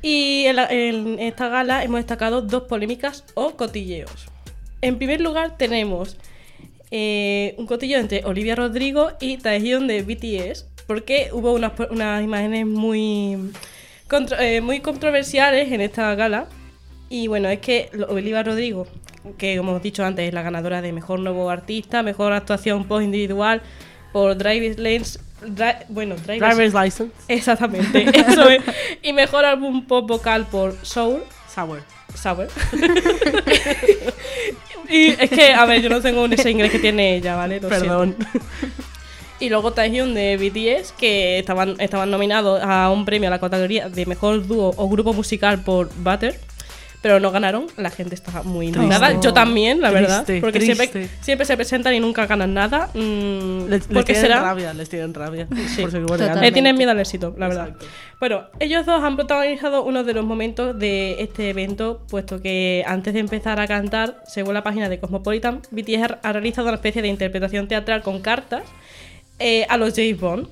Y 0.02 0.46
en, 0.48 1.20
esta 1.20 1.50
gala 1.50 1.84
hemos 1.84 2.00
destacado 2.00 2.42
dos 2.42 2.64
polémicas 2.64 3.26
o 3.36 3.52
cotilleos. 3.52 4.26
En 4.82 4.98
primer 4.98 5.22
lugar 5.22 5.56
tenemos 5.60 6.18
eh, 6.90 7.54
un 7.60 7.68
cotilleo 7.68 8.00
entre 8.00 8.26
Olivia 8.26 8.56
Rodrigo 8.56 9.12
y 9.22 9.38
Taehyung 9.38 9.86
de 9.86 10.02
BTS, 10.02 10.66
porque 10.88 11.30
hubo 11.32 11.54
unas, 11.54 11.74
unas 11.92 12.24
imágenes 12.24 12.66
muy, 12.66 13.52
eh, 14.40 14.62
muy 14.62 14.80
controversiales 14.80 15.72
en 15.72 15.82
esta 15.82 16.16
gala. 16.16 16.48
Y 17.10 17.28
bueno, 17.28 17.48
es 17.50 17.60
que 17.60 17.90
Olivia 18.10 18.44
Rodrigo, 18.44 18.88
que 19.38 19.58
como 19.58 19.72
hemos 19.72 19.84
dicho 19.84 20.04
antes, 20.04 20.28
es 20.28 20.34
la 20.34 20.42
ganadora 20.42 20.82
de 20.82 20.92
Mejor 20.92 21.20
Nuevo 21.20 21.50
Artista, 21.50 22.04
Mejor 22.04 22.34
Actuación 22.34 22.86
Post 22.86 23.06
Individual 23.06 23.62
por 24.12 24.38
Driver's 24.38 24.78
Lanes... 24.78 25.20
Dri- 25.42 25.86
bueno, 25.90 26.16
Driver's, 26.16 26.56
Driver's 26.58 26.74
License. 26.74 27.12
Exactamente, 27.28 28.06
eso 28.20 28.50
es. 28.50 28.64
Y 29.04 29.14
Mejor 29.14 29.46
Álbum 29.46 29.86
Pop 29.86 30.08
Vocal 30.08 30.48
por 30.48 30.76
Soul. 30.84 31.22
Sour. 31.54 31.84
Sour. 32.16 32.48
y 34.90 35.08
es 35.10 35.30
que, 35.30 35.54
a 35.54 35.66
ver, 35.66 35.82
yo 35.82 35.90
no 35.90 36.02
tengo 36.02 36.26
ese 36.26 36.52
inglés 36.52 36.72
que 36.72 36.80
tiene 36.80 37.16
ella, 37.16 37.36
¿vale? 37.36 37.60
Lo 37.60 37.70
siento. 37.70 37.86
Perdón. 37.88 38.16
Y 39.40 39.50
luego 39.50 39.72
Taehyung 39.72 40.14
de 40.16 40.38
BTS, 40.38 40.94
que 40.94 41.38
estaban, 41.40 41.76
estaban 41.80 42.10
nominados 42.10 42.60
a 42.64 42.90
un 42.90 43.06
premio 43.06 43.28
a 43.28 43.32
la 43.32 43.40
categoría 43.40 43.88
de 43.90 44.06
mejor 44.08 44.48
dúo 44.48 44.74
o 44.76 44.90
grupo 44.90 45.14
musical 45.14 45.64
por 45.64 45.94
Butter. 45.96 46.40
Pero 47.02 47.20
no 47.20 47.32
ganaron, 47.32 47.68
la 47.78 47.92
gente 47.92 48.16
está 48.16 48.42
muy 48.42 48.68
indignada. 48.68 49.10
Triste. 49.10 49.26
Yo 49.28 49.34
también, 49.34 49.82
la 49.82 49.92
verdad. 49.92 50.26
Triste, 50.26 50.42
Porque 50.42 50.60
siempre, 50.60 50.88
triste. 50.88 51.16
siempre 51.22 51.46
se 51.46 51.56
presentan 51.56 51.94
y 51.94 52.00
nunca 52.00 52.26
ganan 52.26 52.56
nada. 52.56 52.90
Mm, 52.96 53.68
Les, 53.70 53.70
les 53.70 53.88
¿Por 53.88 54.04
qué 54.04 54.14
tienen 54.14 54.22
será? 54.22 54.42
rabia, 54.42 54.74
les 54.74 54.90
tienen 54.90 55.14
rabia. 55.14 55.48
Sí. 55.76 55.84
Por. 55.84 56.20
Le 56.20 56.52
tienen 56.52 56.76
miedo 56.76 56.92
al 56.92 57.00
éxito, 57.00 57.36
la 57.38 57.48
verdad. 57.48 57.68
Exacto. 57.68 57.86
Bueno, 58.20 58.44
ellos 58.60 58.86
dos 58.88 59.04
han 59.04 59.16
protagonizado 59.16 59.84
uno 59.84 60.04
de 60.04 60.14
los 60.16 60.26
momentos 60.26 60.78
de 60.80 61.22
este 61.22 61.52
evento, 61.52 62.02
puesto 62.10 62.42
que 62.42 62.84
antes 62.88 63.14
de 63.14 63.20
empezar 63.20 63.60
a 63.60 63.68
cantar, 63.68 64.24
según 64.26 64.56
la 64.56 64.64
página 64.64 64.90
de 64.90 65.00
Cosmopolitan, 65.00 65.62
BTS 65.70 66.18
ha 66.24 66.34
realizado 66.34 66.68
una 66.68 66.78
especie 66.78 67.04
de 67.04 67.10
interpretación 67.10 67.68
teatral 67.68 68.02
con 68.02 68.22
cartas 68.22 68.64
eh, 69.38 69.68
a 69.70 69.78
los 69.78 69.94
James 69.96 70.20
Bond. 70.20 70.48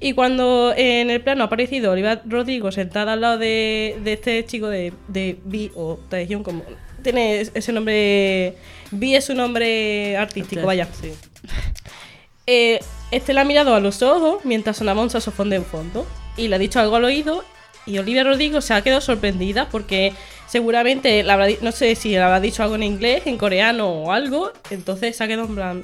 Y 0.00 0.12
cuando 0.12 0.72
eh, 0.76 1.00
en 1.00 1.10
el 1.10 1.20
plano 1.20 1.42
ha 1.42 1.46
aparecido 1.46 1.92
Olivia 1.92 2.22
Rodrigo 2.24 2.70
sentada 2.70 3.14
al 3.14 3.20
lado 3.20 3.38
de, 3.38 3.98
de 4.04 4.12
este 4.12 4.44
chico 4.44 4.68
de, 4.68 4.92
de 5.08 5.38
B 5.44 5.72
o 5.74 5.98
Taehyung, 6.08 6.44
como 6.44 6.62
tiene 7.02 7.40
ese 7.40 7.72
nombre, 7.72 8.54
B 8.90 9.16
es 9.16 9.24
su 9.24 9.34
nombre 9.34 10.16
artístico, 10.16 10.66
vaya. 10.66 10.88
Sí. 11.00 11.12
Eh, 12.50 12.80
este 13.10 13.34
la 13.34 13.42
ha 13.42 13.44
mirado 13.44 13.74
a 13.74 13.80
los 13.80 14.00
ojos 14.00 14.42
mientras 14.46 14.78
sonaba 14.78 15.02
un 15.02 15.10
saxofón 15.10 15.50
de 15.50 15.60
fondo 15.60 16.06
y 16.34 16.48
le 16.48 16.56
ha 16.56 16.58
dicho 16.58 16.80
algo 16.80 16.96
al 16.96 17.04
oído 17.04 17.44
y 17.84 17.98
Olivia 17.98 18.24
Rodrigo 18.24 18.62
se 18.62 18.72
ha 18.72 18.80
quedado 18.80 19.02
sorprendida 19.02 19.68
porque 19.68 20.14
seguramente 20.46 21.22
le 21.22 21.30
habrá 21.30 21.46
no 21.60 21.72
sé 21.72 21.94
si 21.94 22.08
le 22.08 22.22
habrá 22.22 22.40
dicho 22.40 22.62
algo 22.62 22.76
en 22.76 22.84
inglés, 22.84 23.24
en 23.26 23.36
coreano 23.36 23.90
o 23.90 24.12
algo, 24.12 24.50
entonces 24.70 25.14
se 25.14 25.24
ha 25.24 25.28
quedado 25.28 25.46
en 25.46 25.54
plan 25.54 25.82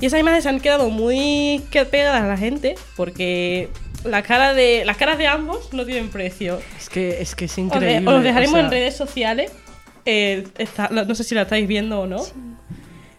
Y 0.00 0.06
esas 0.06 0.20
imágenes 0.20 0.42
se 0.44 0.50
han 0.50 0.60
quedado 0.60 0.90
muy 0.90 1.62
que 1.70 1.84
pegadas 1.84 2.22
a 2.22 2.26
la 2.26 2.36
gente 2.36 2.74
porque 2.96 3.68
la 4.04 4.22
cara 4.22 4.52
de, 4.54 4.84
las 4.84 4.96
caras 4.96 5.18
de 5.18 5.26
ambos 5.26 5.72
no 5.72 5.84
tienen 5.86 6.10
precio. 6.10 6.60
Es 6.78 6.88
que 6.88 7.20
es, 7.22 7.34
que 7.34 7.46
es 7.46 7.52
Os, 7.52 7.56
de- 7.56 7.62
increíble. 7.62 8.06
os 8.08 8.14
los 8.14 8.22
dejaremos 8.22 8.52
o 8.54 8.56
sea, 8.56 8.64
en 8.66 8.70
redes 8.70 8.96
sociales. 8.96 9.52
Eh, 10.04 10.46
está- 10.58 10.88
no 10.90 11.14
sé 11.14 11.24
si 11.24 11.34
la 11.34 11.42
estáis 11.42 11.66
viendo 11.66 12.00
o 12.00 12.06
no. 12.06 12.22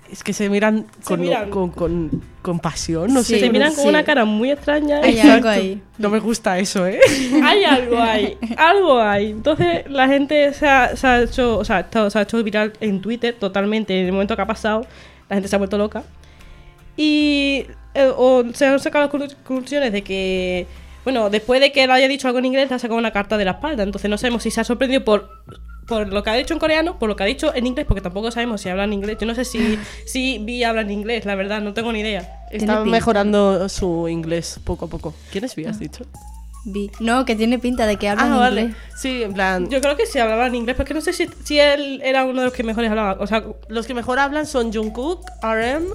Es 0.09 0.23
que 0.23 0.31
se 0.31 0.47
miran, 0.49 0.85
Se 0.99 1.03
con, 1.03 1.19
miran. 1.19 1.49
Con, 1.49 1.69
con- 1.71 2.23
con 2.41 2.59
pasión, 2.59 3.13
no 3.13 3.23
Sí, 3.23 3.33
sé. 3.33 3.39
Se 3.41 3.49
miran 3.49 3.73
con 3.73 3.83
sí. 3.83 3.89
una 3.89 4.05
cara 4.05 4.23
muy 4.23 4.51
extraña. 4.51 5.01
Hay 5.03 5.15
Exacto. 5.17 5.33
algo 5.33 5.49
ahí. 5.49 5.81
No 5.97 6.09
me 6.09 6.19
gusta 6.19 6.57
eso, 6.59 6.87
¿eh? 6.87 7.01
hay 7.43 7.65
algo 7.65 7.97
ahí, 7.99 8.37
algo 8.55 9.01
hay. 9.01 9.31
Entonces 9.31 9.89
la 9.89 10.07
gente 10.07 10.53
se 10.53 10.65
ha, 10.65 10.95
se 10.95 11.05
ha 11.07 11.21
hecho, 11.23 11.57
o 11.57 11.65
sea, 11.65 11.81
está- 11.81 12.09
se 12.09 12.19
ha 12.19 12.21
hecho 12.21 12.41
viral 12.41 12.71
en 12.79 13.01
Twitter 13.01 13.35
totalmente 13.37 13.99
en 13.99 14.05
el 14.05 14.11
momento 14.13 14.33
que 14.37 14.41
ha 14.43 14.47
pasado. 14.47 14.85
La 15.27 15.35
gente 15.35 15.49
se 15.49 15.55
ha 15.55 15.59
vuelto 15.59 15.77
loca. 15.77 16.03
Y 16.97 17.65
eh, 17.93 18.11
o 18.15 18.43
se 18.53 18.65
han 18.65 18.79
sacado 18.79 19.09
las 19.17 19.35
conclusiones 19.35 19.91
de 19.93 20.03
que, 20.03 20.67
bueno, 21.03 21.29
después 21.29 21.61
de 21.61 21.71
que 21.71 21.83
él 21.83 21.91
haya 21.91 22.07
dicho 22.07 22.27
algo 22.27 22.39
en 22.39 22.45
inglés, 22.45 22.69
le 22.69 22.75
ha 22.75 22.79
sacado 22.79 22.97
una 22.99 23.11
carta 23.11 23.37
de 23.37 23.45
la 23.45 23.51
espalda. 23.51 23.83
Entonces 23.83 24.09
no 24.09 24.17
sabemos 24.17 24.43
si 24.43 24.51
se 24.51 24.61
ha 24.61 24.63
sorprendido 24.63 25.03
por, 25.05 25.29
por 25.87 26.07
lo 26.11 26.21
que 26.23 26.29
ha 26.29 26.33
dicho 26.33 26.53
en 26.53 26.59
coreano, 26.59 26.99
por 26.99 27.07
lo 27.07 27.15
que 27.15 27.23
ha 27.23 27.27
dicho 27.27 27.53
en 27.55 27.65
inglés, 27.67 27.85
porque 27.87 28.01
tampoco 28.01 28.29
sabemos 28.31 28.61
si 28.61 28.69
hablan 28.69 28.91
inglés. 28.93 29.17
Yo 29.19 29.25
no 29.27 29.35
sé 29.35 29.45
si, 29.45 29.79
si 30.05 30.39
Vi 30.39 30.63
habla 30.63 30.81
en 30.81 30.91
inglés, 30.91 31.25
la 31.25 31.35
verdad, 31.35 31.61
no 31.61 31.73
tengo 31.73 31.91
ni 31.93 31.99
idea. 32.01 32.21
Está 32.51 32.77
pinta. 32.77 32.85
mejorando 32.85 33.69
su 33.69 34.07
inglés 34.07 34.59
poco 34.63 34.85
a 34.85 34.89
poco. 34.89 35.13
¿Quién 35.31 35.43
es 35.45 35.55
Vi, 35.55 35.65
has 35.65 35.79
dicho? 35.79 36.05
Vi. 36.65 36.91
No, 36.99 37.23
que 37.25 37.35
tiene 37.35 37.59
pinta 37.59 37.85
de 37.87 37.95
que 37.97 38.09
habla 38.09 38.23
Ah, 38.23 38.27
en 38.27 38.37
vale. 38.37 38.61
inglés. 38.63 38.77
Sí, 38.97 39.23
en 39.23 39.33
plan, 39.33 39.69
Yo 39.69 39.79
creo 39.79 39.95
que 39.95 40.05
sí 40.05 40.19
hablaba 40.19 40.47
en 40.47 40.55
inglés, 40.55 40.75
porque 40.75 40.93
no 40.93 40.99
sé 41.01 41.13
si, 41.13 41.27
si 41.43 41.59
él 41.59 42.01
era 42.03 42.25
uno 42.25 42.41
de 42.41 42.45
los 42.47 42.53
que 42.53 42.63
mejores 42.63 42.89
hablaba. 42.89 43.15
O 43.21 43.27
sea, 43.27 43.43
los 43.69 43.87
que 43.87 43.93
mejor 43.93 44.19
hablan 44.19 44.45
son 44.45 44.73
Jungkook, 44.73 45.21
RM 45.41 45.85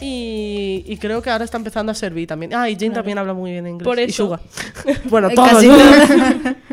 y, 0.00 0.84
y 0.86 0.96
creo 0.98 1.22
que 1.22 1.30
ahora 1.30 1.44
está 1.44 1.56
empezando 1.56 1.92
a 1.92 1.94
ser 1.94 2.12
Vi 2.12 2.26
también. 2.26 2.54
Ah, 2.54 2.68
y 2.68 2.76
Jin 2.76 2.92
también 2.92 3.18
habla 3.18 3.32
muy 3.34 3.52
bien 3.52 3.66
inglés. 3.66 3.84
Por 3.84 3.98
Y 3.98 4.04
eso. 4.04 4.24
Suga. 4.26 4.40
bueno, 5.10 5.30
todos. 5.30 5.62
¿no? 5.62 5.76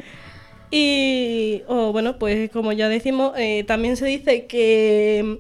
Y 0.73 1.63
oh, 1.67 1.91
bueno, 1.91 2.17
pues 2.17 2.49
como 2.49 2.71
ya 2.71 2.87
decimos, 2.87 3.33
eh, 3.37 3.65
también 3.67 3.97
se 3.97 4.05
dice 4.05 4.45
que 4.45 5.39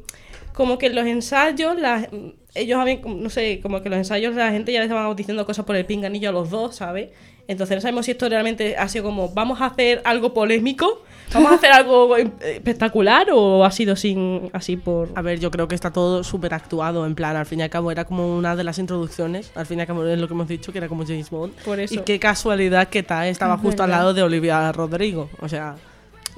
como 0.53 0.77
que 0.77 0.87
en 0.87 0.95
los 0.95 1.05
ensayos, 1.05 1.79
la- 1.79 2.09
ellos 2.53 2.77
habían, 2.77 2.99
no 3.23 3.29
sé, 3.29 3.61
como 3.61 3.81
que 3.81 3.87
los 3.89 3.97
ensayos 3.97 4.35
la 4.35 4.51
gente 4.51 4.73
ya 4.73 4.81
les 4.81 4.89
estaban 4.89 5.15
diciendo 5.15 5.45
cosas 5.45 5.63
por 5.63 5.77
el 5.77 5.85
pinganillo 5.85 6.29
a 6.29 6.31
los 6.33 6.49
dos, 6.49 6.75
¿sabes? 6.75 7.09
Entonces 7.51 7.75
no 7.75 7.81
sabemos 7.81 8.05
si 8.05 8.11
esto 8.11 8.29
realmente 8.29 8.77
ha 8.77 8.87
sido 8.87 9.03
como, 9.03 9.27
vamos 9.27 9.59
a 9.59 9.65
hacer 9.65 10.01
algo 10.05 10.33
polémico, 10.33 11.03
vamos 11.33 11.51
a 11.51 11.55
hacer 11.55 11.73
algo 11.73 12.15
eh, 12.15 12.31
espectacular 12.41 13.27
o 13.33 13.65
ha 13.65 13.71
sido 13.71 13.97
sin 13.97 14.49
así 14.53 14.77
por... 14.77 15.09
A 15.15 15.21
ver, 15.21 15.37
yo 15.41 15.51
creo 15.51 15.67
que 15.67 15.75
está 15.75 15.91
todo 15.91 16.23
súper 16.23 16.53
actuado, 16.53 17.05
en 17.05 17.13
plan, 17.13 17.35
al 17.35 17.45
fin 17.45 17.59
y 17.59 17.63
al 17.63 17.69
cabo 17.69 17.91
era 17.91 18.05
como 18.05 18.37
una 18.37 18.55
de 18.55 18.63
las 18.63 18.79
introducciones, 18.79 19.51
al 19.53 19.65
fin 19.65 19.79
y 19.79 19.81
al 19.81 19.87
cabo 19.87 20.05
es 20.05 20.17
lo 20.17 20.29
que 20.29 20.33
hemos 20.33 20.47
dicho, 20.47 20.71
que 20.71 20.77
era 20.77 20.87
como 20.87 21.05
James 21.05 21.29
Bond. 21.29 21.53
Por 21.65 21.77
eso. 21.77 21.93
Y 21.93 21.97
qué 21.97 22.19
casualidad 22.19 22.87
que 22.87 23.03
Tai 23.03 23.27
estaba 23.27 23.55
Es 23.55 23.61
justo 23.61 23.83
al 23.83 23.89
lado 23.89 24.13
de 24.13 24.23
Olivia 24.23 24.71
Rodrigo. 24.71 25.29
O 25.41 25.49
sea, 25.49 25.75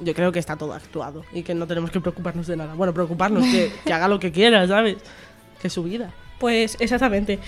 yo 0.00 0.14
creo 0.14 0.32
que 0.32 0.40
está 0.40 0.56
todo 0.56 0.72
actuado 0.72 1.24
y 1.32 1.44
que 1.44 1.54
no 1.54 1.68
tenemos 1.68 1.92
que 1.92 2.00
preocuparnos 2.00 2.48
de 2.48 2.56
nada. 2.56 2.74
Bueno, 2.74 2.92
preocuparnos, 2.92 3.44
que, 3.44 3.70
que 3.84 3.92
haga 3.92 4.08
lo 4.08 4.18
que 4.18 4.32
quiera, 4.32 4.66
¿sabes? 4.66 4.96
Que 5.60 5.68
es 5.68 5.72
su 5.72 5.84
vida. 5.84 6.12
Pues 6.40 6.76
exactamente. 6.80 7.38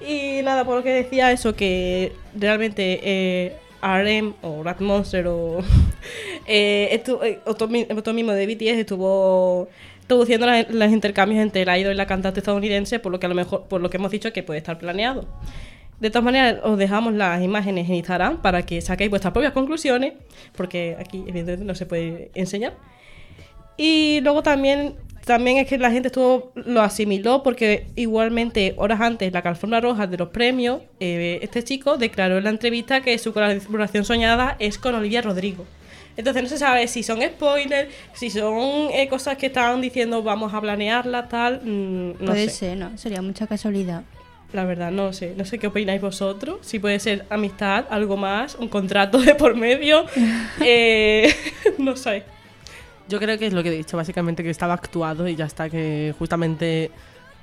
Y 0.00 0.42
nada, 0.42 0.64
por 0.64 0.76
lo 0.76 0.82
que 0.82 0.90
decía 0.92 1.32
eso, 1.32 1.54
que 1.54 2.12
realmente 2.34 3.00
eh, 3.02 3.56
RM 3.82 4.34
o 4.42 4.62
Rat 4.62 4.80
Monster 4.80 5.26
o 5.28 5.60
eh, 6.46 7.00
estu- 7.02 7.22
eh, 7.24 7.40
mismo 8.12 8.32
de 8.32 8.46
BTS 8.46 8.78
estuvo 8.80 9.68
traduciendo 10.06 10.46
las- 10.46 10.68
los 10.70 10.92
intercambios 10.92 11.40
entre 11.42 11.62
el 11.62 11.80
idol 11.80 11.92
y 11.94 11.96
la 11.96 12.06
cantante 12.06 12.40
estadounidense, 12.40 12.98
por 13.00 13.10
lo 13.10 13.18
que 13.18 13.26
a 13.26 13.28
lo 13.28 13.34
mejor, 13.34 13.64
por 13.68 13.80
lo 13.80 13.88
que 13.90 13.96
hemos 13.96 14.10
dicho 14.10 14.32
que 14.32 14.42
puede 14.42 14.58
estar 14.58 14.78
planeado. 14.78 15.26
De 15.98 16.10
todas 16.10 16.24
maneras, 16.24 16.60
os 16.62 16.76
dejamos 16.76 17.14
las 17.14 17.42
imágenes 17.42 17.88
en 17.88 17.94
Instagram 17.94 18.42
para 18.42 18.66
que 18.66 18.82
saquéis 18.82 19.08
vuestras 19.08 19.32
propias 19.32 19.54
conclusiones, 19.54 20.12
porque 20.54 20.94
aquí 21.00 21.20
evidentemente 21.26 21.64
no 21.64 21.74
se 21.74 21.86
puede 21.86 22.30
enseñar. 22.34 22.74
Y 23.78 24.20
luego 24.20 24.42
también, 24.42 24.94
también 25.26 25.56
es 25.58 25.66
que 25.66 25.76
la 25.76 25.90
gente 25.90 26.06
estuvo 26.06 26.52
lo 26.54 26.82
asimiló 26.82 27.42
porque 27.42 27.88
igualmente 27.96 28.74
horas 28.76 29.00
antes 29.00 29.32
la 29.32 29.40
alfombra 29.40 29.80
roja 29.80 30.06
de 30.06 30.16
los 30.16 30.28
premios, 30.28 30.82
eh, 31.00 31.40
este 31.42 31.64
chico 31.64 31.98
declaró 31.98 32.38
en 32.38 32.44
la 32.44 32.50
entrevista 32.50 33.00
que 33.00 33.18
su 33.18 33.32
colaboración 33.32 34.04
soñada 34.04 34.54
es 34.60 34.78
con 34.78 34.94
Olivia 34.94 35.22
Rodrigo. 35.22 35.66
Entonces 36.16 36.44
no 36.44 36.48
se 36.48 36.58
sabe 36.58 36.86
si 36.86 37.02
son 37.02 37.22
spoilers, 37.22 37.92
si 38.12 38.30
son 38.30 38.88
eh, 38.92 39.08
cosas 39.08 39.36
que 39.36 39.46
estaban 39.46 39.80
diciendo 39.80 40.22
vamos 40.22 40.54
a 40.54 40.60
planearla, 40.60 41.26
tal, 41.26 41.60
mm, 41.60 42.10
no 42.20 42.26
Puede 42.26 42.48
sé. 42.48 42.50
ser, 42.50 42.76
¿no? 42.78 42.96
Sería 42.96 43.20
mucha 43.20 43.48
casualidad. 43.48 44.04
La 44.52 44.64
verdad, 44.64 44.92
no 44.92 45.12
sé. 45.12 45.34
No 45.36 45.44
sé 45.44 45.58
qué 45.58 45.66
opináis 45.66 46.00
vosotros. 46.00 46.58
Si 46.60 46.78
puede 46.78 47.00
ser 47.00 47.26
amistad, 47.30 47.84
algo 47.90 48.16
más, 48.16 48.54
un 48.54 48.68
contrato 48.68 49.18
de 49.18 49.34
por 49.34 49.56
medio. 49.56 50.06
eh, 50.64 51.34
no 51.78 51.96
sé. 51.96 52.22
Yo 53.08 53.18
creo 53.18 53.38
que 53.38 53.46
es 53.46 53.52
lo 53.52 53.62
que 53.62 53.68
he 53.68 53.72
dicho, 53.76 53.96
básicamente 53.96 54.42
que 54.42 54.50
estaba 54.50 54.74
actuado 54.74 55.28
y 55.28 55.36
ya 55.36 55.44
está, 55.44 55.68
que 55.70 56.14
justamente 56.18 56.90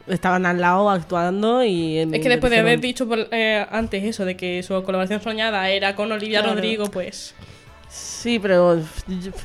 estaban 0.07 0.45
al 0.45 0.59
lado 0.59 0.89
actuando 0.89 1.63
y... 1.63 1.99
Es 1.99 2.07
que 2.21 2.27
después 2.29 2.51
de 2.51 2.59
haber 2.59 2.81
dicho 2.81 3.07
por- 3.07 3.27
eh, 3.31 3.65
antes 3.71 4.03
eso, 4.03 4.25
de 4.25 4.35
que 4.35 4.61
su 4.63 4.81
colaboración 4.83 5.21
soñada 5.21 5.69
era 5.69 5.95
con 5.95 6.11
Olivia 6.11 6.39
Claro. 6.41 6.55
Rodrigo, 6.55 6.91
pues. 6.91 7.33
Sí, 7.87 8.39
pero 8.39 8.79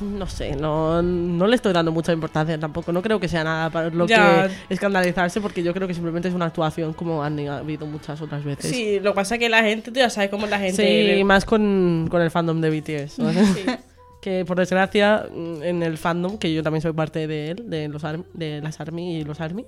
no 0.01 0.25
sé, 0.27 0.55
no, 0.55 1.01
no 1.03 1.45
le 1.45 1.55
estoy 1.55 1.71
dando 1.71 1.91
mucha 1.91 2.11
importancia 2.11 2.59
tampoco. 2.59 2.91
No 2.91 3.01
creo 3.03 3.19
que 3.19 3.27
sea 3.27 3.43
nada 3.43 3.69
para 3.69 3.89
lo 3.91 4.07
Ya. 4.07 4.47
que 4.47 4.73
escandalizarse, 4.73 5.39
porque 5.39 5.61
yo 5.61 5.71
creo 5.73 5.87
que 5.87 5.93
simplemente 5.93 6.29
es 6.29 6.33
una 6.33 6.45
actuación 6.45 6.93
como 6.93 7.23
han 7.23 7.39
habido 7.47 7.85
muchas 7.85 8.19
otras 8.21 8.43
veces. 8.43 8.71
Sí, 8.71 8.99
lo 9.01 9.11
que 9.11 9.15
pasa 9.15 9.35
es 9.35 9.39
que 9.39 9.49
la 9.49 9.61
gente, 9.61 9.91
tú 9.91 9.99
ya 9.99 10.09
sabes 10.09 10.31
cómo 10.31 10.47
la 10.47 10.57
gente. 10.57 11.15
Sí, 11.15 11.23
más 11.23 11.45
con, 11.45 12.07
con 12.09 12.21
el 12.23 12.31
fandom 12.31 12.59
de 12.59 12.69
BTS. 12.71 13.19
¿no? 13.19 13.31
Sí. 13.31 13.65
que 14.21 14.43
por 14.45 14.57
desgracia, 14.57 15.25
mm, 15.33 15.63
en 15.63 15.83
el 15.83 15.97
fandom, 15.97 16.37
que 16.37 16.53
yo 16.53 16.61
también 16.63 16.81
soy 16.81 16.93
parte 16.93 17.27
de 17.27 17.51
él, 17.51 17.69
de, 17.69 17.87
los 17.87 18.03
Arm- 18.03 18.25
de 18.33 18.61
las 18.61 18.79
ARMY 18.79 19.17
y 19.17 19.23
los 19.23 19.39
ARMY, 19.41 19.65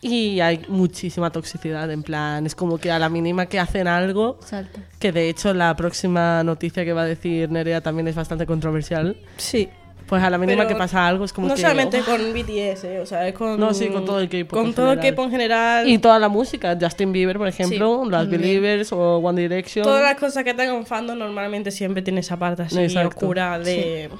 y 0.00 0.38
hay 0.40 0.60
muchísima 0.68 1.30
toxicidad, 1.30 1.90
en 1.90 2.02
plan, 2.04 2.46
es 2.46 2.54
como 2.54 2.78
que 2.78 2.90
a 2.92 2.98
la 3.00 3.08
mínima 3.08 3.46
que 3.46 3.58
hacen 3.58 3.88
algo, 3.88 4.38
Salta. 4.44 4.80
que 5.00 5.10
de 5.10 5.28
hecho 5.28 5.52
la 5.54 5.74
próxima 5.76 6.44
noticia 6.44 6.84
que 6.84 6.92
va 6.92 7.02
a 7.02 7.06
decir 7.06 7.50
Nerea 7.50 7.80
también 7.80 8.06
es 8.06 8.14
bastante 8.14 8.46
controversial, 8.46 9.16
Sí. 9.38 9.68
Pues 10.06 10.22
a 10.22 10.30
la 10.30 10.38
mínima 10.38 10.64
Pero 10.64 10.68
que 10.68 10.78
pasa 10.78 11.06
algo 11.06 11.24
es 11.24 11.32
como 11.32 11.48
no 11.48 11.54
que... 11.54 11.60
solamente 11.60 12.00
oh. 12.00 12.04
con 12.04 12.32
BTS, 12.32 12.84
eh, 12.84 13.00
o 13.02 13.06
sea, 13.06 13.28
es 13.28 13.34
con. 13.34 13.58
No, 13.60 13.74
sí, 13.74 13.88
con 13.88 14.04
todo 14.04 14.20
el 14.20 14.28
K-pop 14.28 14.50
Con 14.50 14.72
todo 14.72 14.92
el. 14.92 15.00
K-pop 15.00 15.26
en 15.26 15.30
general. 15.30 15.88
Y 15.88 15.98
toda 15.98 16.18
la 16.18 16.28
música, 16.28 16.76
Justin 16.80 17.12
Bieber, 17.12 17.38
por 17.38 17.48
ejemplo, 17.48 18.04
las 18.08 18.22
también. 18.22 18.40
Believers 18.40 18.92
o 18.92 19.18
One 19.18 19.40
Direction. 19.42 19.84
Todas 19.84 20.02
las 20.02 20.16
cosas 20.16 20.44
que 20.44 20.54
tengan 20.54 20.86
fandom 20.86 21.18
normalmente 21.18 21.70
siempre 21.70 22.02
tiene 22.02 22.20
esa 22.20 22.38
parte 22.38 22.62
así 22.62 22.78
Exacto. 22.78 23.08
oscura 23.08 23.58
de. 23.58 24.10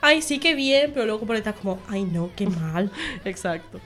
Ay, 0.00 0.20
sí 0.20 0.38
que 0.38 0.54
bien, 0.54 0.90
pero 0.92 1.06
luego 1.06 1.26
por 1.26 1.36
detrás 1.36 1.54
como, 1.54 1.78
ay 1.88 2.04
no, 2.04 2.30
qué 2.36 2.46
mal. 2.46 2.90
Exacto. 3.24 3.80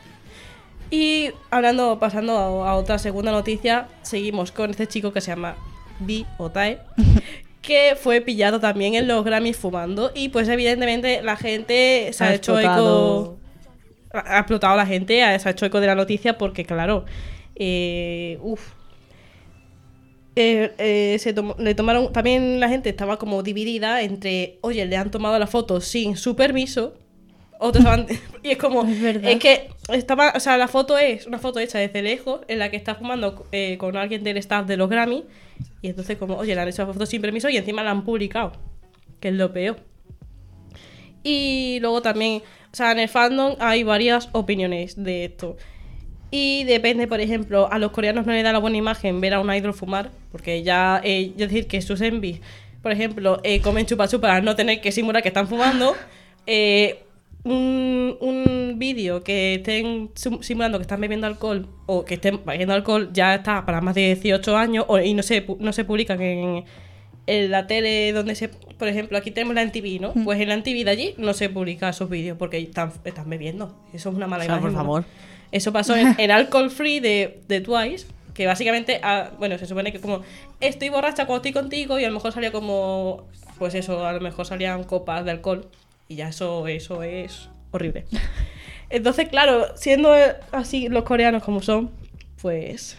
Y 0.91 1.31
hablando, 1.51 1.99
pasando 2.01 2.65
a, 2.65 2.71
a 2.71 2.75
otra 2.75 2.99
segunda 2.99 3.31
noticia, 3.31 3.87
seguimos 4.03 4.51
con 4.51 4.71
este 4.71 4.89
chico 4.89 5.13
que 5.13 5.21
se 5.21 5.31
llama 5.31 5.55
Bi 6.01 6.27
Otae, 6.39 6.81
que 7.69 7.97
fue 8.01 8.23
pillado 8.23 8.61
también 8.61 8.95
en 8.95 9.07
los 9.07 9.23
Grammys 9.23 9.59
fumando. 9.59 10.11
Y 10.15 10.31
pues 10.31 10.49
evidentemente 10.49 11.21
la 11.23 11.37
gente 11.37 12.09
se 12.15 12.25
ha, 12.25 12.29
Ha 12.29 12.35
hecho 12.35 12.59
eco. 12.59 13.39
Ha 14.11 14.39
explotado 14.39 14.75
la 14.75 14.87
gente, 14.87 15.17
se 15.39 15.49
ha 15.49 15.53
hecho 15.53 15.67
eco 15.67 15.79
de 15.79 15.87
la 15.87 15.95
noticia 15.95 16.39
porque, 16.39 16.65
claro, 16.65 17.05
eh, 17.55 18.39
uf. 18.41 18.73
Eh, 20.35 20.73
eh, 20.79 21.19
se 21.19 21.35
le 21.59 21.75
tomaron 21.75 22.11
también 22.13 22.59
la 22.59 22.69
gente 22.71 22.89
estaba 22.89 23.19
como 23.19 23.43
dividida 23.43 24.03
entre 24.03 24.59
oye 24.61 24.87
le 24.87 24.97
han 24.97 25.11
tomado 25.11 25.37
la 25.37 25.49
foto 25.49 25.81
sin 25.81 26.17
su 26.17 26.37
permiso 26.37 26.95
otros 27.59 27.85
estaban- 27.85 28.07
y 28.45 28.51
es 28.51 28.57
como 28.59 28.87
es 28.87 29.39
que 29.41 29.69
estaba 29.93 30.35
o 30.37 30.39
sea 30.39 30.57
la 30.57 30.69
foto 30.69 30.97
es 30.97 31.27
una 31.27 31.41
foto 31.41 31.59
hecha 31.59 31.79
desde 31.81 32.03
lejos 32.03 32.43
en 32.47 32.61
la 32.61 32.71
que 32.71 32.77
está 32.77 32.95
fumando 32.95 33.47
eh, 33.51 33.79
con 33.79 33.97
alguien 33.97 34.23
del 34.23 34.37
staff 34.37 34.65
de 34.69 34.77
los 34.77 34.89
Grammy 34.89 35.25
y 35.83 35.89
entonces 35.89 36.17
como 36.17 36.37
oye 36.37 36.55
le 36.55 36.61
han 36.61 36.69
hecho 36.69 36.87
la 36.87 36.93
foto 36.93 37.07
sin 37.07 37.23
permiso 37.23 37.49
y 37.49 37.57
encima 37.57 37.83
la 37.83 37.91
han 37.91 38.05
publicado 38.05 38.53
que 39.21 39.29
es 39.29 39.35
lo 39.35 39.53
peor 39.53 39.79
y 41.23 41.79
luego 41.81 42.03
también 42.03 42.43
o 42.73 42.77
sea 42.77 42.93
en 42.93 43.01
el 43.01 43.09
fandom 43.09 43.57
hay 43.61 43.83
varias 43.83 44.29
opiniones 44.33 45.03
de 45.03 45.25
esto 45.25 45.57
y 46.31 46.65
depende, 46.65 47.07
por 47.07 47.21
ejemplo, 47.21 47.73
a 47.73 47.79
los 47.79 47.91
coreanos 47.91 48.27
no 48.27 48.33
les 48.33 48.45
da 48.45 48.53
la 48.53 48.59
buena 48.59 48.77
imagen 48.77 49.21
ver 49.21 49.33
a 49.35 49.41
un 49.41 49.53
idol 49.53 49.73
fumar, 49.73 50.11
porque 50.31 50.63
ya, 50.63 51.01
eh, 51.03 51.31
es 51.31 51.37
decir, 51.37 51.67
que 51.67 51.81
sus 51.81 52.01
envies, 52.03 52.41
por 52.83 52.93
ejemplo, 52.93 53.41
eh, 53.45 53.61
comen 53.61 53.87
chupa 53.87 54.09
chupa 54.09 54.29
para 54.29 54.41
no 54.43 54.55
tener 54.55 54.81
que 54.81 54.93
simular 54.93 55.23
que 55.23 55.29
están 55.29 55.49
fumando. 55.49 55.97
eh, 56.47 57.03
un, 57.51 58.17
un 58.21 58.75
vídeo 58.79 59.23
que 59.23 59.55
estén 59.57 60.11
sim- 60.15 60.43
simulando 60.43 60.79
que 60.79 60.83
están 60.83 61.01
bebiendo 61.01 61.27
alcohol 61.27 61.67
o 61.87 62.05
que 62.05 62.15
estén 62.15 62.41
bebiendo 62.45 62.75
alcohol 62.75 63.11
ya 63.13 63.35
está 63.35 63.65
para 63.67 63.81
más 63.81 63.95
de 63.95 64.15
18 64.15 64.57
años 64.57 64.85
o- 64.89 64.99
y 64.99 65.15
no 65.15 65.23
se, 65.23 65.45
no 65.59 65.73
se 65.73 65.85
publican 65.85 66.21
en, 66.21 66.65
en 67.27 67.51
la 67.51 67.67
tele 67.67 68.13
donde 68.13 68.35
se... 68.35 68.49
Por 68.49 68.89
ejemplo, 68.89 69.19
aquí 69.19 69.31
tenemos 69.31 69.55
la 69.55 69.63
NTV, 69.63 70.01
¿no? 70.01 70.13
Pues 70.25 70.41
en 70.41 70.49
la 70.49 70.55
NTV 70.55 70.85
de 70.85 70.91
allí 70.91 71.15
no 71.19 71.33
se 71.35 71.49
publica 71.51 71.89
esos 71.89 72.09
vídeos 72.09 72.39
porque 72.39 72.59
están, 72.59 72.93
están 73.05 73.29
bebiendo. 73.29 73.75
Eso 73.93 74.11
es 74.11 74.15
una 74.15 74.27
mala 74.29 74.45
O 74.45 74.47
sea, 74.47 74.55
por 74.61 74.71
imagen. 74.71 74.77
¿no? 74.77 74.83
favor. 74.85 75.05
Eso 75.51 75.73
pasó 75.73 75.97
en, 75.97 76.15
en 76.19 76.31
Alcohol 76.31 76.71
Free 76.71 77.01
de, 77.01 77.41
de 77.49 77.61
Twice, 77.61 78.07
que 78.35 78.47
básicamente, 78.47 79.01
ah, 79.03 79.31
bueno, 79.39 79.59
se 79.59 79.67
supone 79.67 79.91
que 79.93 79.99
como 80.01 80.23
estoy 80.61 80.91
borracha 80.91 81.27
cuando 81.27 81.39
estoy 81.49 81.53
contigo 81.61 81.99
y 81.99 82.05
a 82.05 82.09
lo 82.09 82.15
mejor 82.15 82.31
salía 82.33 82.53
como, 82.53 83.27
pues 83.59 83.75
eso, 83.75 84.07
a 84.07 84.13
lo 84.13 84.21
mejor 84.21 84.47
salían 84.47 84.85
copas 84.85 85.25
de 85.25 85.33
alcohol 85.33 85.67
y 86.09 86.17
ya 86.17 86.29
eso, 86.29 86.67
eso 86.67 87.03
es 87.03 87.49
horrible. 87.71 88.05
Entonces, 88.91 89.29
claro, 89.29 89.67
siendo 89.77 90.15
así 90.53 90.89
los 90.89 91.05
coreanos 91.05 91.43
como 91.43 91.61
son, 91.63 91.91
pues 92.41 92.99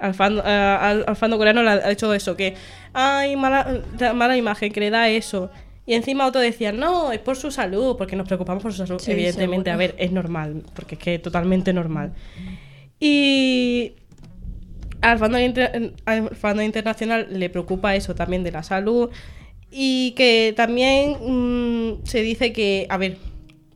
al 0.00 0.14
fan, 0.14 0.38
al, 0.40 1.04
al 1.06 1.30
coreano 1.36 1.62
le 1.62 1.70
ha 1.70 1.90
hecho 1.90 2.12
eso, 2.14 2.36
que 2.36 2.54
ay, 2.92 3.36
mala, 3.36 3.82
mala 4.14 4.36
imagen, 4.36 4.72
que 4.72 4.80
le 4.80 4.90
da 4.90 5.08
eso. 5.08 5.50
Y 5.86 5.94
encima 5.94 6.26
otros 6.26 6.42
decían, 6.44 6.78
no, 6.78 7.12
es 7.12 7.18
por 7.18 7.36
su 7.36 7.50
salud, 7.50 7.96
porque 7.96 8.14
nos 8.14 8.26
preocupamos 8.26 8.62
por 8.62 8.72
su 8.72 8.84
salud. 8.86 9.00
Sí, 9.00 9.12
Evidentemente, 9.12 9.70
seguro. 9.70 9.72
a 9.72 9.76
ver, 9.76 9.94
es 9.98 10.12
normal, 10.12 10.62
porque 10.74 10.96
es 10.96 11.00
que 11.00 11.18
totalmente 11.18 11.72
normal. 11.72 12.12
Y 13.00 13.94
al 15.00 15.18
fandom, 15.18 15.40
inter- 15.40 15.94
al 16.04 16.30
fandom 16.36 16.64
internacional 16.66 17.28
le 17.30 17.48
preocupa 17.48 17.94
eso 17.94 18.14
también 18.14 18.42
de 18.44 18.52
la 18.52 18.62
salud. 18.62 19.10
Y 19.70 20.12
que 20.12 20.54
también 20.56 21.16
mm, 21.20 22.04
se 22.04 22.22
dice 22.22 22.52
que, 22.52 22.86
a 22.88 22.96
ver, 22.96 23.18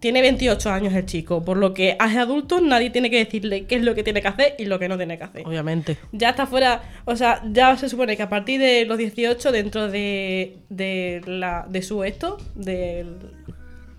tiene 0.02 0.20
28 0.20 0.68
años 0.68 0.92
el 0.94 1.06
chico, 1.06 1.44
por 1.44 1.56
lo 1.56 1.72
que 1.74 1.90
es 1.90 2.16
adulto, 2.16 2.60
nadie 2.60 2.90
tiene 2.90 3.08
que 3.08 3.18
decirle 3.18 3.66
qué 3.66 3.76
es 3.76 3.82
lo 3.82 3.94
que 3.94 4.02
tiene 4.02 4.20
que 4.20 4.26
hacer 4.26 4.56
y 4.58 4.64
lo 4.64 4.80
que 4.80 4.88
no 4.88 4.96
tiene 4.96 5.16
que 5.16 5.22
hacer. 5.22 5.46
Obviamente. 5.46 5.96
Ya 6.10 6.30
está 6.30 6.46
fuera, 6.46 6.82
o 7.04 7.14
sea, 7.14 7.40
ya 7.52 7.76
se 7.76 7.88
supone 7.88 8.16
que 8.16 8.24
a 8.24 8.28
partir 8.28 8.58
de 8.58 8.84
los 8.84 8.98
18, 8.98 9.52
dentro 9.52 9.88
de, 9.88 10.56
de, 10.70 11.22
la, 11.24 11.66
de 11.68 11.82
su 11.82 12.02
esto, 12.02 12.38
del. 12.56 13.16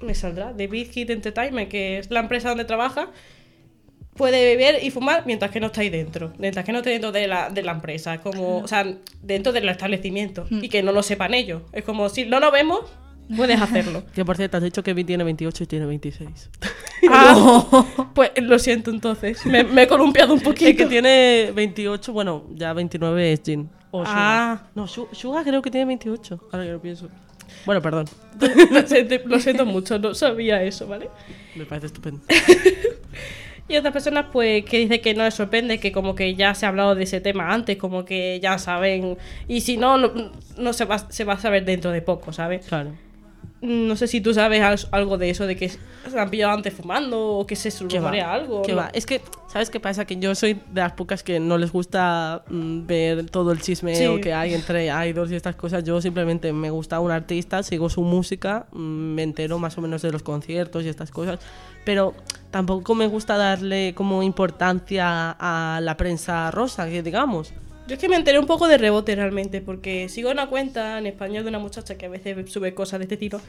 Me 0.02 0.14
saldrá, 0.14 0.52
de 0.52 0.68
Big 0.68 0.92
Hit 0.92 1.10
Entertainment, 1.10 1.70
que 1.70 2.00
es 2.00 2.12
la 2.12 2.20
empresa 2.20 2.50
donde 2.50 2.66
trabaja, 2.66 3.08
puede 4.16 4.56
beber 4.56 4.84
y 4.84 4.92
fumar 4.92 5.24
mientras 5.26 5.52
que 5.52 5.60
no 5.60 5.68
está 5.68 5.82
ahí 5.82 5.90
dentro, 5.90 6.34
mientras 6.38 6.66
que 6.66 6.72
no 6.72 6.80
esté 6.80 6.92
dentro 6.92 7.12
de 7.12 7.28
la, 7.28 7.50
de 7.50 7.62
la 7.64 7.72
empresa, 7.72 8.20
como, 8.20 8.60
o 8.60 8.68
sea, 8.68 8.86
dentro 9.22 9.52
del 9.52 9.68
establecimiento, 9.70 10.46
y 10.50 10.70
que 10.70 10.84
no 10.84 10.92
lo 10.92 11.04
sepan 11.04 11.34
ellos. 11.34 11.62
Es 11.72 11.84
como 11.84 12.10
si 12.10 12.26
no 12.26 12.40
lo 12.40 12.52
vemos, 12.52 12.82
puedes 13.36 13.60
hacerlo. 13.62 14.04
Que 14.14 14.24
por 14.26 14.38
cierto, 14.38 14.58
has 14.58 14.64
dicho 14.64 14.84
que 14.84 14.94
Vi 14.94 15.04
tiene 15.04 15.24
28 15.24 15.64
y 15.64 15.68
tiene 15.68 15.86
26. 15.86 16.50
Ah, 17.12 17.86
pues 18.16 18.32
lo 18.42 18.58
siento 18.60 18.90
entonces, 18.90 19.46
me, 19.46 19.66
me 19.66 19.84
he 19.84 19.88
columpiado 19.88 20.34
un 20.34 20.40
poquito. 20.40 20.70
El 20.70 20.78
que 20.78 20.86
tiene 20.86 21.52
28, 21.54 22.14
bueno, 22.14 22.46
ya 22.56 22.72
29 22.72 23.34
es 23.34 23.42
Jin. 23.46 23.70
O 23.92 24.06
Suga. 24.06 24.14
Ah. 24.16 24.64
No, 24.74 24.88
Su- 24.88 25.10
Suga 25.12 25.44
creo 25.44 25.62
que 25.62 25.70
tiene 25.70 25.86
28, 25.86 26.40
ahora 26.52 26.64
que 26.66 26.72
lo 26.72 26.82
pienso. 26.82 27.10
Bueno, 27.66 27.82
perdón, 27.82 28.06
lo, 28.72 28.88
siento, 28.88 29.16
lo 29.26 29.40
siento 29.40 29.66
mucho, 29.66 30.00
no 30.00 30.16
sabía 30.16 30.64
eso, 30.64 30.88
¿vale? 30.88 31.10
me 31.56 31.66
parece 31.66 31.88
estupendo. 31.88 32.22
Y 33.68 33.78
otras 33.78 33.94
personas, 33.94 34.26
pues, 34.32 34.66
que 34.66 34.80
dicen 34.80 35.02
que 35.02 35.14
no 35.14 35.24
les 35.24 35.34
sorprende, 35.34 35.80
que 35.80 35.92
como 35.92 36.16
que 36.16 36.36
ya 36.36 36.54
se 36.54 36.66
ha 36.66 36.70
hablado 36.70 36.96
de 36.96 37.04
ese 37.04 37.22
tema 37.22 37.54
antes, 37.54 37.78
como 37.78 38.04
que 38.04 38.40
ya 38.42 38.58
saben. 38.58 39.18
Y 39.48 39.62
si 39.62 39.78
no, 39.78 39.98
no, 39.98 40.32
no 40.58 40.74
se, 40.74 40.86
va, 40.86 41.00
se 41.00 41.24
va 41.24 41.34
a 41.34 41.40
saber 41.40 41.64
dentro 41.64 41.92
de 41.92 42.02
poco, 42.02 42.34
¿sabes? 42.34 42.66
Claro. 42.68 42.92
No 43.66 43.96
sé 43.96 44.08
si 44.08 44.20
tú 44.20 44.34
sabes 44.34 44.62
al- 44.62 44.88
algo 44.92 45.18
de 45.18 45.30
eso, 45.30 45.48
de 45.48 45.56
que 45.56 45.70
se 45.70 45.80
han 46.20 46.30
pillado 46.30 46.52
antes 46.52 46.74
fumando 46.74 47.38
o 47.38 47.48
que 47.48 47.56
se 47.56 47.70
rumorea 47.80 48.34
algo. 48.34 48.62
¿Qué. 48.62 48.78
Es 48.94 49.06
que, 49.06 49.22
¿sabes 49.48 49.70
qué 49.70 49.80
pasa? 49.80 50.04
Que 50.04 50.18
yo 50.18 50.36
soy 50.36 50.56
de 50.56 50.82
las 50.82 50.92
pocas 50.92 51.24
que 51.24 51.40
no 51.40 51.58
les 51.58 51.72
gusta 51.72 52.44
mm, 52.50 52.86
ver 52.86 53.30
todo 53.30 53.54
el 53.54 53.62
chismeo 53.62 54.16
Sí. 54.16 54.22
que 54.22 54.34
hay 54.34 54.54
entre 54.54 54.88
idols 55.08 55.32
y 55.32 55.36
estas 55.36 55.56
cosas. 55.56 55.86
Yo 55.86 56.02
simplemente 56.02 56.52
me 56.52 56.72
gusta 56.72 57.00
un 57.00 57.12
artista, 57.12 57.64
sigo 57.64 57.90
su 57.90 58.02
música, 58.02 58.66
mm, 58.74 58.78
me 58.80 59.24
entero 59.24 59.58
más 59.60 59.78
o 59.78 59.82
menos 59.82 60.02
de 60.02 60.12
los 60.12 60.24
conciertos 60.24 60.84
y 60.84 60.90
estas 60.90 61.10
cosas. 61.12 61.40
Pero 61.86 62.14
tampoco 62.52 62.96
me 62.96 63.08
gusta 63.08 63.38
darle 63.38 63.94
como 63.96 64.24
importancia 64.24 65.38
a 65.40 65.80
la 65.82 65.96
prensa 65.96 66.52
rosa, 66.52 66.90
que 66.90 67.02
digamos. 67.02 67.54
Yo 67.88 67.96
es 67.96 68.00
que 68.00 68.08
me 68.08 68.16
enteré 68.16 68.40
un 68.40 68.46
poco 68.46 68.68
de 68.68 68.78
rebote 68.78 69.16
realmente, 69.16 69.62
porque 69.62 70.08
sigo 70.10 70.32
una 70.32 70.48
cuenta 70.48 70.98
en 71.00 71.06
español 71.08 71.44
de 71.44 71.50
una 71.50 71.60
muchacha 71.60 71.96
que 71.98 72.06
a 72.06 72.10
veces 72.10 72.50
sube 72.52 72.74
cosas 72.74 73.00
de 73.00 73.04
este 73.06 73.16
estilo. 73.16 73.42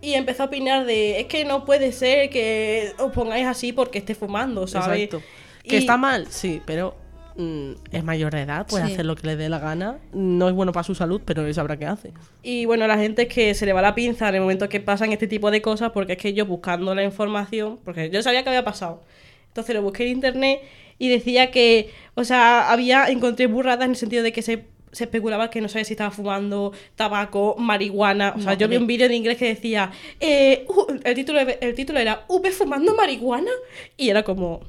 Y 0.00 0.14
empezó 0.14 0.44
a 0.44 0.46
opinar 0.46 0.84
de, 0.84 1.20
es 1.20 1.26
que 1.26 1.44
no 1.44 1.64
puede 1.64 1.92
ser 1.92 2.30
que 2.30 2.92
os 2.98 3.12
pongáis 3.12 3.46
así 3.46 3.72
porque 3.72 3.98
esté 3.98 4.14
fumando, 4.14 4.66
¿sabes? 4.66 5.04
Exacto. 5.04 5.26
Que 5.64 5.76
Y- 5.76 5.78
está 5.80 5.96
mal, 5.96 6.26
sí, 6.30 6.60
pero 6.66 6.96
mm, 7.36 7.72
es 7.92 8.02
mayor 8.04 8.32
de 8.32 8.42
edad, 8.42 8.66
puede 8.66 8.86
Sí. 8.86 8.92
hacer 8.94 9.06
lo 9.06 9.14
que 9.14 9.26
le 9.28 9.36
dé 9.36 9.48
la 9.48 9.60
gana. 9.60 9.98
No 10.12 10.48
es 10.48 10.54
bueno 10.54 10.72
para 10.72 10.82
su 10.84 10.94
salud, 10.96 11.20
pero 11.24 11.46
él 11.46 11.54
sabrá 11.54 11.76
qué 11.76 11.86
hace. 11.86 12.12
Y 12.42 12.64
bueno, 12.64 12.86
la 12.88 12.98
gente 12.98 13.22
es 13.22 13.28
que 13.28 13.54
se 13.54 13.64
le 13.64 13.72
va 13.72 13.80
la 13.82 13.94
pinza 13.94 14.28
en 14.28 14.34
el 14.36 14.40
momento 14.40 14.68
que 14.68 14.80
pasan 14.80 15.12
este 15.12 15.28
tipo 15.28 15.50
de 15.52 15.62
cosas, 15.62 15.92
porque 15.92 16.12
es 16.14 16.18
que 16.18 16.32
yo 16.32 16.46
buscando 16.46 16.94
la 16.96 17.04
información, 17.04 17.78
porque 17.84 18.10
yo 18.10 18.22
sabía 18.24 18.42
que 18.42 18.48
había 18.48 18.64
pasado. 18.64 19.02
Entonces 19.48 19.74
lo 19.74 19.82
busqué 19.82 20.04
en 20.04 20.10
internet 20.16 20.60
y 20.98 21.08
decía 21.08 21.50
que, 21.50 21.90
o 22.14 22.24
sea, 22.24 22.70
había, 22.70 23.06
encontré 23.08 23.46
burradas 23.46 23.84
en 23.84 23.90
el 23.92 23.96
sentido 23.96 24.22
de 24.22 24.32
que 24.32 24.42
se, 24.42 24.64
se 24.92 25.04
especulaba 25.04 25.50
que 25.50 25.60
no 25.60 25.68
sabía 25.68 25.84
si 25.84 25.92
estaba 25.92 26.10
fumando 26.10 26.72
tabaco, 26.96 27.56
marihuana. 27.58 28.34
O 28.36 28.40
sea, 28.40 28.54
yo 28.54 28.68
vi 28.68 28.76
un 28.76 28.86
vídeo 28.86 29.06
en 29.06 29.12
inglés 29.14 29.36
que 29.38 29.46
decía, 29.46 29.90
eh, 30.20 30.64
uh, 30.68 30.86
el, 31.04 31.14
título, 31.14 31.40
el 31.40 31.74
título 31.74 31.98
era, 32.00 32.24
¿V 32.28 32.50
fumando 32.50 32.94
marihuana? 32.96 33.50
Y 33.96 34.08
era 34.08 34.22
como, 34.24 34.60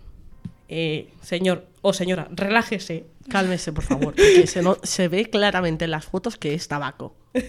eh, 0.67 1.07
señor 1.21 1.65
o 1.81 1.93
señora, 1.93 2.27
relájese. 2.31 3.05
Cálmese, 3.29 3.71
por 3.73 3.83
favor, 3.83 4.15
porque 4.15 4.47
se, 4.47 4.61
no- 4.63 4.77
se 4.83 5.07
ve 5.07 5.25
claramente 5.29 5.85
en 5.85 5.91
las 5.91 6.05
fotos 6.05 6.35
que 6.37 6.53
es 6.53 6.67
tabaco. 6.67 7.15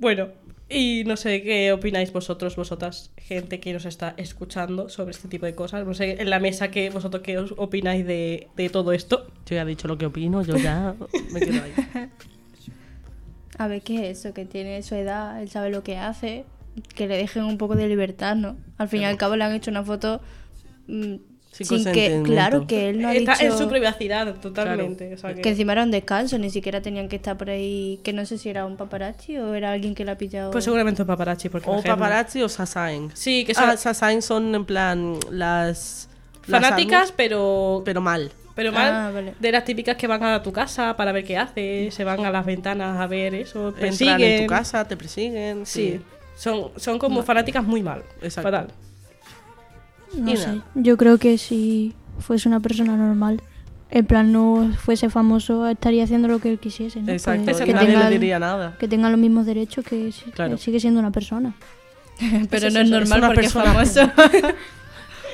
Bueno, 0.00 0.28
y 0.70 1.04
no 1.06 1.16
sé 1.16 1.42
qué 1.42 1.72
opináis 1.72 2.12
vosotros, 2.12 2.54
vosotras, 2.54 3.10
gente 3.16 3.58
que 3.58 3.72
nos 3.72 3.86
está 3.86 4.14
escuchando 4.18 4.90
sobre 4.90 5.12
este 5.12 5.26
tipo 5.28 5.46
de 5.46 5.54
cosas. 5.54 5.86
No 5.86 5.94
sé, 5.94 6.20
en 6.20 6.28
la 6.28 6.40
mesa, 6.40 6.70
que 6.70 6.90
vosotros 6.90 7.22
qué 7.22 7.38
os 7.38 7.54
opináis 7.56 8.06
de, 8.06 8.48
de 8.54 8.68
todo 8.68 8.92
esto. 8.92 9.26
Yo 9.46 9.56
ya 9.56 9.62
he 9.62 9.66
dicho 9.66 9.88
lo 9.88 9.96
que 9.96 10.06
opino, 10.06 10.42
yo 10.42 10.56
ya 10.56 10.94
me 11.32 11.40
quedo 11.40 11.62
ahí. 11.62 11.72
A 13.56 13.66
ver 13.66 13.82
qué 13.82 14.10
es 14.10 14.18
eso, 14.18 14.34
que 14.34 14.44
tiene 14.44 14.82
su 14.82 14.94
edad, 14.94 15.40
él 15.40 15.48
sabe 15.48 15.70
lo 15.70 15.82
que 15.82 15.96
hace, 15.96 16.44
que 16.94 17.08
le 17.08 17.16
dejen 17.16 17.44
un 17.44 17.56
poco 17.56 17.74
de 17.74 17.88
libertad, 17.88 18.36
¿no? 18.36 18.56
Al 18.76 18.88
fin 18.88 19.02
y 19.02 19.04
al 19.06 19.16
cabo 19.16 19.36
le 19.36 19.44
han 19.44 19.54
hecho 19.54 19.70
una 19.70 19.82
foto 19.82 20.20
mm, 20.86 21.14
Sin 21.64 21.82
sin 21.82 21.92
que, 21.92 22.22
claro, 22.24 22.66
que 22.66 22.88
él 22.90 23.00
no 23.02 23.08
ha 23.08 23.14
Está 23.14 23.32
dicho... 23.34 23.44
en 23.46 23.58
su 23.58 23.68
privacidad 23.68 24.34
totalmente. 24.36 25.12
o 25.14 25.18
sea 25.18 25.34
que- 25.34 25.40
Que 25.42 25.48
encima 25.50 25.72
era 25.72 25.82
un 25.82 25.90
descanso, 25.90 26.38
ni 26.38 26.50
siquiera 26.50 26.80
tenían 26.82 27.08
que 27.08 27.16
estar 27.16 27.36
por 27.36 27.50
ahí, 27.50 28.00
que 28.04 28.12
no 28.12 28.24
sé 28.26 28.38
si 28.38 28.48
era 28.48 28.64
un 28.66 28.76
paparazzi 28.76 29.38
o 29.38 29.54
era 29.54 29.72
alguien 29.72 29.94
que 29.94 30.04
la 30.04 30.12
ha 30.12 30.18
pillado. 30.18 30.50
Pues 30.50 30.64
seguramente 30.64 31.02
un 31.02 31.08
paparazzi. 31.08 31.48
Porque 31.48 31.68
O 31.68 31.82
paparazzi 31.82 32.42
o 32.42 32.48
sasaeng. 32.48 33.10
Sí, 33.14 33.44
que 33.44 33.52
Ah, 33.56 33.66
son 33.70 33.78
sasaeng 33.78 34.22
son 34.22 34.54
en 34.54 34.64
plan 34.64 35.16
las... 35.30 36.08
las 36.46 36.60
fanáticas, 36.62 36.94
armas, 37.00 37.14
pero, 37.16 37.82
pero 37.84 38.00
mal. 38.00 38.30
pero 38.54 38.72
mal. 38.72 38.92
Ah, 38.92 39.10
vale. 39.12 39.34
De 39.38 39.52
las 39.52 39.64
típicas 39.64 39.96
que 39.96 40.06
van 40.06 40.22
a 40.22 40.42
tu 40.42 40.52
casa 40.52 40.96
para 40.96 41.12
ver 41.12 41.24
qué 41.24 41.36
hace, 41.36 41.90
se 41.90 42.04
van 42.04 42.24
a 42.24 42.30
las 42.30 42.44
ventanas 42.46 43.00
a 43.00 43.06
ver 43.06 43.34
eso, 43.34 43.68
Entran 43.68 43.80
persiguen. 43.88 44.20
en 44.22 44.46
tu 44.46 44.48
casa, 44.48 44.86
te 44.86 44.96
persiguen. 44.96 45.66
Sí, 45.66 46.00
son, 46.36 46.70
son 46.76 46.98
como 46.98 47.22
fanáticas 47.22 47.64
muy 47.64 47.82
mal. 47.82 48.02
Exacto. 48.22 48.50
Fatal. 48.50 48.68
No 50.16 50.36
sé. 50.36 50.60
Yo 50.74 50.96
creo 50.96 51.18
que 51.18 51.38
si 51.38 51.94
fuese 52.18 52.48
una 52.48 52.60
persona 52.60 52.96
normal, 52.96 53.42
en 53.90 54.04
plan 54.06 54.32
no 54.32 54.70
fuese 54.78 55.08
famoso, 55.10 55.66
estaría 55.68 56.04
haciendo 56.04 56.28
lo 56.28 56.38
que 56.40 56.50
él 56.50 56.58
quisiese. 56.58 57.00
¿no? 57.02 57.12
Exacto, 57.12 57.44
Pues 57.44 57.58
que, 57.60 57.72
nadie 57.72 57.88
tenga, 57.88 58.04
le 58.08 58.18
diría 58.18 58.38
nada. 58.38 58.76
que 58.78 58.88
tenga 58.88 59.08
los 59.10 59.18
mismos 59.18 59.46
derechos 59.46 59.84
que, 59.84 60.12
si- 60.12 60.30
Claro. 60.30 60.56
que 60.56 60.58
sigue 60.62 60.80
siendo 60.80 61.00
una 61.00 61.10
persona. 61.10 61.54
Pero 62.50 62.70
no 62.70 62.78
es 62.80 62.84
es 62.84 62.90
normal 62.90 63.18
una 63.18 63.28
porque 63.28 63.40
persona. 63.42 63.82
es 63.82 63.92
famoso. 63.94 64.12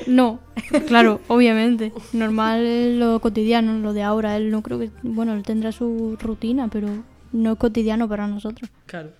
No, 0.07 0.39
claro, 0.87 1.21
obviamente. 1.29 1.93
Normal 2.11 2.65
es 2.65 2.97
lo 2.97 3.21
cotidiano, 3.21 3.79
lo 3.79 3.93
de 3.93 4.03
ahora. 4.03 4.35
Él 4.35 4.51
no 4.51 4.61
creo 4.61 4.77
que. 4.77 4.91
Bueno, 5.03 5.33
él 5.33 5.41
tendrá 5.43 5.71
su 5.71 6.17
rutina, 6.19 6.67
pero 6.67 6.89
no 7.31 7.53
es 7.53 7.57
cotidiano 7.57 8.07
para 8.09 8.27
nosotros. 8.27 8.69
Claro. 8.87 9.11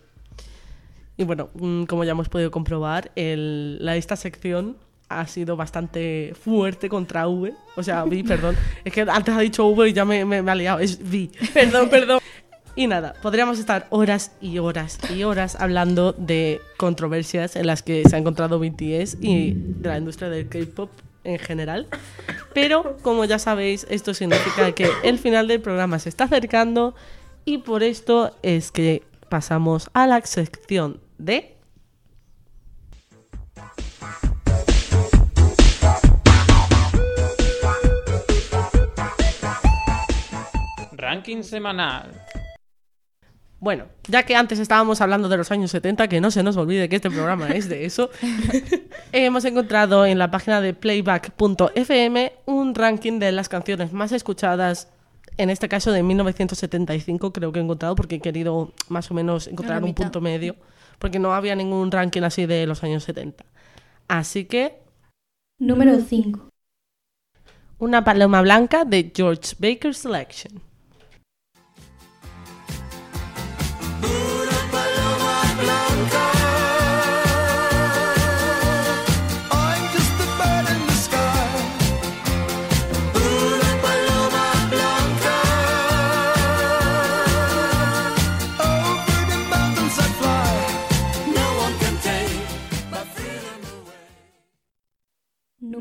Y 1.16 1.24
bueno, 1.24 1.48
mm, 1.56 1.84
como 1.86 2.04
ya 2.04 2.12
hemos 2.12 2.28
podido 2.28 2.52
comprobar, 2.52 3.10
el- 3.16 3.84
la, 3.84 3.96
esta 3.96 4.18
sección 4.18 4.76
ha 5.10 5.28
sido 5.28 5.56
bastante 5.56 6.34
fuerte 6.44 6.90
contra 6.90 7.28
V. 7.28 7.54
O 7.76 7.84
sea, 7.84 8.04
Vi, 8.06 8.24
perdón. 8.24 8.56
Es 8.84 8.92
que 8.94 9.02
antes 9.02 9.34
ha 9.36 9.40
dicho 9.40 9.66
V 9.68 9.90
y 9.90 9.94
ya 9.94 10.06
me, 10.06 10.26
me- 10.26 10.38
ha 10.50 10.56
liado. 10.56 10.80
Es 10.80 10.98
Vi. 11.10 11.32
Perdón, 11.54 11.90
perdón. 11.90 12.20
Y 12.78 12.88
nada, 12.88 13.14
podríamos 13.22 13.58
estar 13.58 13.88
horas 13.90 14.34
y 14.42 14.58
horas 14.60 15.00
y 15.10 15.24
horas 15.24 15.56
hablando 15.60 16.12
de 16.12 16.60
controversias 16.76 17.56
en 17.56 17.68
las 17.68 17.82
que 17.84 18.04
se 18.10 18.16
ha 18.16 18.20
encontrado 18.20 18.60
BTS 18.60 19.18
y 19.22 19.54
de 19.56 19.88
la 19.90 19.98
industria 19.98 20.28
del 20.30 20.50
K-pop 20.50 20.90
en 21.24 21.40
general. 21.40 21.88
Pero, 22.54 22.98
como 23.02 23.24
ya 23.24 23.40
sabéis, 23.40 23.88
esto 23.90 24.14
significa 24.14 24.74
que 24.74 24.90
el 25.04 25.20
final 25.20 25.48
del 25.48 25.62
programa 25.62 26.00
se 26.00 26.10
está 26.10 26.26
acercando 26.26 26.96
y 27.46 27.60
por 27.60 27.82
esto 27.82 28.36
es 28.44 28.72
que 28.72 29.04
pasamos 29.30 29.90
a 29.94 30.06
la 30.06 30.20
sección 30.26 31.00
de... 31.18 31.55
Ranking 41.06 41.44
semanal. 41.44 42.10
Bueno, 43.60 43.86
ya 44.08 44.24
que 44.24 44.36
antes 44.36 44.58
estábamos 44.58 45.02
hablando 45.02 45.30
de 45.30 45.38
los 45.38 45.52
años 45.52 45.70
70, 45.70 46.08
que 46.08 46.20
no 46.20 46.32
se 46.32 46.42
nos 46.42 46.58
olvide 46.58 46.90
que 46.90 46.96
este 46.96 47.12
programa 47.12 47.50
es 47.50 47.70
de 47.70 47.86
eso, 47.86 48.10
hemos 49.12 49.46
encontrado 49.46 50.08
en 50.08 50.18
la 50.18 50.32
página 50.32 50.62
de 50.62 50.74
playback.fm 50.74 52.34
un 52.48 52.74
ranking 52.74 53.20
de 53.20 53.32
las 53.32 53.50
canciones 53.50 53.94
más 53.94 54.14
escuchadas, 54.14 54.92
en 55.38 55.52
este 55.52 55.70
caso 55.70 55.92
de 55.92 56.02
1975 56.02 57.32
creo 57.32 57.52
que 57.52 57.60
he 57.60 57.62
encontrado, 57.62 57.94
porque 57.94 58.16
he 58.16 58.20
querido 58.20 58.74
más 58.90 59.12
o 59.12 59.14
menos 59.14 59.46
encontrar 59.46 59.84
un 59.84 59.94
punto 59.94 60.22
medio, 60.22 60.56
porque 60.98 61.20
no 61.20 61.36
había 61.36 61.56
ningún 61.56 61.92
ranking 61.92 62.24
así 62.24 62.48
de 62.48 62.66
los 62.66 62.84
años 62.84 63.04
70. 63.04 63.46
Así 64.08 64.46
que 64.46 64.80
Número 65.60 66.00
5. 66.00 66.50
una 67.78 68.04
paloma 68.04 68.42
blanca 68.42 68.86
de 68.86 69.12
George 69.16 69.54
Baker 69.60 69.94
Selection. 69.94 70.64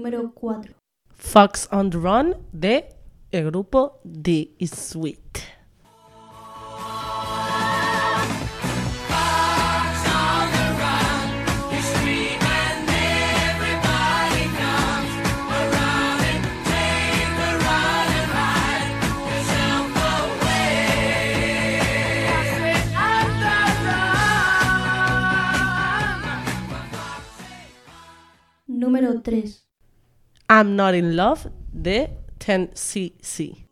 Número 0.05 0.35
4. 0.35 0.75
Fox 1.15 1.67
on 1.73 1.89
the 1.89 1.97
Run 1.97 2.37
de 2.53 2.91
el 3.33 3.47
grupo 3.47 4.03
The 4.05 4.55
Sweet. 4.61 5.39
Número 28.67 29.23
3. 29.23 29.64
I'm 30.49 30.77
Not 30.77 30.95
in 30.95 31.17
Love 31.17 31.51
de 31.73 32.11
10cc. 32.39 33.65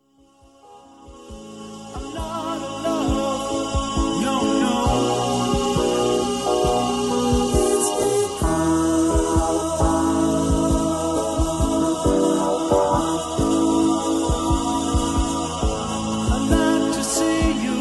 I'd 16.25 16.49
like 16.49 16.93
to 16.93 17.03
see 17.03 17.53
you, 17.63 17.77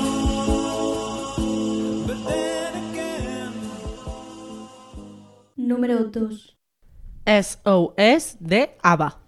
but 2.07 2.19
then 2.27 2.73
again. 2.91 3.53
Número 5.57 6.11
2. 6.13 6.62
SOS 7.27 8.37
de 8.41 8.77
ABBA. 8.83 9.23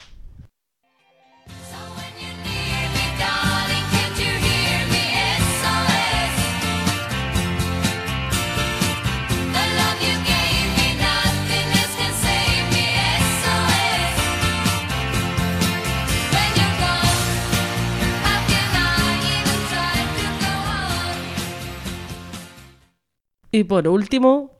Y 23.55 23.63
por 23.63 23.87
último, 23.87 24.51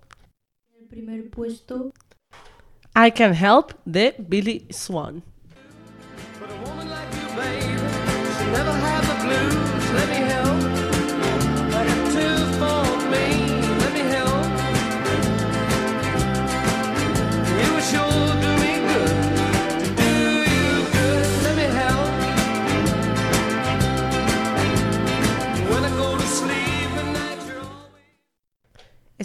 El 0.79 0.87
primer 0.87 1.29
puesto. 1.29 1.91
I 2.97 3.11
Can 3.11 3.35
Help 3.35 3.75
the 3.85 4.15
Billy 4.29 4.67
Swan. 4.71 5.25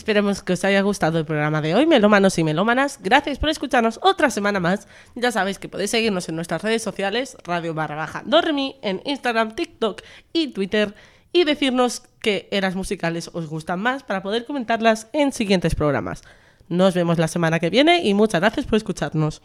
Esperemos 0.09 0.41
que 0.41 0.53
os 0.53 0.63
haya 0.63 0.81
gustado 0.81 1.19
el 1.19 1.25
programa 1.25 1.61
de 1.61 1.75
hoy, 1.75 1.85
melómanos 1.85 2.39
y 2.39 2.43
melómanas. 2.43 2.97
Gracias 2.99 3.37
por 3.37 3.51
escucharnos 3.51 3.99
otra 4.01 4.31
semana 4.31 4.59
más. 4.59 4.87
Ya 5.13 5.31
sabéis 5.31 5.59
que 5.59 5.69
podéis 5.69 5.91
seguirnos 5.91 6.27
en 6.29 6.35
nuestras 6.35 6.63
redes 6.63 6.81
sociales, 6.81 7.37
radio 7.43 7.75
barra 7.75 7.95
baja 7.95 8.23
Doremi, 8.25 8.77
en 8.81 9.03
Instagram, 9.05 9.53
TikTok 9.53 10.01
y 10.33 10.47
Twitter, 10.47 10.95
y 11.31 11.43
decirnos 11.43 12.01
qué 12.23 12.47
eras 12.49 12.75
musicales 12.75 13.29
os 13.33 13.45
gustan 13.45 13.81
más 13.81 14.01
para 14.01 14.23
poder 14.23 14.45
comentarlas 14.45 15.09
en 15.13 15.31
siguientes 15.31 15.75
programas. 15.75 16.23
Nos 16.69 16.95
vemos 16.95 17.19
la 17.19 17.27
semana 17.27 17.59
que 17.59 17.69
viene 17.69 18.03
y 18.03 18.15
muchas 18.15 18.41
gracias 18.41 18.65
por 18.65 18.77
escucharnos. 18.77 19.43